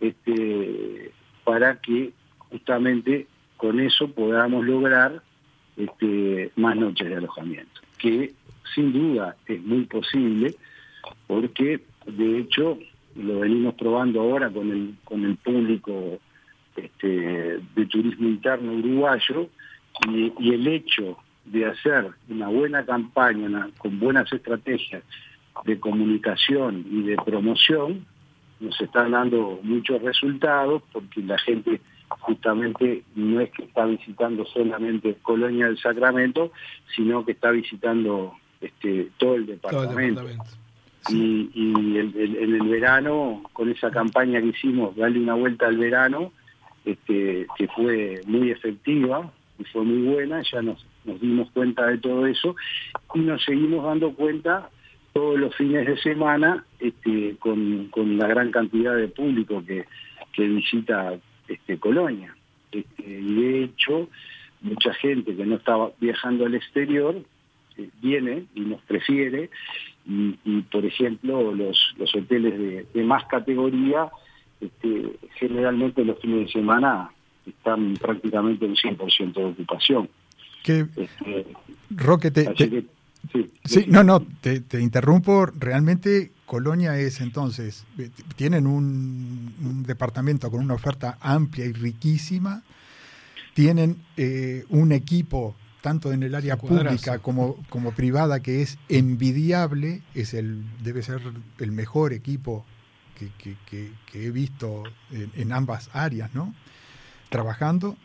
este, 0.00 1.12
para 1.44 1.80
que 1.80 2.12
justamente 2.50 3.26
con 3.56 3.80
eso 3.80 4.08
podamos 4.08 4.64
lograr 4.64 5.22
este, 5.76 6.50
más 6.56 6.76
noches 6.76 7.08
de 7.08 7.16
alojamiento, 7.16 7.80
que 7.98 8.32
sin 8.74 8.92
duda 8.92 9.36
es 9.46 9.62
muy 9.62 9.84
posible, 9.84 10.54
porque 11.26 11.80
de 12.06 12.38
hecho 12.38 12.78
lo 13.16 13.40
venimos 13.40 13.74
probando 13.74 14.20
ahora 14.20 14.50
con 14.50 14.70
el, 14.70 14.94
con 15.04 15.24
el 15.24 15.36
público 15.36 16.18
este, 16.76 17.60
de 17.74 17.86
turismo 17.86 18.28
interno 18.28 18.72
uruguayo, 18.72 19.48
y, 20.08 20.32
y 20.38 20.54
el 20.54 20.66
hecho 20.68 21.18
de 21.52 21.66
hacer 21.66 22.10
una 22.28 22.48
buena 22.48 22.84
campaña 22.84 23.68
con 23.78 23.98
buenas 23.98 24.32
estrategias 24.32 25.02
de 25.64 25.80
comunicación 25.80 26.84
y 26.90 27.02
de 27.02 27.16
promoción, 27.16 28.06
nos 28.60 28.80
están 28.80 29.12
dando 29.12 29.60
muchos 29.62 30.02
resultados 30.02 30.82
porque 30.92 31.22
la 31.22 31.38
gente 31.38 31.80
justamente 32.08 33.04
no 33.14 33.40
es 33.40 33.50
que 33.50 33.64
está 33.64 33.84
visitando 33.84 34.44
solamente 34.46 35.16
Colonia 35.22 35.66
del 35.66 35.78
Sacramento, 35.78 36.52
sino 36.96 37.24
que 37.24 37.32
está 37.32 37.50
visitando 37.50 38.34
este, 38.60 39.08
todo 39.18 39.34
el 39.34 39.46
departamento. 39.46 40.24
Y, 41.10 41.50
en 41.54 42.54
el 42.54 42.68
verano, 42.68 43.42
con 43.52 43.70
esa 43.70 43.90
campaña 43.90 44.40
que 44.40 44.48
hicimos, 44.48 44.94
darle 44.96 45.20
una 45.20 45.34
vuelta 45.34 45.66
al 45.66 45.78
verano, 45.78 46.32
este, 46.84 47.46
que 47.56 47.68
fue 47.68 48.20
muy 48.26 48.50
efectiva 48.50 49.30
y 49.58 49.64
fue 49.64 49.84
muy 49.84 50.14
buena, 50.14 50.42
ya 50.42 50.60
nos 50.60 50.84
nos 51.08 51.20
dimos 51.20 51.50
cuenta 51.50 51.86
de 51.86 51.98
todo 51.98 52.26
eso 52.26 52.54
y 53.14 53.20
nos 53.20 53.42
seguimos 53.44 53.84
dando 53.84 54.12
cuenta 54.12 54.70
todos 55.12 55.38
los 55.38 55.54
fines 55.56 55.86
de 55.86 55.96
semana 55.98 56.64
este, 56.78 57.36
con, 57.38 57.90
la 58.18 58.28
gran 58.28 58.50
cantidad 58.50 58.94
de 58.94 59.08
público 59.08 59.64
que, 59.66 59.86
visita 60.36 61.18
este, 61.48 61.78
Colonia. 61.78 62.32
Este, 62.70 63.02
y 63.02 63.34
de 63.34 63.64
hecho, 63.64 64.08
mucha 64.60 64.94
gente 64.94 65.34
que 65.34 65.44
no 65.44 65.56
estaba 65.56 65.90
viajando 65.98 66.46
al 66.46 66.54
exterior 66.54 67.16
eh, 67.76 67.88
viene 68.00 68.44
y 68.54 68.60
nos 68.60 68.80
prefiere 68.82 69.50
y, 70.06 70.60
por 70.70 70.86
ejemplo 70.86 71.52
los, 71.52 71.94
hoteles 72.14 72.86
de, 72.94 73.04
más 73.04 73.24
categoría 73.26 74.08
generalmente 75.34 76.04
los 76.04 76.18
fines 76.18 76.46
de 76.46 76.52
semana 76.52 77.10
están 77.46 77.94
prácticamente 77.94 78.64
en 78.66 78.74
100% 78.74 79.32
de 79.32 79.44
ocupación. 79.44 80.08
Que, 80.68 80.80
este, 80.96 81.46
Roque, 81.88 82.30
te, 82.30 82.54
sí, 83.64 83.86
no, 83.88 84.04
no, 84.04 84.20
te, 84.20 84.62
interrumpo. 84.78 85.46
Realmente 85.46 86.32
Colonia 86.44 86.98
es 86.98 87.22
entonces, 87.22 87.86
eh, 87.96 88.10
tienen 88.36 88.66
un, 88.66 89.82
departamento 89.86 90.50
con 90.50 90.60
una 90.60 90.74
oferta 90.74 91.16
amplia 91.22 91.64
y 91.64 91.72
riquísima, 91.72 92.64
tienen 93.54 93.96
eh, 94.18 94.66
un 94.68 94.92
equipo 94.92 95.56
tanto 95.80 96.12
en 96.12 96.22
el 96.22 96.34
área 96.34 96.58
pública 96.58 97.18
como, 97.20 97.56
como 97.70 97.92
privada 97.92 98.40
que 98.40 98.60
es 98.60 98.76
envidiable, 98.90 100.02
es 100.14 100.34
el, 100.34 100.66
debe 100.82 101.02
ser 101.02 101.22
el 101.60 101.72
mejor 101.72 102.12
equipo 102.12 102.66
que, 103.14 103.56
que, 103.64 103.92
he 104.12 104.30
visto 104.30 104.82
en, 105.12 105.32
en, 105.34 105.52
ambas 105.52 105.88
áreas, 105.94 106.34
¿no? 106.34 106.54
Trabajando. 107.30 107.96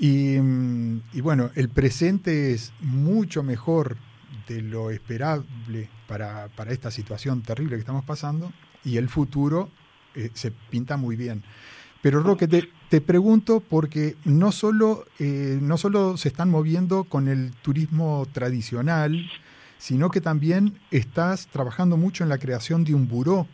Mm, 0.00 0.98
y, 1.12 1.20
bueno, 1.20 1.50
el 1.54 1.68
presente 1.68 2.52
es 2.52 2.72
mucho 2.80 3.42
mejor 3.42 3.96
de 4.48 4.62
lo 4.62 4.90
esperable 4.90 5.88
para, 6.08 6.48
esta 6.68 6.90
situación 6.90 7.42
terrible 7.42 7.76
que 7.76 7.80
estamos 7.80 8.04
pasando 8.04 8.52
y 8.84 8.96
el 8.96 9.08
futuro 9.08 9.70
eh, 10.14 10.30
se 10.32 10.50
pinta 10.50 10.96
muy 10.96 11.16
bien. 11.16 11.42
Pero 12.02 12.22
Roque, 12.22 12.48
te, 12.48 13.00
pregunto 13.02 13.60
porque 13.60 14.16
no 14.24 14.52
solo, 14.52 15.04
eh, 15.18 15.58
no 15.60 15.76
solo 15.76 16.16
se 16.16 16.28
están 16.28 16.48
moviendo 16.48 17.04
con 17.04 17.28
el 17.28 17.52
turismo 17.62 18.26
tradicional, 18.32 19.30
sino 19.76 20.10
que 20.10 20.22
también 20.22 20.80
estás 20.90 21.46
trabajando 21.48 21.98
mucho 21.98 22.24
en 22.24 22.30
la 22.30 22.38
creación 22.38 22.84
de 22.84 22.94
un 22.94 23.06
buró 23.06 23.46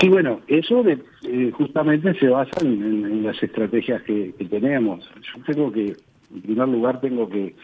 Sí, 0.00 0.08
bueno, 0.08 0.40
eso 0.46 0.84
eh, 0.86 1.50
justamente 1.52 2.14
se 2.14 2.28
basa 2.28 2.60
en, 2.60 3.24
las 3.24 3.42
estrategias 3.42 4.02
que, 4.02 4.32
tenemos. 4.48 5.08
Yo 5.34 5.42
creo 5.44 5.72
que, 5.72 5.96
en 6.34 6.42
primer 6.42 6.68
lugar, 6.68 7.00
tengo 7.00 7.28
que, 7.28 7.54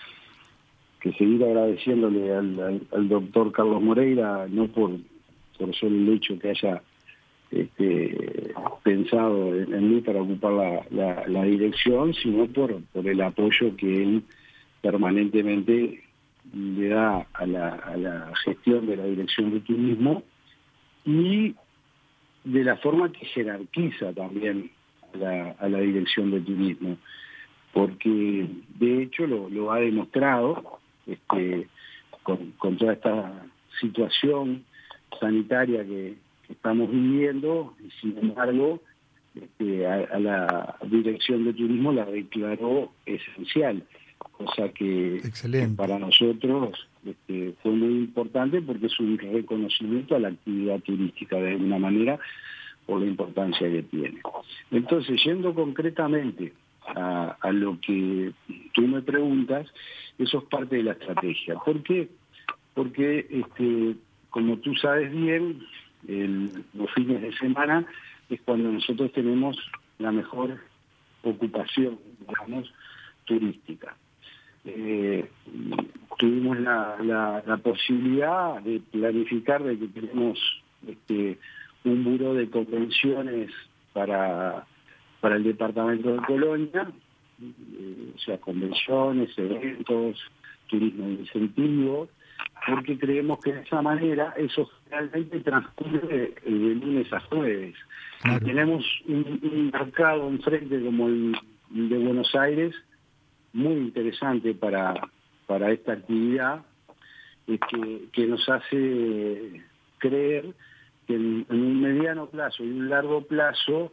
seguir 1.19 1.45
agradeciéndole 1.45 2.35
al, 2.35 3.09
doctor 3.09 3.53
Carlos 3.53 3.83
Moreira, 3.83 4.47
no 4.49 4.69
por, 4.69 4.93
solo 5.59 5.97
el 5.97 6.09
hecho 6.15 6.39
que 6.39 6.51
haya 6.51 6.83
este, 7.51 8.55
pensado 8.83 9.55
en, 9.55 9.95
mí 9.95 10.01
para 10.01 10.23
ocupar 10.23 10.87
la, 10.91 11.45
dirección, 11.45 12.15
sino 12.15 12.47
por, 12.47 12.83
por 12.93 13.07
el 13.07 13.21
apoyo 13.21 13.77
que 13.77 14.03
él 14.03 14.23
permanentemente 14.81 16.03
le 16.53 16.89
da 16.89 17.27
a 17.33 17.47
la, 17.47 17.69
a 17.69 17.97
la 17.97 18.33
gestión 18.45 18.87
de 18.87 18.97
la 18.97 19.05
dirección 19.05 19.53
de 19.53 19.61
turismo 19.61 20.23
y 21.05 21.55
de 22.45 22.63
la 22.63 22.77
forma 22.77 23.11
que 23.11 23.25
jerarquiza 23.27 24.13
también 24.13 24.71
a 25.59 25.69
la, 25.69 25.79
dirección 25.79 26.31
de 26.31 26.41
turismo, 26.41 26.99
porque 27.73 28.47
de 28.79 29.03
hecho 29.03 29.27
lo, 29.27 29.73
ha 29.73 29.81
demostrado 29.81 30.79
este, 31.07 31.69
con, 32.23 32.53
toda 32.79 32.93
esta 32.93 33.47
situación 33.81 34.65
sanitaria 35.21 35.85
que, 35.85 36.15
estamos 36.49 36.91
viviendo, 36.91 37.75
y 37.83 37.91
sin 38.03 38.19
embargo 38.19 38.79
este, 39.35 39.87
a, 39.87 40.19
la 40.19 40.77
dirección 40.83 41.45
de 41.47 41.55
turismo 41.55 41.91
la 41.91 42.05
declaró 42.05 42.93
esencial, 43.07 43.83
cosa 44.19 44.69
que 44.71 45.23
para 45.77 45.99
nosotros 45.99 46.89
este, 47.05 47.55
fue 47.63 47.73
muy 47.73 47.99
importante 47.99 48.61
porque 48.61 48.87
es 48.87 48.99
un 49.01 49.19
reconocimiento 49.19 50.17
a 50.17 50.21
la 50.21 50.29
actividad 50.29 50.81
turística 50.81 51.37
de 51.37 51.53
alguna 51.53 51.79
manera 51.79 52.19
por 52.87 53.01
la 53.01 53.07
importancia 53.07 53.71
que 53.71 53.83
tiene. 53.85 54.21
Entonces, 54.71 55.23
yendo 55.25 55.55
concretamente 55.55 56.53
a, 56.87 57.51
lo 57.53 57.79
que 57.81 58.33
tú 58.73 58.83
me 58.83 59.01
preguntas, 59.03 59.67
eso 60.19 60.39
es 60.39 60.45
parte 60.45 60.77
de 60.77 60.83
la 60.83 60.93
estrategia. 60.93 61.55
¿Por 61.57 61.83
qué? 61.83 62.09
Porque, 62.75 63.27
este, 63.31 63.97
como 64.31 64.59
tú 64.59 64.75
sabes 64.75 65.11
bien, 65.13 65.61
los 66.75 66.91
fines 66.95 67.23
de 67.23 67.33
semana 67.39 67.87
es 68.29 68.41
cuando 68.43 68.71
nosotros 68.71 69.13
tenemos 69.13 69.57
la 69.99 70.13
mejor 70.13 70.59
ocupación, 71.23 71.99
digamos, 72.29 72.73
turística. 73.25 73.97
Eh, 74.65 75.29
tuvimos 76.19 76.59
la, 76.61 76.97
la, 77.47 77.57
posibilidad 77.59 78.61
de 78.63 78.81
planificar 78.91 79.63
de 79.63 79.79
que 79.79 79.89
tenemos 79.89 80.39
este, 80.87 81.39
un 81.85 82.05
buro 82.05 82.35
de 82.35 82.49
convenciones 82.49 83.51
para, 83.93 84.65
para 85.21 85.37
el 85.37 85.45
departamento 85.45 86.15
de 86.15 86.23
Colonia, 86.23 86.91
eh, 87.43 88.13
o 88.15 88.19
sea, 88.19 88.39
convenciones, 88.39 89.37
eventos, 89.37 90.19
turismo 90.69 91.09
de 91.09 91.13
incentivo, 91.15 92.09
porque 92.67 92.99
creemos 92.99 93.39
que 93.41 93.53
de 93.53 93.61
esa 93.61 93.83
manera 93.83 94.33
eso 94.39 94.71
realmente 94.91 95.41
transcurre 95.41 96.35
de 96.43 96.75
lunes 96.75 97.13
a 97.13 97.21
jueves. 97.21 97.75
tenemos 98.43 98.85
un, 99.07 99.71
mercado 99.71 100.29
enfrente 100.29 100.81
como 100.83 101.09
el 101.09 101.37
de 101.71 101.99
Buenos 101.99 102.35
Aires 102.35 102.75
muy 103.55 103.75
interesante 103.75 104.53
para, 104.53 104.95
para 105.47 105.73
esta 105.73 105.93
actividad 105.93 106.63
eh, 107.47 107.59
que, 107.71 108.09
que 108.13 108.27
nos 108.27 108.47
hace 108.49 109.63
creer 109.99 110.53
que 111.07 111.15
en, 111.15 111.47
un 111.49 111.81
mediano 111.81 112.27
plazo 112.27 112.65
y 112.65 112.69
un 112.69 112.91
largo 112.91 113.23
plazo 113.23 113.93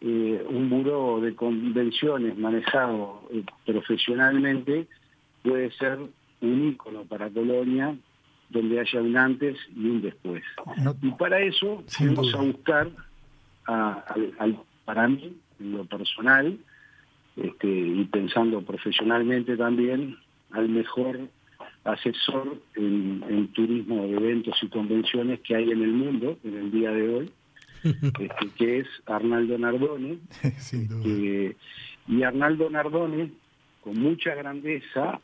eh, 0.00 0.44
un 0.48 0.68
buró 0.68 1.20
de 1.20 1.34
convenciones 1.34 2.36
manejado 2.36 3.22
eh, 3.32 3.44
profesionalmente 3.64 4.88
puede 5.42 5.70
ser 5.72 5.98
un 6.40 6.68
ícono 6.68 7.04
para 7.04 7.30
Colonia 7.30 7.94
donde 8.48 8.80
haya 8.80 9.00
un 9.00 9.16
antes 9.16 9.56
y 9.74 9.86
un 9.86 10.02
después. 10.02 10.42
y 11.00 11.10
para 11.12 11.40
eso 11.40 11.82
vamos 12.00 12.34
a 12.34 12.42
buscar, 12.42 12.90
al, 13.64 14.58
para 14.84 15.08
mí, 15.08 15.36
en 15.58 15.72
lo 15.72 15.84
personal, 15.86 16.58
este, 17.36 17.66
y 18.02 18.04
pensando 18.06 18.62
profesionalmente 18.62 19.56
también, 19.56 20.16
al 20.50 20.68
mejor 20.68 21.20
asesor 21.84 22.58
en, 22.74 23.48
turismo 23.54 24.06
de 24.06 24.16
eventos 24.16 24.56
y 24.62 24.68
convenciones 24.68 25.40
que 25.40 25.54
hay 25.54 25.70
en 25.70 25.82
el 25.82 25.92
mundo 25.92 26.36
en 26.42 26.54
el 26.56 26.70
día 26.72 26.90
de 26.90 27.14
hoy, 27.14 27.30
este, 27.84 28.28
que 28.56 28.78
es 28.80 28.88
Arnaldo 29.06 29.56
Nardone. 29.56 30.18
y 32.08 32.22
Arnaldo 32.24 32.70
Nardone, 32.70 33.30
con 33.82 33.98
mucha 33.98 34.34
grandeza, 34.34 35.20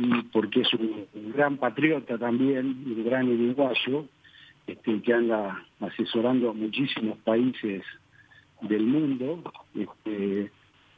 y 0.00 0.22
porque 0.32 0.62
es 0.62 0.74
un, 0.74 1.06
gran 1.32 1.58
patriota 1.58 2.18
también, 2.18 2.66
un 2.86 3.04
gran 3.04 3.28
uruguayo, 3.28 4.06
este, 4.66 5.00
que 5.00 5.12
anda 5.12 5.64
asesorando 5.80 6.50
a 6.50 6.54
muchísimos 6.54 7.18
países 7.18 7.82
del 8.62 8.82
mundo, 8.82 9.42
este, 9.74 10.50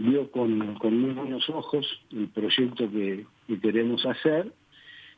vio 0.02 0.30
con, 0.30 0.74
con 0.76 1.00
muy 1.00 1.12
buenos 1.12 1.48
ojos 1.48 1.86
el 2.10 2.28
proyecto 2.28 2.90
que, 2.90 3.24
queremos 3.60 4.04
hacer 4.06 4.52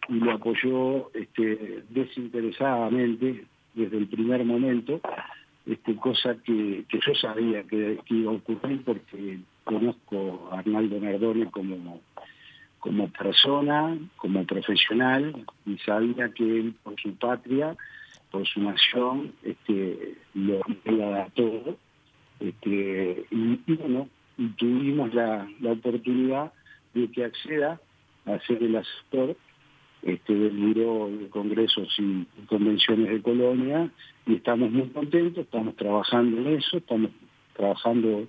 y 0.08 0.14
lo 0.14 0.32
apoyó 0.32 1.10
este, 1.14 1.84
desinteresadamente 1.88 3.46
desde 3.74 3.96
el 3.96 4.08
primer 4.08 4.44
momento, 4.44 5.00
este, 5.66 5.96
cosa 5.96 6.36
que, 6.44 6.84
que 6.88 7.00
yo 7.04 7.14
sabía 7.14 7.62
que, 7.62 7.98
iba 8.10 8.32
a 8.32 8.34
ocurrir 8.34 8.82
porque 8.84 9.38
conozco 9.64 10.48
a 10.52 10.58
Arnaldo 10.58 11.00
Nardone 11.00 11.50
como, 11.50 12.00
como 12.80 13.08
persona, 13.08 13.96
como 14.16 14.44
profesional, 14.44 15.46
y 15.64 15.78
sabía 15.78 16.28
que 16.34 16.44
él 16.44 16.74
por 16.82 17.00
su 17.00 17.14
patria, 17.14 17.76
por 18.30 18.46
su 18.46 18.60
nación, 18.60 19.32
este, 19.42 20.16
lo 20.34 20.60
a 21.14 21.26
todo. 21.30 21.76
Este, 22.40 23.26
y, 23.30 23.60
y 23.66 23.74
bueno, 23.76 24.08
y 24.36 24.48
tuvimos 24.48 25.14
la, 25.14 25.48
la 25.60 25.72
oportunidad 25.72 26.52
de 26.94 27.10
que 27.10 27.24
acceda 27.24 27.80
a 28.26 28.38
ser 28.40 28.62
el 28.62 28.76
asesor 28.76 29.36
este, 30.02 30.34
del 30.34 30.56
Buró 30.56 31.08
de 31.08 31.28
Congresos 31.28 31.88
y 31.98 32.26
Convenciones 32.46 33.10
de 33.10 33.22
Colonia 33.22 33.90
y 34.26 34.34
estamos 34.34 34.70
muy 34.70 34.88
contentos, 34.88 35.44
estamos 35.44 35.74
trabajando 35.76 36.38
en 36.38 36.58
eso, 36.58 36.76
estamos 36.76 37.10
trabajando 37.56 38.26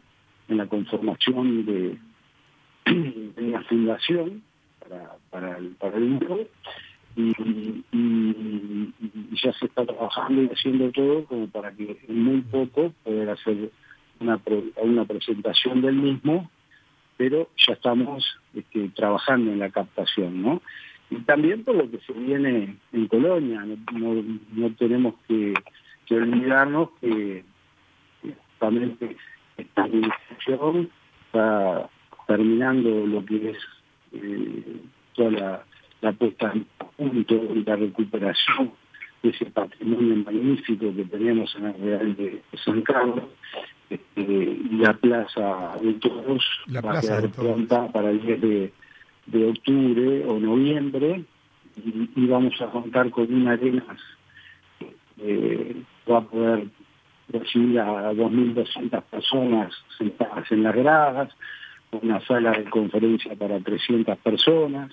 en 0.48 0.58
la 0.58 0.68
conformación 0.68 1.66
de, 1.66 1.98
de 2.86 3.44
una 3.44 3.62
fundación 3.64 4.44
para, 4.80 5.18
para, 5.30 5.58
el, 5.58 5.70
para 5.76 6.00
y, 7.18 7.84
y, 7.92 8.94
ya 9.44 9.54
se 9.54 9.66
está 9.66 9.86
trabajando 9.86 10.44
y 10.44 10.48
haciendo 10.48 10.92
todo 10.92 11.26
como 11.26 11.48
para 11.48 11.72
que 11.72 11.98
en 12.08 12.24
muy 12.24 12.42
poco 12.42 12.94
poder 13.04 13.30
hacer 13.30 13.72
una, 14.20 14.40
una 14.78 15.06
presentación 15.06 15.82
del 15.82 15.96
mismo, 15.96 16.50
pero 17.18 17.50
ya 17.58 17.74
estamos 17.74 18.26
este, 18.54 18.90
trabajando 18.90 19.52
en 19.52 19.60
la 19.60 19.70
captación, 19.70 20.42
¿no? 20.42 20.62
Y 21.10 21.18
también 21.18 21.64
por 21.64 21.76
lo 21.76 21.90
que 21.90 22.00
se 22.00 22.14
viene 22.14 22.78
en 22.92 23.08
Colonia, 23.08 23.64
no, 23.94 24.70
tenemos 24.78 25.16
que, 25.28 25.54
olvidarnos 26.10 26.90
que 27.02 27.44
también 28.60 28.98
esta 29.58 29.84
administración 29.84 30.90
está 31.26 31.90
terminando 32.28 33.06
lo 33.06 33.24
que 33.24 33.52
es 33.52 33.58
eh, 34.14 34.82
toda 35.14 35.32
la, 35.32 35.64
la 36.02 36.12
puesta 36.14 36.52
en 36.54 36.66
punto 36.98 37.36
y 37.54 37.64
la 37.64 37.76
recuperación 37.76 38.72
de 39.22 39.30
ese 39.30 39.46
patrimonio 39.48 40.16
magnífico 40.18 40.94
que 40.96 41.06
tenemos 41.06 41.56
en 41.56 41.66
el 41.66 41.82
Real 41.82 42.16
de 42.16 42.42
San 42.64 42.82
Carlos 42.82 43.26
este, 43.90 44.60
la 44.72 44.94
Plaza 44.94 45.78
de 45.82 45.94
Todos 45.96 46.44
va 46.74 46.98
a 46.98 47.02
quedar 47.02 47.30
pronta 47.30 47.88
para 47.92 48.10
el 48.10 48.22
10 48.22 48.42
de, 48.42 49.46
octubre 49.48 50.24
o 50.26 50.40
noviembre 50.40 51.24
y, 51.84 52.26
vamos 52.28 52.60
a 52.62 52.68
contar 52.68 53.10
con 53.10 53.34
una 53.34 53.52
arenas 53.52 54.00
que 55.18 55.76
va 56.10 56.20
a 56.20 56.22
poder 56.22 56.68
recibir 57.30 57.80
a 57.80 58.14
2.200 58.14 59.04
personas 59.04 59.74
sentadas 59.98 60.52
en 60.52 60.64
las 60.64 60.76
gradas, 60.76 61.30
una 61.92 62.26
sala 62.26 62.52
de 62.52 62.66
conferencia 62.66 63.36
para 63.36 63.60
300 63.60 64.18
personas. 64.20 64.92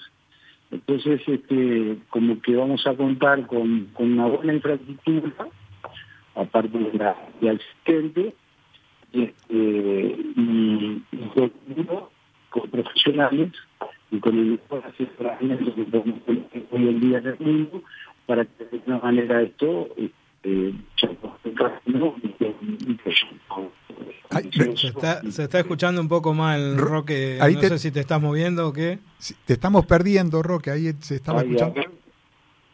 Entonces, 0.70 1.20
este, 1.26 1.98
como 2.08 2.40
que 2.40 2.56
vamos 2.56 2.86
a 2.86 2.94
contar 2.94 3.46
con, 3.46 3.88
una 3.98 4.26
buena 4.26 4.54
infraestructura, 4.54 5.30
aparte 6.34 6.78
de 6.78 6.98
la, 6.98 7.16
de 7.40 7.50
asistente, 7.50 8.34
este, 9.12 10.16
y, 10.36 11.02
con 12.50 12.70
profesionales 12.70 13.52
y 14.10 14.18
con 14.18 14.38
el 14.38 14.44
mejor 14.52 14.82
asesoramiento 14.86 15.74
que 15.74 15.84
podemos 15.84 16.20
hoy 16.70 16.88
en 16.88 17.00
día 17.00 17.18
en 17.18 17.26
el 17.26 17.38
mundo 17.40 17.82
para 18.26 18.44
que 18.44 18.64
de 18.64 18.70
alguna 18.78 18.98
manera 18.98 19.42
esto 19.42 19.88
este, 19.96 20.74
se, 24.72 24.88
está, 24.88 25.22
se 25.30 25.44
está 25.44 25.60
escuchando 25.60 26.00
un 26.00 26.08
poco 26.08 26.34
mal, 26.34 26.76
Roque. 26.76 27.38
no 27.40 27.60
sé 27.60 27.78
si 27.78 27.90
te 27.90 28.00
estás 28.00 28.20
moviendo 28.20 28.68
o 28.68 28.72
qué. 28.72 28.98
Te 29.44 29.52
estamos 29.54 29.86
perdiendo, 29.86 30.42
Roque. 30.42 30.70
Ahí 30.70 30.92
se 31.00 31.16
estaba 31.16 31.42
escuchando. 31.42 31.80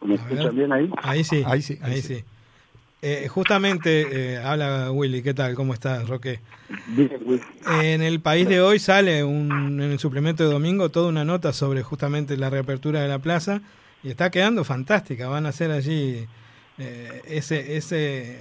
¿Me 0.01 0.15
escuchan 0.15 0.55
bien 0.55 0.71
ahí? 0.71 0.89
Ahí 0.97 1.23
sí. 1.23 1.43
Ahí 1.45 1.61
sí. 1.61 1.77
Ahí, 1.81 2.01
sí. 2.01 2.23
Eh, 3.01 3.29
justamente, 3.29 4.33
eh, 4.33 4.37
habla 4.37 4.91
Willy, 4.91 5.21
¿qué 5.21 5.33
tal? 5.33 5.55
¿Cómo 5.55 5.73
estás, 5.73 6.07
Roque? 6.09 6.41
En 7.81 8.01
el 8.01 8.19
país 8.19 8.47
de 8.49 8.59
hoy 8.59 8.77
sale 8.77 9.23
un, 9.23 9.79
en 9.81 9.91
el 9.91 9.99
suplemento 9.99 10.43
de 10.43 10.51
domingo 10.51 10.89
toda 10.89 11.07
una 11.07 11.23
nota 11.23 11.53
sobre 11.53 11.81
justamente 11.81 12.35
la 12.35 12.49
reapertura 12.49 13.01
de 13.01 13.07
la 13.07 13.19
plaza 13.19 13.61
y 14.03 14.09
está 14.09 14.29
quedando 14.29 14.65
fantástica. 14.65 15.29
Van 15.29 15.45
a 15.45 15.49
hacer 15.49 15.71
allí 15.71 16.27
eh, 16.77 17.21
ese, 17.25 17.77
ese 17.77 18.37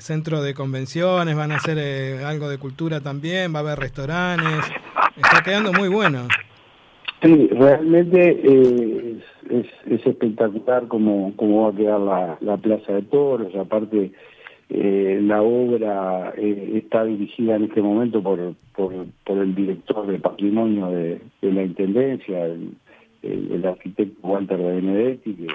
centro 0.00 0.40
de 0.40 0.54
convenciones, 0.54 1.36
van 1.36 1.52
a 1.52 1.56
hacer 1.56 2.24
algo 2.24 2.48
de 2.48 2.56
cultura 2.56 3.02
también, 3.02 3.54
va 3.54 3.58
a 3.58 3.62
haber 3.62 3.80
restaurantes. 3.80 4.64
Está 5.14 5.42
quedando 5.42 5.74
muy 5.74 5.88
bueno. 5.88 6.26
Sí, 7.22 7.48
realmente 7.48 8.38
eh, 8.42 9.18
es, 9.48 9.66
es, 9.90 10.06
espectacular 10.06 10.86
cómo, 10.88 11.32
cómo 11.36 11.62
va 11.62 11.68
a 11.70 11.76
quedar 11.76 12.00
la, 12.00 12.38
la 12.40 12.56
Plaza 12.58 12.92
de 12.92 13.02
Toros. 13.02 13.54
Aparte, 13.54 14.12
eh, 14.68 15.20
la 15.22 15.40
obra 15.42 16.34
eh, 16.36 16.72
está 16.74 17.04
dirigida 17.04 17.56
en 17.56 17.64
este 17.64 17.80
momento 17.80 18.22
por, 18.22 18.54
por, 18.74 18.92
el 19.38 19.54
director 19.54 20.06
de 20.06 20.18
patrimonio 20.18 20.88
de, 20.88 21.20
la 21.40 21.62
Intendencia, 21.62 22.46
el, 22.46 23.64
arquitecto 23.64 24.26
Walter 24.26 24.58
de 24.58 24.72
Benedetti, 24.80 25.34
que 25.34 25.46
es 25.46 25.52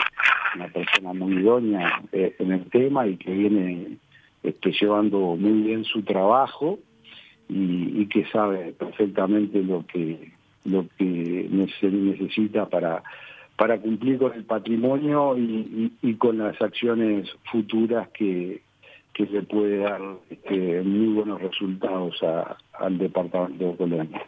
una 0.56 0.68
persona 0.70 1.14
muy 1.14 1.34
idónea 1.36 2.02
en 2.12 2.52
el 2.52 2.64
tema 2.72 3.06
y 3.06 3.16
que 3.18 3.32
viene 3.32 3.98
este, 4.42 4.72
llevando 4.72 5.36
muy 5.36 5.62
bien 5.62 5.84
su 5.84 6.02
trabajo 6.02 6.80
y 7.48 8.08
que 8.08 8.26
sabe 8.32 8.74
perfectamente 8.74 9.62
lo 9.62 9.86
que 9.86 10.32
lo 10.66 10.86
que 10.98 11.68
se 11.80 11.88
necesita 11.88 12.68
para, 12.68 13.04
para 13.58 13.80
cumplir 13.80 14.18
con 14.18 14.34
el 14.34 14.44
patrimonio 14.44 15.36
y, 15.38 16.16
con 16.16 16.38
las 16.38 16.62
acciones 16.62 17.30
futuras 17.52 18.10
que, 18.10 18.62
que 19.14 19.26
le 19.26 19.44
puede 19.44 19.80
dar 19.80 20.02
este, 20.30 20.82
muy 20.82 21.14
buenos 21.14 21.42
resultados 21.42 22.16
al 22.74 22.98
departamento 22.98 23.72
de 23.72 23.78
Colonia. 23.78 24.22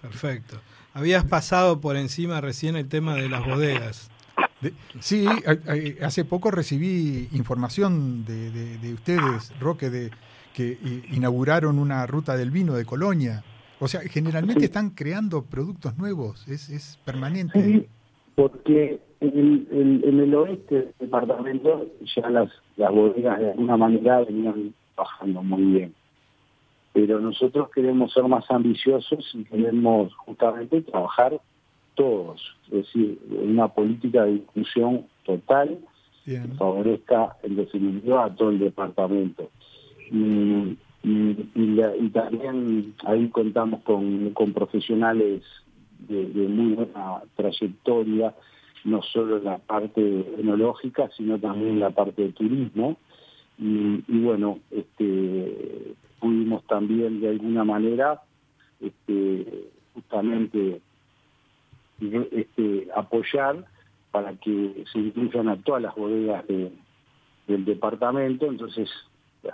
Perfecto. 0.00 0.60
habías 0.94 1.24
pasado 1.24 1.80
por 1.80 1.96
encima 1.96 2.40
recién 2.40 2.76
el 2.76 2.88
tema 2.88 3.14
de 3.16 3.28
las 3.28 3.44
bodegas. 3.44 4.10
sí, 5.00 5.26
hace 6.02 6.24
poco 6.24 6.50
recibí 6.50 7.28
información 7.32 8.24
de, 8.24 8.50
de, 8.78 8.94
ustedes, 8.94 9.52
Roque, 9.60 9.90
de 9.90 10.10
que 10.54 10.78
inauguraron 11.10 11.78
una 11.78 12.06
ruta 12.06 12.34
del 12.36 12.50
vino 12.50 12.72
de 12.74 12.86
Colonia. 12.86 13.44
O 13.78 13.88
sea, 13.88 14.00
generalmente 14.00 14.64
están 14.64 14.90
creando 14.90 15.44
productos 15.44 15.96
nuevos, 15.98 16.46
es, 16.48 16.70
es 16.70 16.98
permanente. 17.04 17.62
Sí, 17.62 17.86
porque 18.34 19.00
en 19.20 19.66
el, 19.70 20.04
en 20.04 20.20
el 20.20 20.34
oeste 20.34 20.74
del 20.74 20.94
departamento 20.98 21.86
ya 22.14 22.30
las, 22.30 22.50
las 22.76 22.90
bodegas 22.90 23.38
de 23.38 23.50
alguna 23.50 23.76
manera 23.76 24.20
venían 24.24 24.74
bajando 24.96 25.42
muy 25.42 25.62
bien. 25.62 25.94
Pero 26.92 27.20
nosotros 27.20 27.68
queremos 27.74 28.12
ser 28.12 28.24
más 28.24 28.50
ambiciosos 28.50 29.30
y 29.34 29.44
queremos 29.44 30.14
justamente 30.14 30.80
trabajar 30.80 31.38
todos, 31.94 32.40
es 32.66 32.72
decir, 32.72 33.18
una 33.30 33.68
política 33.68 34.24
de 34.24 34.32
inclusión 34.32 35.06
total 35.24 35.78
que 36.24 36.40
favorezca 36.58 37.36
en 37.42 37.56
definitiva 37.56 38.24
a 38.24 38.34
todo 38.34 38.50
el 38.50 38.58
departamento. 38.58 39.50
Y, 40.10 40.76
y, 41.08 42.08
también 42.08 42.94
ahí 43.04 43.28
contamos 43.28 43.82
con, 43.82 44.30
con 44.30 44.52
profesionales 44.52 45.42
de, 46.08 46.48
muy 46.48 46.74
buena 46.74 47.22
trayectoria, 47.36 48.34
no 48.82 49.02
solo 49.02 49.36
en 49.36 49.44
la 49.44 49.58
parte 49.58 50.00
enológica, 50.36 51.08
sino 51.16 51.38
también 51.38 51.74
en 51.74 51.80
la 51.80 51.90
parte 51.90 52.22
de 52.22 52.32
turismo. 52.32 52.96
Y, 53.56 54.02
bueno, 54.18 54.58
este, 54.72 55.94
pudimos 56.18 56.64
también 56.66 57.20
de 57.20 57.28
alguna 57.28 57.62
manera 57.62 58.22
este, 58.80 59.70
justamente 59.94 60.80
este, 62.00 62.88
apoyar 62.96 63.64
para 64.10 64.34
que 64.34 64.84
se 64.92 64.98
incluyan 64.98 65.48
a 65.50 65.56
todas 65.56 65.82
las 65.82 65.94
bodegas 65.94 66.44
del 66.48 67.64
departamento. 67.64 68.46
Entonces, 68.46 68.90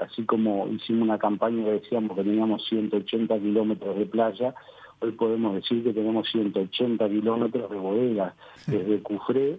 así 0.01 0.25
como 0.25 0.69
hicimos 0.69 1.03
una 1.03 1.19
campaña 1.19 1.65
que 1.65 1.73
decíamos 1.73 2.17
que 2.17 2.25
teníamos 2.25 2.65
180 2.69 3.39
kilómetros 3.39 3.99
de 3.99 4.07
playa, 4.07 4.55
hoy 5.01 5.13
podemos 5.13 5.55
decir 5.55 5.83
que 5.83 5.93
tenemos 5.93 6.29
180 6.31 7.09
kilómetros 7.09 7.71
de 7.71 7.77
bodegas, 7.77 8.35
desde 8.67 9.03
Cufré 9.03 9.59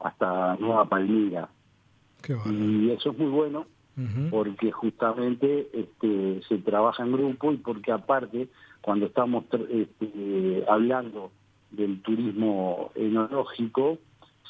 hasta 0.00 0.56
Nueva 0.56 0.84
Palmira. 0.86 1.48
y 2.46 2.90
eso 2.90 3.10
es 3.10 3.18
muy 3.18 3.30
bueno 3.30 3.66
porque 4.30 4.72
justamente 4.72 5.68
este, 5.72 6.40
se 6.48 6.58
trabaja 6.58 7.02
en 7.02 7.12
grupo 7.12 7.52
y 7.52 7.58
porque 7.58 7.92
aparte 7.92 8.48
cuando 8.80 9.06
estamos 9.06 9.44
este, 9.70 10.64
hablando 10.66 11.30
del 11.70 12.00
turismo 12.00 12.90
enológico, 12.94 13.98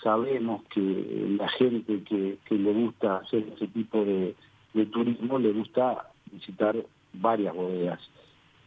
sabemos 0.02 0.62
que 0.70 1.36
la 1.38 1.48
gente 1.48 2.02
que, 2.02 2.38
le 2.50 2.72
gusta 2.72 3.18
hacer 3.18 3.44
ese 3.54 3.66
tipo 3.68 4.04
de, 4.04 4.34
turismo 4.90 5.38
le 5.38 5.52
gusta 5.52 6.08
visitar 6.30 6.76
varias 7.12 7.54
bodegas. 7.54 8.00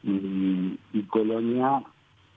Y, 0.03 0.77
Colonia 1.09 1.83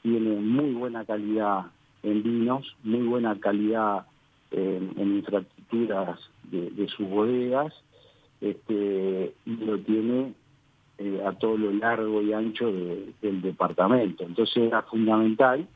tiene 0.03 0.37
muy 0.37 0.73
buena 0.73 1.05
calidad 1.05 1.67
en 2.03 2.23
vinos, 2.23 2.77
muy 2.83 3.07
buena 3.07 3.39
calidad 3.41 4.07
en, 4.51 4.93
infraestructuras 4.97 6.19
de, 6.45 6.89
sus 6.97 7.09
bodegas, 7.09 7.75
este, 8.41 9.35
y 9.45 9.57
lo 9.57 9.79
tiene 9.81 10.33
eh, 10.99 11.23
a 11.27 11.33
todo 11.33 11.57
lo 11.57 11.73
largo 11.73 12.23
y 12.23 12.33
ancho 12.33 12.71
del 12.71 13.43
departamento. 13.43 14.25
Entonces 14.25 14.57
era 14.57 14.83
fundamental 14.83 15.67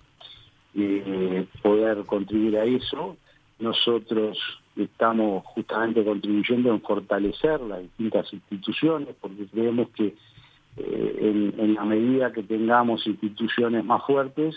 eh, 0.74 1.47
poder 1.62 2.05
contribuir 2.07 2.57
a 2.57 2.64
eso. 2.64 3.16
Nosotros 3.59 4.38
estamos 4.76 5.44
justamente 5.46 6.04
contribuyendo 6.04 6.70
en 6.70 6.80
fortalecer 6.80 7.60
las 7.60 7.82
distintas 7.82 8.32
instituciones 8.32 9.14
porque 9.20 9.46
creemos 9.46 9.88
que 9.90 10.14
eh, 10.76 11.52
en, 11.58 11.74
la 11.74 11.84
medida 11.84 12.32
que 12.32 12.42
tengamos 12.42 13.06
instituciones 13.06 13.84
más 13.84 14.02
fuertes, 14.06 14.54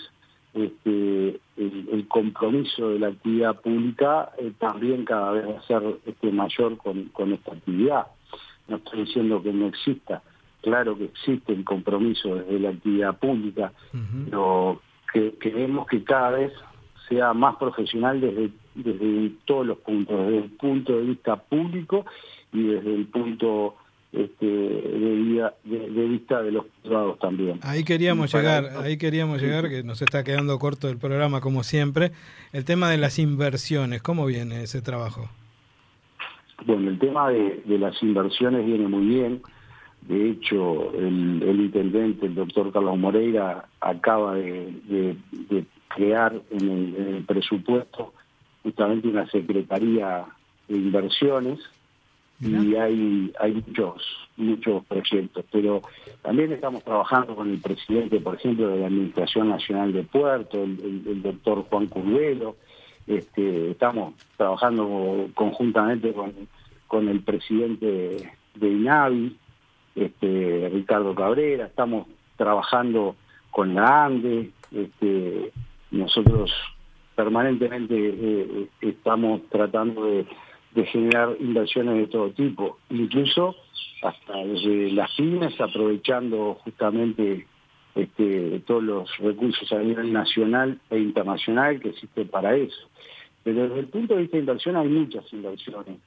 este, 0.53 1.39
el, 1.57 2.05
compromiso 2.07 2.89
de 2.89 2.99
la 2.99 3.07
actividad 3.07 3.59
pública 3.59 4.31
eh, 4.37 4.53
también 4.57 5.03
cada 5.03 5.31
vez 5.31 5.45
va 5.45 5.59
a 5.59 5.63
ser 5.63 5.83
este, 6.05 6.31
mayor 6.31 6.77
con, 6.77 7.33
esta 7.33 7.53
actividad. 7.53 8.07
No 8.69 8.77
estoy 8.77 9.03
diciendo 9.03 9.43
que 9.43 9.51
no 9.51 9.67
exista, 9.67 10.23
claro 10.61 10.97
que 10.97 11.05
existe 11.05 11.51
el 11.51 11.65
compromiso 11.65 12.35
desde 12.35 12.59
la 12.59 12.69
actividad 12.69 13.17
pública, 13.17 13.73
pero 14.29 14.81
que 15.11 15.33
queremos 15.33 15.87
que 15.87 16.03
cada 16.03 16.31
vez 16.31 16.53
sea 17.09 17.33
más 17.33 17.57
profesional 17.57 18.21
desde, 18.21 18.49
desde 18.75 19.31
todos 19.45 19.65
los 19.65 19.77
puntos, 19.79 20.17
desde 20.27 20.37
el 20.37 20.49
punto 20.51 20.97
de 20.97 21.01
vista 21.03 21.35
público 21.37 22.05
y 22.53 22.63
desde 22.63 22.93
el 22.93 23.05
punto 23.07 23.75
este, 24.11 24.45
de, 24.45 25.51
de, 25.63 26.07
vista 26.07 26.41
de 26.41 26.51
los 26.51 26.65
privados 26.81 27.19
también. 27.19 27.59
Ahí 27.63 27.83
queríamos 27.83 28.33
llegar, 28.33 28.69
ahí 28.83 28.97
queríamos 28.97 29.41
llegar, 29.41 29.69
que 29.69 29.83
nos 29.83 30.01
está 30.01 30.23
quedando 30.23 30.57
corto 30.57 30.87
el 30.89 30.97
programa 30.97 31.41
como 31.41 31.63
siempre, 31.63 32.11
el 32.53 32.63
tema 32.63 32.89
de 32.89 32.97
las 32.97 33.19
inversiones, 33.19 34.01
¿cómo 34.01 34.25
viene 34.25 34.63
ese 34.63 34.81
trabajo? 34.81 35.29
Bueno, 36.65 36.89
el 36.89 36.99
tema 36.99 37.29
de, 37.29 37.61
las 37.67 38.01
inversiones 38.01 38.65
viene 38.65 38.87
muy 38.87 39.05
bien. 39.05 39.41
De 40.01 40.31
hecho, 40.31 40.93
el, 40.93 41.59
intendente, 41.59 42.27
el 42.27 42.35
doctor 42.35 42.71
Carlos 42.71 42.97
Moreira, 42.97 43.65
acaba 43.81 44.35
de, 44.35 45.17
crear 45.89 46.41
en 46.51 46.69
el, 46.69 47.23
presupuesto 47.25 48.13
justamente 48.65 49.07
una 49.07 49.29
secretaría 49.29 50.25
de 50.67 50.75
inversiones 50.75 51.59
y 52.41 52.75
hay, 52.75 53.31
hay 53.39 53.53
muchos, 53.53 54.03
muchos 54.37 54.83
proyectos, 54.85 55.45
pero 55.51 55.83
también 56.23 56.51
estamos 56.51 56.83
trabajando 56.83 57.35
con 57.35 57.49
el 57.51 57.59
presidente, 57.61 58.19
por 58.19 58.35
ejemplo, 58.35 58.67
de 58.69 58.79
la 58.79 58.87
Administración 58.87 59.49
Nacional 59.49 59.93
de 59.93 60.03
Puerto, 60.03 60.63
el, 60.63 61.21
doctor 61.21 61.63
Juan 61.69 61.85
Curvelo, 61.85 62.55
este, 63.05 63.71
estamos 63.71 64.15
trabajando 64.35 65.29
conjuntamente 65.35 66.11
con, 66.11 66.33
con 66.87 67.07
el 67.07 67.21
presidente 67.21 68.33
de 68.55 68.67
INAVI, 68.67 69.37
este, 69.95 70.69
Ricardo 70.73 71.13
Cabrera, 71.13 71.67
estamos 71.67 72.07
trabajando 72.35 73.15
con 73.51 73.75
la 73.75 74.05
ANDE, 74.05 74.49
este, 74.73 75.51
nosotros 75.91 76.51
permanentemente 77.15 77.95
eh, 77.97 78.67
estamos 78.81 79.41
tratando 79.49 80.05
de 80.05 80.85
generar 80.85 81.35
inversiones 81.39 81.95
de 81.95 82.07
todo 82.07 82.31
tipo, 82.31 82.77
incluso 82.89 83.55
hasta 84.01 84.37
desde 84.45 84.91
las 84.91 85.11
pymes, 85.15 85.59
aprovechando 85.59 86.55
justamente 86.63 87.47
este, 87.95 88.61
todos 88.65 88.83
los 88.83 89.17
recursos 89.17 89.71
a 89.71 89.79
nivel 89.79 90.11
nacional 90.11 90.79
e 90.89 90.99
internacional 90.99 91.79
que 91.79 91.89
existen 91.89 92.27
para 92.27 92.55
eso. 92.55 92.89
Pero 93.43 93.63
desde 93.63 93.79
el 93.79 93.87
punto 93.87 94.15
de 94.15 94.21
vista 94.21 94.37
de 94.37 94.41
inversión 94.41 94.75
hay 94.75 94.89
muchas 94.89 95.31
inversiones. 95.31 95.97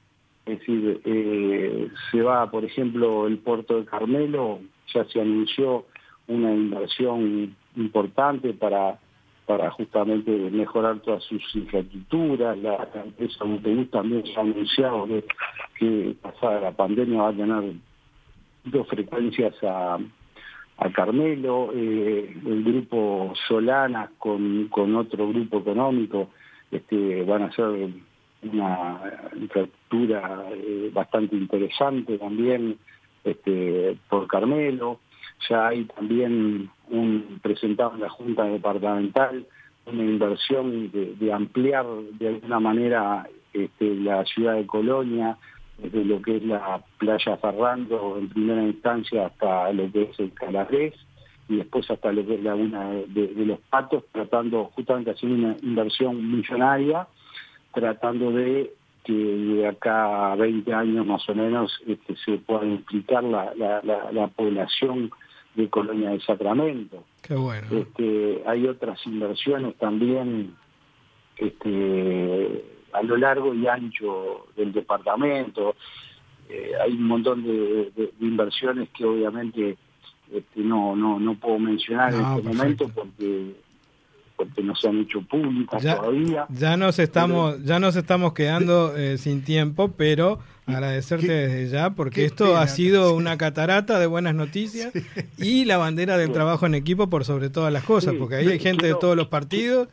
Es 0.45 0.59
decir, 0.59 1.01
eh, 1.03 1.87
se 2.11 2.21
va, 2.21 2.49
por 2.49 2.63
ejemplo, 2.63 3.27
el 3.27 3.37
puerto 3.39 3.79
de 3.79 3.85
Carmelo, 3.85 4.59
ya 4.93 5.03
se 5.05 5.21
anunció 5.21 5.85
una 6.27 6.53
inversión 6.53 7.55
importante 7.75 8.53
para 8.53 8.99
para 9.49 9.71
justamente 9.71 10.29
mejorar 10.51 10.99
todas 10.99 11.23
sus 11.23 11.41
infraestructuras. 11.55 12.55
La, 12.59 12.87
empresa 13.03 13.45
Montevideo 13.45 13.87
también 13.87 14.23
se 14.23 14.35
ha 14.37 14.41
anunciado 14.41 15.07
que, 15.73 16.15
pasada 16.21 16.61
la 16.61 16.71
pandemia 16.71 17.23
va 17.23 17.29
a 17.29 17.33
tener 17.33 17.73
dos 18.65 18.87
frecuencias 18.87 19.55
a, 19.63 19.97
Carmelo, 20.93 21.71
eh, 21.73 22.31
el 22.45 22.63
grupo 22.63 23.33
Solana 23.47 24.11
con, 24.19 24.67
con 24.67 24.95
otro 24.95 25.27
grupo 25.27 25.57
económico 25.57 26.29
este, 26.69 27.23
van 27.23 27.41
a 27.41 27.45
hacer 27.47 27.89
una 28.43 29.01
infraestructura 29.35 30.45
eh, 30.51 30.91
bastante 30.93 31.35
interesante 31.35 32.19
también 32.19 32.77
este, 33.23 33.97
por 34.09 34.27
Carmelo 34.27 34.99
ya 35.47 35.67
hay 35.67 35.85
también 35.85 36.69
un 36.89 37.39
presentado 37.41 37.93
en 37.93 38.01
la 38.01 38.09
Junta 38.09 38.45
Departamental 38.45 39.45
una 39.91 40.03
inversión 40.03 40.91
de, 40.91 41.33
ampliar 41.33 41.85
de 42.19 42.27
alguna 42.27 42.59
manera 42.59 43.27
este, 43.53 43.95
la 43.95 44.25
ciudad 44.25 44.55
de 44.55 44.67
Colonia, 44.67 45.37
desde 45.77 46.03
lo 46.05 46.21
que 46.21 46.37
es 46.37 46.43
la 46.43 46.81
playa 46.97 47.37
Ferrando 47.37 48.17
en 48.17 48.29
primera 48.29 48.63
instancia 48.63 49.27
hasta 49.27 49.71
lo 49.71 49.91
que 49.91 50.03
es 50.03 50.19
el 50.19 50.33
Calabres 50.33 50.93
y 51.47 51.57
después 51.57 51.89
hasta 51.89 52.11
lo 52.11 52.25
que 52.25 52.35
es 52.35 52.43
la 52.43 52.51
Laguna 52.51 52.89
de, 53.07 53.45
los 53.45 53.59
Patos, 53.61 54.03
tratando 54.11 54.65
justamente 54.75 55.11
de 55.11 55.17
hacer 55.17 55.29
una 55.29 55.55
inversión 55.63 56.31
millonaria, 56.31 57.07
tratando 57.73 58.31
de 58.31 58.73
que 59.03 59.13
de 59.13 59.67
acá 59.67 60.33
a 60.33 60.35
20 60.35 60.71
años 60.73 61.05
más 61.05 61.27
o 61.29 61.33
menos 61.33 61.71
este, 61.87 62.15
se 62.17 62.37
pueda 62.37 62.65
implicar 62.65 63.23
la 63.23 64.29
población 64.35 65.09
de 65.59 65.69
Colonia 65.69 66.11
de 66.11 66.21
Sacramento. 66.21 67.03
Qué 67.21 67.35
bueno. 67.35 67.67
Este, 67.69 68.41
hay 68.45 68.65
otras 68.65 69.05
inversiones 69.05 69.75
también 69.75 70.55
este, 71.37 72.63
a 72.93 73.03
lo 73.03 73.17
largo 73.17 73.53
y 73.53 73.67
ancho 73.67 74.47
del 74.55 74.71
departamento. 74.71 75.75
Eh, 76.47 76.71
hay 76.81 76.93
un 76.93 77.03
montón 77.03 77.43
de, 77.43 77.91
inversiones 78.21 78.89
que 78.89 79.05
obviamente 79.05 79.77
este, 80.33 80.61
no, 80.61 80.95
no, 80.95 81.19
no 81.19 81.35
puedo 81.35 81.59
mencionar 81.59 82.13
en 82.13 82.21
este 82.21 82.41
momento 82.41 82.89
porque 82.89 83.55
porque 84.35 84.63
no 84.63 84.73
se 84.73 84.87
han 84.87 85.01
hecho 85.01 85.21
públicas 85.21 85.83
todavía. 85.83 86.45
Ya 86.47 86.77
nos 86.77 86.97
estamos, 86.97 87.61
ya 87.65 87.77
nos 87.77 87.97
estamos 87.97 88.31
quedando 88.31 88.95
eh, 88.95 89.17
sin 89.17 89.43
tiempo, 89.43 89.89
pero 89.97 90.39
agradecerte 90.69 91.31
desde 91.31 91.67
ya 91.69 91.91
porque 91.91 92.25
esto 92.25 92.57
ha 92.57 92.67
sido 92.67 93.15
una 93.15 93.37
catarata 93.37 93.99
de 93.99 94.05
buenas 94.05 94.35
noticias 94.35 94.91
y 95.37 95.65
la 95.65 95.77
bandera 95.77 96.17
del 96.17 96.31
trabajo 96.31 96.65
en 96.65 96.75
equipo 96.75 97.09
por 97.09 97.25
sobre 97.25 97.49
todas 97.49 97.71
las 97.71 97.83
cosas, 97.83 98.15
porque 98.17 98.35
ahí 98.35 98.47
hay 98.47 98.59
gente 98.59 98.87
de 98.87 98.95
todos 98.95 99.15
los 99.15 99.27
partidos 99.27 99.87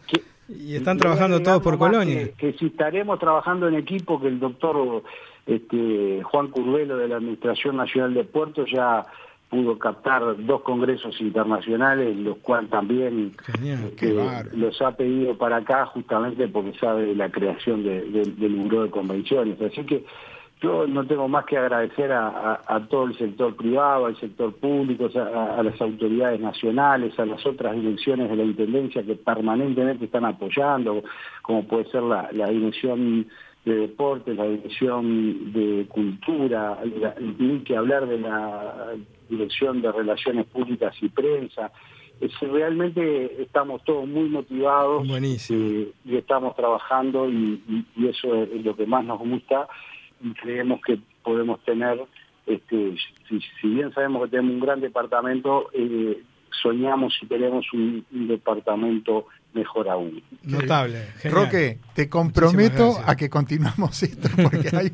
y 0.49 0.75
están 0.75 0.99
trabajando 0.99 1.43
todos 1.43 1.63
por 1.63 1.79
Colonia. 1.79 2.31
Que, 2.37 2.53
si 2.55 2.67
estaremos 2.67 3.19
trabajando 3.19 3.69
en 3.69 3.75
equipo, 3.75 4.21
que 4.21 4.29
el 4.29 4.39
doctor 4.39 5.03
este, 5.47 6.23
Juan 6.23 6.49
Curvelo 6.49 6.97
de 6.97 7.09
la 7.09 7.17
Administración 7.17 7.77
Nacional 7.77 8.15
de 8.15 8.25
Puertos 8.25 8.69
ya 8.71 9.07
pudo 9.49 9.79
captar 9.79 10.45
dos 10.45 10.63
congresos 10.63 11.21
internacionales, 11.21 12.17
los 12.17 12.39
cuales 12.39 12.69
también 12.69 13.33
eh, 13.63 14.47
los 14.55 14.83
ha 14.83 14.97
pedido 14.97 15.39
para 15.39 15.59
acá 15.59 15.87
justamente 15.87 16.49
porque 16.49 16.77
sabe 16.79 17.07
de 17.07 17.15
la 17.15 17.31
creación 17.31 17.85
del 17.85 18.55
Buró 18.57 18.83
de 18.83 18.91
Convenciones. 18.91 19.61
Así 19.63 19.85
que 19.85 20.05
yo 20.61 20.87
no 20.87 21.07
tengo 21.07 21.29
más 21.29 21.45
que 21.45 21.59
agradecer 21.59 22.11
a, 22.13 22.87
todo 22.89 23.05
el 23.05 23.19
sector 23.19 23.55
privado, 23.55 24.07
al 24.07 24.19
sector 24.19 24.55
público, 24.55 25.09
a, 25.15 25.63
las 25.63 25.81
autoridades 25.81 26.41
nacionales, 26.41 27.19
a 27.19 27.27
las 27.27 27.45
otras 27.45 27.75
direcciones 27.75 28.31
de 28.31 28.37
la 28.37 28.45
Intendencia 28.45 29.03
que 29.03 29.17
permanentemente 29.17 30.07
están 30.07 30.25
apoyando, 30.25 31.03
como 31.43 31.65
puede 31.67 31.85
ser 31.91 32.03
la, 32.03 32.31
la 32.33 32.49
dirección 32.49 33.27
de 33.67 33.75
deporte, 33.75 34.33
la 34.33 34.45
dirección 34.45 35.53
de 35.53 35.87
cultura, 35.89 36.79
ni 37.39 37.61
que 37.61 37.77
hablar 37.77 38.07
de 38.07 38.19
la 38.19 38.95
dirección 39.29 39.83
de 39.83 39.93
relaciones 39.93 40.47
públicas 40.47 40.95
y 41.03 41.09
prensa. 41.09 41.73
Es, 42.21 42.33
realmente 42.41 43.43
estamos 43.43 43.85
todos 43.85 44.09
muy 44.09 44.29
motivados 44.31 45.07
eh, 45.51 45.93
y 46.05 46.17
estamos 46.17 46.57
trabajando 46.57 47.29
y, 47.29 47.85
eso 48.09 48.35
es 48.37 48.65
lo 48.65 48.75
que 48.75 48.87
más 48.87 49.05
nos 49.05 49.19
gusta 49.19 49.69
creemos 50.41 50.81
que 50.85 50.99
podemos 51.23 51.63
tener, 51.65 52.01
este, 52.47 52.97
si, 53.29 53.69
bien 53.69 53.93
sabemos 53.93 54.25
que 54.25 54.31
tenemos 54.31 54.53
un 54.55 54.61
gran 54.61 54.81
departamento, 54.81 55.69
eh, 55.73 56.23
soñamos 56.63 57.15
y 57.23 57.27
tenemos 57.27 57.67
un, 57.73 58.05
departamento 58.11 59.27
mejor 59.53 59.89
aún. 59.89 60.23
Notable. 60.43 61.07
Roque, 61.25 61.79
te 61.95 62.09
comprometo 62.09 62.99
a 63.05 63.17
que 63.17 63.31
continuamos 63.31 64.03
esto 64.03 64.29
porque 64.43 64.71
hay, 64.77 64.93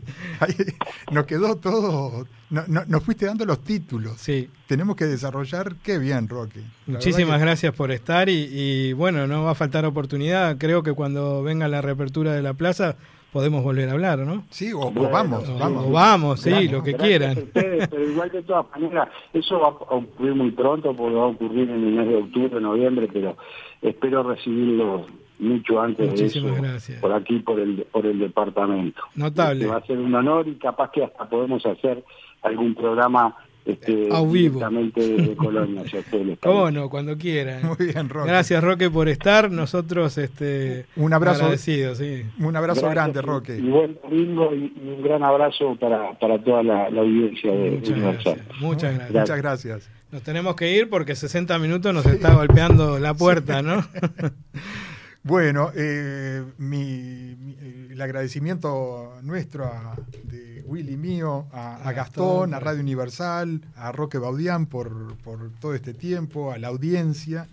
nos 1.10 1.26
quedó 1.26 1.56
todo, 1.56 2.26
no, 2.50 2.64
nos 2.66 3.04
fuiste 3.04 3.26
dando 3.26 3.44
los 3.44 3.62
títulos. 3.64 4.18
Sí. 4.18 4.48
Tenemos 4.66 4.96
que 4.96 5.06
desarrollar, 5.06 5.76
qué 5.82 5.98
bien, 5.98 6.28
Roque. 6.28 6.60
Muchísimas 6.86 7.40
gracias 7.40 7.74
por 7.74 7.90
estar 7.90 8.28
y, 8.28 8.48
y 8.50 8.92
bueno, 8.92 9.26
no 9.26 9.44
va 9.44 9.52
a 9.52 9.56
faltar 9.56 9.84
oportunidad. 9.84 10.58
Creo 10.58 10.82
que 10.82 10.92
cuando 10.92 11.42
venga 11.42 11.66
la 11.68 11.82
reapertura 11.82 12.32
de 12.32 12.42
la 12.42 12.54
plaza 12.54 12.96
podemos 13.33 13.62
volver 13.62 13.89
a 13.89 13.93
hablar, 13.93 14.18
¿no? 14.20 14.45
Sí, 14.51 14.72
o, 14.72 14.91
vamos, 14.91 15.59
vamos. 15.59 15.87
O 15.87 15.91
vamos, 15.91 16.41
sí, 16.41 16.68
lo 16.68 16.83
que 16.83 16.95
quieran. 16.95 17.37
pero 17.53 18.11
igual 18.11 18.30
de 18.30 18.43
todas 18.43 18.66
maneras, 18.72 19.09
eso 19.33 19.59
va 19.59 19.68
a 19.68 19.97
ocurrir 19.97 20.35
muy 20.35 20.51
pronto, 20.51 20.95
porque 20.95 21.14
va 21.16 21.24
a 21.24 21.28
ocurrir 21.28 21.70
en 21.70 21.85
el 21.85 21.93
mes 21.93 22.09
de 22.09 22.16
octubre, 22.16 22.61
noviembre, 22.61 23.09
pero 23.12 23.37
espero 23.80 24.22
recibirlo 24.22 25.07
mucho 25.39 25.80
antes 25.80 26.11
Muchísimas 26.11 26.53
de 26.53 26.59
eso, 26.59 26.62
gracias. 26.62 27.01
por 27.01 27.12
aquí, 27.12 27.39
por 27.41 27.59
el, 27.59 27.87
por 27.91 28.07
el 28.07 28.18
departamento. 28.18 29.03
Notable. 29.16 29.66
va 29.66 29.78
a 29.78 29.87
ser 29.87 29.99
un 29.99 30.14
honor 30.14 30.47
y 30.47 30.55
capaz 30.57 30.91
que 30.91 31.03
hasta 31.03 31.28
podemos 31.28 31.64
hacer 31.66 32.05
algún 32.43 32.74
programa 32.74 33.35
este, 33.64 34.08
a 34.10 34.22
vivo. 34.22 34.60
de 34.60 35.34
Colonia. 35.36 35.82
¿Cómo 36.40 36.70
no? 36.70 36.88
Cuando 36.88 37.16
quieran. 37.16 37.66
Muy 37.78 37.92
bien, 37.92 38.08
Roque. 38.08 38.28
Gracias, 38.28 38.62
Roque, 38.62 38.90
por 38.90 39.08
estar. 39.08 39.50
Nosotros 39.50 40.18
este, 40.18 40.86
un 40.96 41.12
abrazo, 41.12 41.42
agradecidos. 41.42 41.98
Sí. 41.98 42.24
Un 42.40 42.56
abrazo 42.56 42.88
grande, 42.90 43.22
Roque. 43.22 43.56
Y 43.56 43.68
buen 43.68 43.98
domingo 44.02 44.54
y, 44.54 44.72
un 44.84 45.02
gran 45.02 45.22
abrazo 45.22 45.76
para, 45.78 46.18
para 46.18 46.42
toda 46.42 46.62
la, 46.62 46.86
audiencia 46.86 47.52
de 47.52 47.70
Muchas 47.70 47.98
gracias. 47.98 48.38
Muchas 48.60 48.94
gracias. 48.94 49.20
Muchas 49.20 49.38
gracias. 49.38 49.90
Nos 50.10 50.22
tenemos 50.22 50.56
que 50.56 50.70
ir 50.70 50.90
porque 50.90 51.14
60 51.14 51.58
minutos 51.58 51.94
nos 51.94 52.04
está 52.04 52.34
golpeando 52.34 52.98
la 52.98 53.14
puerta, 53.14 53.62
¿no? 53.62 53.82
Bueno, 55.24 55.70
eh, 55.76 56.44
mi, 56.58 57.56
el 57.90 58.00
agradecimiento 58.00 59.14
nuestro 59.22 59.66
a, 59.66 59.96
de 60.24 60.64
Willy 60.66 60.96
mío, 60.96 61.46
a, 61.52 61.92
Gastón, 61.92 62.54
a 62.54 62.58
Radio 62.58 62.80
Universal, 62.80 63.60
a 63.76 63.92
Roque 63.92 64.18
Baudián 64.18 64.66
por, 64.66 65.16
por, 65.18 65.52
todo 65.60 65.74
este 65.74 65.94
tiempo, 65.94 66.50
a 66.50 66.58
la 66.58 66.68
audiencia. 66.68 67.46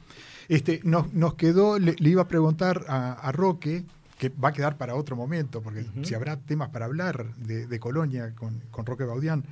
Este, 0.48 0.80
nos, 0.84 1.14
nos 1.14 1.36
quedó, 1.36 1.78
le, 1.78 1.96
iba 2.00 2.24
a 2.24 2.28
preguntar 2.28 2.86
a, 2.88 3.32
Roque, 3.34 3.86
que 4.18 4.30
va 4.30 4.50
a 4.50 4.54
quedar 4.54 4.78
para 4.78 4.96
otro 4.96 5.16
momento, 5.16 5.62
porque 5.62 5.86
si 6.02 6.16
habrá 6.16 6.38
temas 6.38 6.70
para 6.70 6.86
hablar 6.86 7.36
de, 7.36 7.80
Colonia 7.80 8.34
con, 8.36 8.64
con 8.72 8.88
Roque 8.88 9.04
Baudián, 9.04 9.44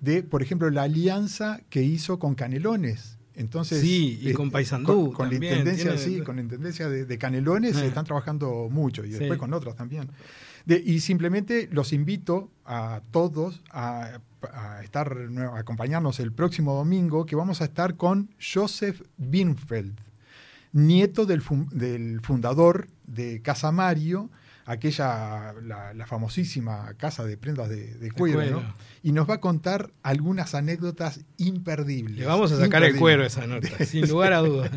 de, 0.00 0.22
por 0.22 0.42
ejemplo, 0.42 0.70
la 0.70 0.84
alianza 0.84 1.60
que 1.68 1.82
hizo 1.82 2.18
con 2.18 2.34
Canelones 2.34 3.19
entonces, 3.34 3.80
sí, 3.80 4.18
y 4.22 4.32
con 4.32 4.50
Paysandú. 4.50 5.12
Con, 5.12 5.28
la 5.28 5.34
intendencia, 5.34 5.96
sí, 5.96 6.20
con 6.20 6.36
la 6.36 6.42
intendencia 6.42 6.88
de, 6.88 7.18
Canelones 7.18 7.76
se 7.76 7.84
eh. 7.84 7.88
están 7.88 8.04
trabajando 8.04 8.68
mucho 8.70 9.04
y 9.04 9.10
después 9.10 9.38
con 9.38 9.52
otros 9.54 9.76
también. 9.76 10.10
y 10.66 11.00
simplemente 11.00 11.68
los 11.70 11.92
invito 11.92 12.50
a 12.64 13.02
todos 13.10 13.62
a, 13.70 14.20
estar, 14.82 15.16
a 15.38 15.58
acompañarnos 15.58 16.20
el 16.20 16.32
próximo 16.32 16.74
domingo, 16.74 17.26
que 17.26 17.36
vamos 17.36 17.60
a 17.60 17.64
estar 17.64 17.96
con 17.96 18.30
Joseph 18.40 19.02
Binfeld, 19.16 19.98
nieto 20.72 21.24
del, 21.24 21.42
del 21.70 22.20
fundador 22.20 22.88
de 23.06 23.42
Casa 23.42 23.72
Mario, 23.72 24.30
aquella, 24.70 25.52
la, 25.62 26.06
famosísima 26.06 26.94
casa 26.96 27.24
de 27.24 27.36
prendas 27.36 27.68
de, 27.68 28.10
cuero, 28.16 28.62
y 29.02 29.12
nos 29.12 29.28
va 29.28 29.34
a 29.34 29.40
contar 29.40 29.90
algunas 30.02 30.54
anécdotas 30.54 31.20
imperdibles. 31.38 32.18
Le 32.18 32.26
vamos 32.26 32.52
a 32.52 32.58
sacar 32.58 32.84
el 32.84 32.96
cuero 32.96 33.24
esa 33.24 33.46
nota, 33.46 33.68
sin 33.84 34.08
lugar 34.08 34.32
a 34.32 34.38
dudas. 34.38 34.70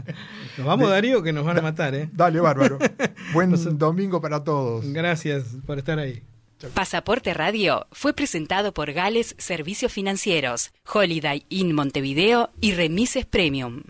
Nos 0.58 0.66
vamos, 0.66 0.90
Darío, 0.90 1.22
que 1.22 1.32
nos 1.32 1.46
van 1.46 1.60
a 1.60 1.62
matar, 1.62 1.94
¿eh? 1.94 2.10
Dale, 2.12 2.40
bárbaro. 2.40 2.80
Buen 3.34 3.54
domingo 3.78 4.20
para 4.20 4.44
todos. 4.44 4.86
Gracias 4.92 5.44
por 5.66 5.78
estar 5.78 6.00
ahí. 6.00 6.24
Pasaporte 6.74 7.34
Radio 7.34 7.88
fue 7.92 8.14
presentado 8.14 8.74
por 8.74 8.94
Gales 8.94 9.36
Servicios 9.38 9.92
Financieros, 9.92 10.72
Holiday 10.92 11.46
Inn 11.50 11.74
Montevideo 11.74 12.52
y 12.62 12.72
Remises 12.72 13.26
Premium. 13.26 13.84